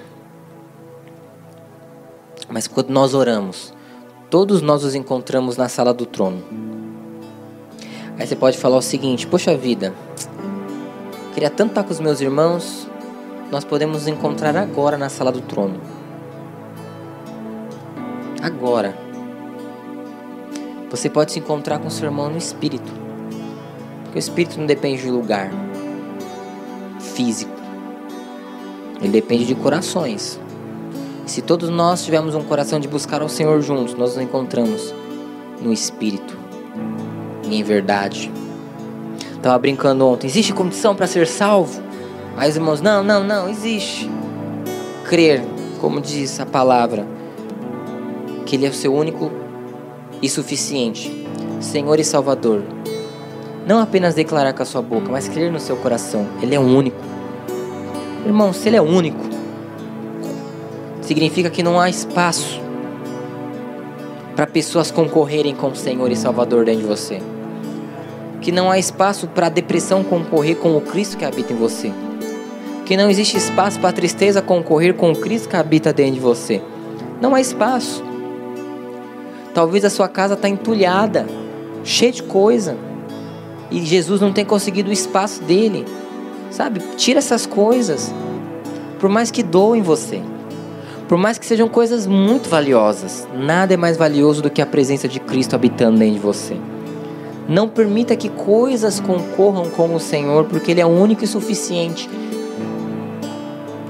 Mas 2.48 2.68
quando 2.68 2.90
nós 2.90 3.12
oramos, 3.12 3.74
todos 4.30 4.62
nós 4.62 4.84
nos 4.84 4.94
encontramos 4.94 5.56
na 5.56 5.68
sala 5.68 5.92
do 5.92 6.06
trono. 6.06 6.44
Aí 8.16 8.24
você 8.24 8.36
pode 8.36 8.56
falar 8.56 8.76
o 8.76 8.82
seguinte: 8.82 9.26
Poxa 9.26 9.56
vida, 9.56 9.92
queria 11.34 11.50
tanto 11.50 11.70
estar 11.70 11.82
com 11.82 11.90
os 11.90 11.98
meus 11.98 12.20
irmãos, 12.20 12.87
nós 13.50 13.64
podemos 13.64 13.98
nos 13.98 14.08
encontrar 14.08 14.56
agora 14.56 14.98
na 14.98 15.08
sala 15.08 15.32
do 15.32 15.40
trono. 15.40 15.80
Agora. 18.42 18.96
Você 20.90 21.08
pode 21.08 21.32
se 21.32 21.38
encontrar 21.38 21.78
com 21.78 21.90
seu 21.90 22.06
irmão 22.06 22.30
no 22.30 22.38
espírito. 22.38 22.92
Porque 24.04 24.18
o 24.18 24.20
espírito 24.20 24.58
não 24.58 24.66
depende 24.66 25.02
de 25.02 25.10
lugar 25.10 25.50
físico. 26.98 27.52
Ele 29.00 29.12
depende 29.12 29.44
de 29.44 29.54
corações. 29.54 30.38
Se 31.26 31.42
todos 31.42 31.68
nós 31.68 32.04
tivermos 32.04 32.34
um 32.34 32.42
coração 32.42 32.80
de 32.80 32.88
buscar 32.88 33.20
ao 33.20 33.28
Senhor 33.28 33.60
juntos, 33.60 33.94
nós 33.94 34.14
nos 34.14 34.24
encontramos 34.24 34.94
no 35.60 35.72
espírito 35.72 36.38
e 37.44 37.56
em 37.56 37.62
verdade. 37.62 38.30
Estava 39.34 39.58
brincando 39.58 40.06
ontem. 40.06 40.26
Existe 40.26 40.52
condição 40.52 40.94
para 40.94 41.06
ser 41.06 41.26
salvo? 41.26 41.87
Os 42.46 42.54
irmãos, 42.54 42.80
não, 42.80 43.02
não, 43.02 43.24
não, 43.24 43.48
existe. 43.48 44.08
Crer, 45.04 45.42
como 45.80 46.00
diz 46.00 46.38
a 46.38 46.46
palavra, 46.46 47.04
que 48.46 48.54
Ele 48.54 48.64
é 48.64 48.68
o 48.70 48.74
seu 48.74 48.94
único 48.94 49.30
e 50.22 50.28
suficiente, 50.28 51.26
Senhor 51.60 51.98
e 51.98 52.04
Salvador. 52.04 52.62
Não 53.66 53.80
apenas 53.80 54.14
declarar 54.14 54.52
com 54.52 54.62
a 54.62 54.66
sua 54.66 54.80
boca, 54.80 55.10
mas 55.10 55.28
crer 55.28 55.50
no 55.50 55.58
seu 55.58 55.76
coração. 55.76 56.26
Ele 56.40 56.54
é 56.54 56.60
o 56.60 56.62
único. 56.62 56.96
Irmão, 58.24 58.52
se 58.52 58.68
Ele 58.68 58.76
é 58.76 58.82
único, 58.82 59.24
significa 61.02 61.50
que 61.50 61.62
não 61.62 61.78
há 61.78 61.90
espaço 61.90 62.62
para 64.36 64.46
pessoas 64.46 64.90
concorrerem 64.90 65.54
com 65.54 65.68
o 65.68 65.76
Senhor 65.76 66.10
e 66.10 66.16
Salvador 66.16 66.64
dentro 66.64 66.82
de 66.82 66.86
você. 66.86 67.20
Que 68.40 68.52
não 68.52 68.70
há 68.70 68.78
espaço 68.78 69.26
para 69.26 69.48
a 69.48 69.50
depressão 69.50 70.04
concorrer 70.04 70.56
com 70.56 70.76
o 70.76 70.80
Cristo 70.80 71.16
que 71.16 71.24
habita 71.24 71.52
em 71.52 71.56
você 71.56 71.92
que 72.88 72.96
não 72.96 73.10
existe 73.10 73.36
espaço 73.36 73.78
para 73.78 73.90
a 73.90 73.92
tristeza 73.92 74.40
concorrer 74.40 74.94
com 74.94 75.12
o 75.12 75.14
Cristo 75.14 75.50
que 75.50 75.56
habita 75.56 75.92
dentro 75.92 76.14
de 76.14 76.20
você. 76.20 76.62
Não 77.20 77.34
há 77.34 77.40
espaço. 77.40 78.02
Talvez 79.52 79.84
a 79.84 79.90
sua 79.90 80.08
casa 80.08 80.32
está 80.32 80.48
entulhada, 80.48 81.26
cheia 81.84 82.10
de 82.10 82.22
coisa, 82.22 82.78
e 83.70 83.84
Jesus 83.84 84.22
não 84.22 84.32
tem 84.32 84.42
conseguido 84.42 84.88
o 84.88 84.92
espaço 84.92 85.42
dele. 85.42 85.84
Sabe? 86.50 86.80
Tira 86.96 87.18
essas 87.18 87.44
coisas. 87.44 88.10
Por 88.98 89.10
mais 89.10 89.30
que 89.30 89.42
doem 89.42 89.82
você. 89.82 90.22
Por 91.06 91.18
mais 91.18 91.36
que 91.36 91.44
sejam 91.44 91.68
coisas 91.68 92.06
muito 92.06 92.48
valiosas, 92.48 93.28
nada 93.34 93.74
é 93.74 93.76
mais 93.76 93.98
valioso 93.98 94.40
do 94.40 94.48
que 94.48 94.62
a 94.62 94.66
presença 94.66 95.06
de 95.06 95.20
Cristo 95.20 95.54
habitando 95.54 95.98
dentro 95.98 96.14
de 96.14 96.20
você. 96.20 96.56
Não 97.46 97.68
permita 97.68 98.16
que 98.16 98.30
coisas 98.30 98.98
concorram 98.98 99.68
com 99.68 99.94
o 99.94 100.00
Senhor, 100.00 100.46
porque 100.46 100.70
Ele 100.70 100.80
é 100.80 100.86
único 100.86 101.22
e 101.22 101.26
suficiente. 101.26 102.08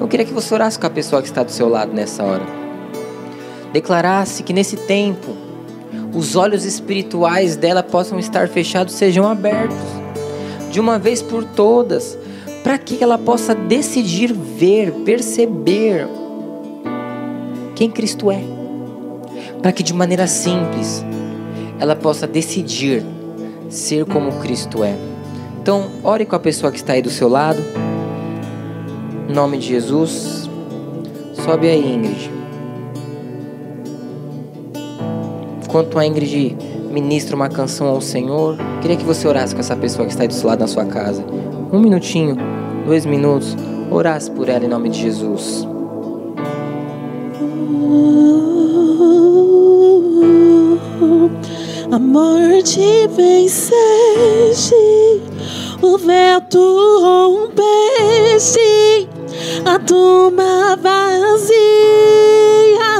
Eu 0.01 0.07
queria 0.07 0.24
que 0.24 0.32
você 0.32 0.55
orasse 0.55 0.78
com 0.78 0.86
a 0.86 0.90
pessoa 0.90 1.20
que 1.20 1.28
está 1.28 1.42
do 1.42 1.51
seu 1.51 1.68
lado 1.68 1.92
nessa 1.92 2.22
hora. 2.22 2.44
Declarasse 3.72 4.42
que 4.42 4.53
nesse 4.53 4.76
tempo 4.76 5.36
os 6.14 6.36
olhos 6.36 6.64
espirituais 6.64 7.57
dela 7.57 7.82
possam 7.82 8.18
estar 8.18 8.49
fechados, 8.49 8.94
sejam 8.94 9.28
abertos 9.28 9.76
de 10.70 10.80
uma 10.80 10.99
vez 10.99 11.22
por 11.22 11.44
todas, 11.44 12.18
para 12.62 12.78
que 12.78 13.03
ela 13.03 13.18
possa 13.18 13.55
decidir 13.55 14.32
ver, 14.32 14.92
perceber 15.05 16.07
quem 17.74 17.90
Cristo 17.90 18.30
é, 18.30 18.42
para 19.62 19.72
que 19.72 19.82
de 19.82 19.94
maneira 19.94 20.26
simples 20.26 21.05
ela 21.78 21.96
possa 21.96 22.26
decidir 22.26 23.05
ser 23.68 24.05
como 24.05 24.32
Cristo 24.40 24.82
é. 24.82 24.94
Então, 25.61 25.90
ore 26.03 26.24
com 26.24 26.36
a 26.36 26.40
pessoa 26.40 26.72
que 26.72 26.78
está 26.78 26.94
aí 26.94 27.03
do 27.03 27.11
seu 27.11 27.28
lado. 27.28 27.62
Em 29.29 29.33
nome 29.33 29.59
de 29.59 29.66
Jesus. 29.68 30.49
Sobe 31.35 31.68
aí, 31.68 31.95
Ingrid. 31.95 32.31
Enquanto 35.64 35.99
a 35.99 36.07
Ingrid 36.07 36.57
ministra 36.91 37.37
uma 37.37 37.49
canção 37.49 37.89
ao 37.89 38.01
Senhor, 38.01 38.57
queria 38.81 38.97
que 38.97 39.05
você 39.05 39.29
orasse 39.29 39.55
com 39.55 39.61
essa 39.61 39.76
pessoa 39.76 40.07
que 40.07 40.12
está 40.12 40.24
aí 40.24 40.29
do 40.29 40.35
seu 40.35 40.49
lado 40.49 40.61
na 40.61 40.66
sua 40.66 40.87
casa. 40.87 41.22
Um 41.70 41.79
minutinho, 41.79 42.37
dois 42.87 43.05
minutos, 43.05 43.55
orasse 43.91 44.31
por 44.31 44.49
ela 44.49 44.64
em 44.64 44.68
nome 44.68 44.89
de 44.89 45.03
Jesus. 45.03 45.68
a 51.91 51.99
morte 51.99 53.09
venceste, 53.09 54.74
o 55.83 55.97
vento 55.99 56.59
rompeste, 57.01 58.61
a 59.69 59.79
tumba 59.81 60.77
vazia 60.77 61.59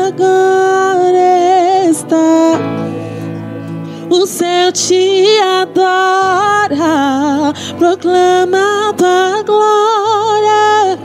agora 0.07 1.89
está. 1.89 2.61
O 4.11 4.27
céu 4.27 4.71
te 4.73 5.27
adora, 5.41 6.75
proclama 7.79 8.93
tua 8.99 9.43
glória, 9.47 10.99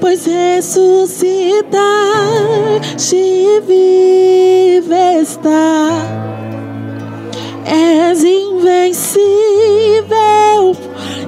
pois 0.00 0.24
ressuscitar 0.24 1.78
te 2.96 3.60
vive 3.66 5.20
está 5.20 5.90
és 7.66 8.22
invencível, 8.22 9.18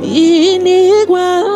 inigualável. 0.03 1.50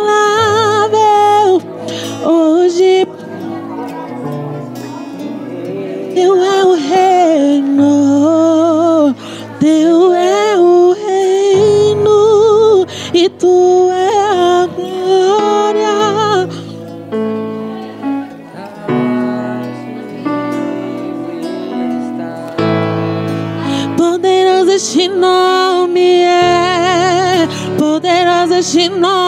Poderoso 28.64 28.78
este 28.78 29.23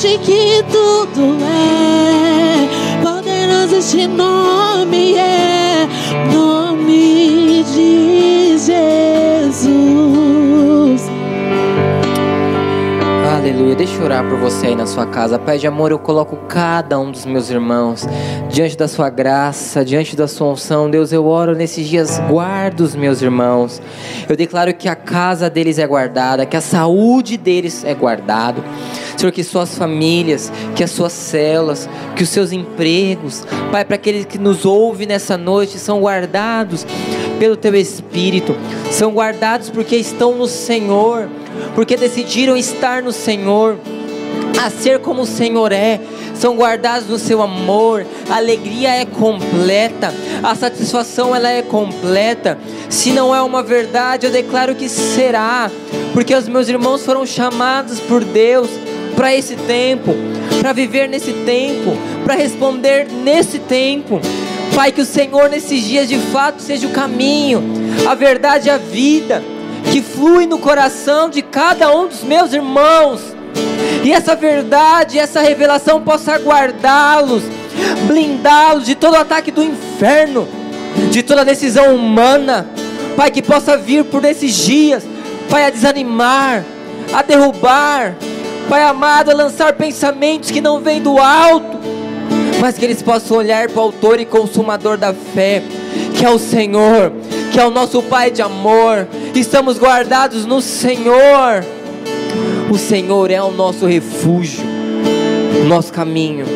forte 0.00 0.18
que 0.18 0.64
tudo 0.72 1.36
é. 1.44 2.68
Poderoso 3.02 3.76
este 3.76 4.06
nome 4.06 5.14
é, 5.16 5.86
nome 6.32 7.62
de 7.64 8.56
Jesus. 8.58 9.90
Aleluia. 13.36 13.74
Deixa 13.74 13.94
eu 13.94 14.04
orar 14.04 14.26
por 14.26 14.38
você 14.38 14.68
aí 14.68 14.74
na 14.74 14.86
sua 14.86 15.06
casa. 15.06 15.38
Pai 15.38 15.58
de 15.58 15.66
amor, 15.66 15.90
eu 15.90 15.98
coloco 15.98 16.36
cada 16.48 16.98
um 16.98 17.10
dos 17.10 17.26
meus 17.26 17.50
irmãos 17.50 18.06
diante 18.50 18.76
da 18.76 18.88
sua 18.88 19.10
graça, 19.10 19.84
diante 19.84 20.16
da 20.16 20.26
sua 20.26 20.48
unção. 20.48 20.90
Deus, 20.90 21.12
eu 21.12 21.26
oro 21.26 21.54
nesses 21.54 21.86
dias, 21.86 22.18
guarda 22.28 22.82
os 22.82 22.94
meus 22.94 23.20
irmãos. 23.20 23.82
Eu 24.28 24.36
declaro 24.36 24.72
que 24.72 24.88
a 24.88 24.96
casa 24.96 25.50
deles 25.50 25.78
é 25.78 25.86
guardada, 25.86 26.46
que 26.46 26.56
a 26.56 26.60
saúde 26.60 27.36
deles 27.36 27.84
é 27.84 27.94
guardada. 27.94 28.62
Senhor, 29.20 29.32
que 29.32 29.44
suas 29.44 29.76
famílias, 29.76 30.50
que 30.74 30.82
as 30.82 30.90
suas 30.90 31.12
células, 31.12 31.86
que 32.16 32.22
os 32.22 32.30
seus 32.30 32.52
empregos, 32.52 33.44
Pai, 33.70 33.84
para 33.84 33.96
aqueles 33.96 34.24
que 34.24 34.38
nos 34.38 34.64
ouvem 34.64 35.06
nessa 35.06 35.36
noite, 35.36 35.78
são 35.78 36.00
guardados 36.00 36.86
pelo 37.38 37.54
teu 37.54 37.74
Espírito, 37.74 38.56
são 38.90 39.12
guardados 39.12 39.68
porque 39.68 39.94
estão 39.94 40.34
no 40.34 40.46
Senhor, 40.46 41.28
porque 41.74 41.98
decidiram 41.98 42.56
estar 42.56 43.02
no 43.02 43.12
Senhor, 43.12 43.78
a 44.58 44.70
ser 44.70 45.00
como 45.00 45.22
o 45.22 45.26
Senhor 45.26 45.70
é, 45.70 46.00
são 46.34 46.56
guardados 46.56 47.06
no 47.06 47.18
seu 47.18 47.42
amor, 47.42 48.06
a 48.30 48.36
alegria 48.36 48.88
é 48.88 49.04
completa, 49.04 50.14
a 50.42 50.54
satisfação 50.54 51.36
ela 51.36 51.50
é 51.50 51.60
completa. 51.60 52.56
Se 52.88 53.12
não 53.12 53.34
é 53.34 53.42
uma 53.42 53.62
verdade, 53.62 54.24
eu 54.24 54.32
declaro 54.32 54.74
que 54.74 54.88
será, 54.88 55.70
porque 56.14 56.34
os 56.34 56.48
meus 56.48 56.70
irmãos 56.70 57.04
foram 57.04 57.26
chamados 57.26 58.00
por 58.00 58.24
Deus 58.24 58.70
para 59.20 59.34
esse 59.34 59.54
tempo, 59.54 60.14
para 60.62 60.72
viver 60.72 61.06
nesse 61.06 61.30
tempo, 61.44 61.94
para 62.24 62.34
responder 62.36 63.06
nesse 63.06 63.58
tempo. 63.58 64.18
Pai, 64.74 64.92
que 64.92 65.02
o 65.02 65.04
Senhor 65.04 65.50
nesses 65.50 65.84
dias 65.84 66.08
de 66.08 66.16
fato 66.16 66.62
seja 66.62 66.86
o 66.86 66.90
caminho, 66.90 67.62
a 68.08 68.14
verdade 68.14 68.68
e 68.68 68.70
a 68.70 68.78
vida 68.78 69.42
que 69.92 70.00
flui 70.00 70.46
no 70.46 70.58
coração 70.58 71.28
de 71.28 71.42
cada 71.42 71.94
um 71.94 72.08
dos 72.08 72.22
meus 72.22 72.54
irmãos. 72.54 73.20
E 74.02 74.10
essa 74.10 74.34
verdade, 74.34 75.18
essa 75.18 75.42
revelação 75.42 76.00
possa 76.00 76.38
guardá-los, 76.38 77.42
blindá-los 78.06 78.86
de 78.86 78.94
todo 78.94 79.16
ataque 79.16 79.50
do 79.50 79.62
inferno, 79.62 80.48
de 81.10 81.22
toda 81.22 81.44
decisão 81.44 81.94
humana. 81.94 82.66
Pai, 83.18 83.30
que 83.30 83.42
possa 83.42 83.76
vir 83.76 84.02
por 84.02 84.24
esses 84.24 84.54
dias, 84.54 85.04
Pai, 85.50 85.66
a 85.66 85.68
desanimar, 85.68 86.64
a 87.12 87.20
derrubar, 87.20 88.16
Pai 88.68 88.82
amado, 88.82 89.30
a 89.30 89.34
lançar 89.34 89.72
pensamentos 89.72 90.50
que 90.50 90.60
não 90.60 90.80
vêm 90.80 91.02
do 91.02 91.18
alto, 91.18 91.78
mas 92.60 92.78
que 92.78 92.84
eles 92.84 93.02
possam 93.02 93.36
olhar 93.36 93.68
para 93.68 93.80
o 93.80 93.84
Autor 93.84 94.20
e 94.20 94.24
Consumador 94.24 94.96
da 94.96 95.12
fé, 95.12 95.62
que 96.16 96.24
é 96.24 96.30
o 96.30 96.38
Senhor, 96.38 97.12
que 97.52 97.58
é 97.58 97.66
o 97.66 97.70
nosso 97.70 98.02
Pai 98.02 98.30
de 98.30 98.42
amor. 98.42 99.08
Estamos 99.34 99.78
guardados 99.78 100.46
no 100.46 100.60
Senhor. 100.60 101.64
O 102.70 102.78
Senhor 102.78 103.30
é 103.30 103.42
o 103.42 103.50
nosso 103.50 103.86
refúgio, 103.86 104.62
o 105.60 105.64
nosso 105.64 105.92
caminho, 105.92 106.46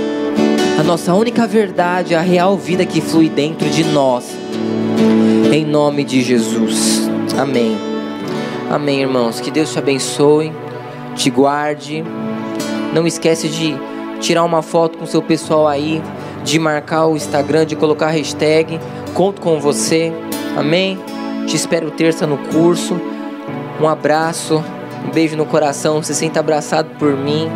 a 0.78 0.82
nossa 0.84 1.12
única 1.12 1.44
verdade, 1.44 2.14
a 2.14 2.20
real 2.20 2.56
vida 2.56 2.86
que 2.86 3.00
flui 3.00 3.28
dentro 3.28 3.68
de 3.68 3.82
nós. 3.82 4.24
Em 5.52 5.64
nome 5.64 6.04
de 6.04 6.22
Jesus. 6.22 7.10
Amém. 7.36 7.76
Amém, 8.70 9.00
irmãos. 9.00 9.40
Que 9.40 9.50
Deus 9.50 9.72
te 9.72 9.78
abençoe, 9.78 10.52
te 11.14 11.30
guarde. 11.30 12.04
Não 12.92 13.06
esquece 13.06 13.48
de 13.48 13.76
tirar 14.20 14.44
uma 14.44 14.62
foto 14.62 14.98
com 14.98 15.06
seu 15.06 15.22
pessoal 15.22 15.66
aí, 15.66 16.02
de 16.42 16.58
marcar 16.58 17.06
o 17.06 17.16
Instagram, 17.16 17.66
de 17.66 17.76
colocar 17.76 18.06
a 18.06 18.10
hashtag. 18.10 18.78
Conto 19.12 19.40
com 19.40 19.60
você. 19.60 20.12
Amém. 20.56 20.98
Te 21.46 21.56
espero 21.56 21.90
terça 21.90 22.26
no 22.26 22.38
curso. 22.38 23.00
Um 23.80 23.88
abraço, 23.88 24.62
um 25.06 25.10
beijo 25.10 25.36
no 25.36 25.46
coração. 25.46 26.02
Se 26.02 26.14
sinta 26.14 26.40
abraçado 26.40 26.90
por 26.98 27.16
mim. 27.16 27.50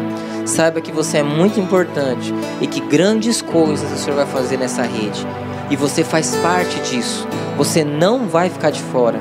Saiba 0.44 0.80
que 0.80 0.90
você 0.90 1.18
é 1.18 1.22
muito 1.22 1.60
importante 1.60 2.34
e 2.60 2.66
que 2.66 2.80
grandes 2.80 3.42
coisas 3.42 3.92
o 3.92 3.96
Senhor 3.96 4.16
vai 4.16 4.26
fazer 4.26 4.56
nessa 4.56 4.82
rede. 4.82 5.26
E 5.70 5.76
você 5.76 6.02
faz 6.02 6.34
parte 6.36 6.80
disso. 6.80 7.28
Você 7.58 7.84
não 7.84 8.26
vai 8.26 8.48
ficar 8.48 8.70
de 8.70 8.82
fora. 8.82 9.20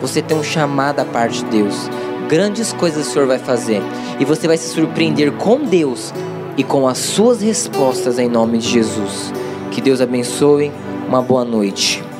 Você 0.00 0.22
tem 0.22 0.36
um 0.36 0.42
chamado 0.42 0.96
da 0.96 1.04
parte 1.04 1.44
de 1.44 1.50
Deus. 1.50 1.90
Grandes 2.28 2.72
coisas 2.72 3.06
o 3.06 3.10
Senhor 3.10 3.26
vai 3.26 3.38
fazer. 3.38 3.82
E 4.18 4.24
você 4.24 4.46
vai 4.46 4.56
se 4.56 4.68
surpreender 4.68 5.32
com 5.32 5.60
Deus 5.60 6.12
e 6.56 6.64
com 6.64 6.86
as 6.86 6.98
suas 6.98 7.40
respostas 7.40 8.18
em 8.18 8.28
nome 8.28 8.58
de 8.58 8.68
Jesus. 8.68 9.32
Que 9.70 9.80
Deus 9.80 10.00
abençoe. 10.00 10.72
Uma 11.08 11.20
boa 11.20 11.44
noite. 11.44 12.11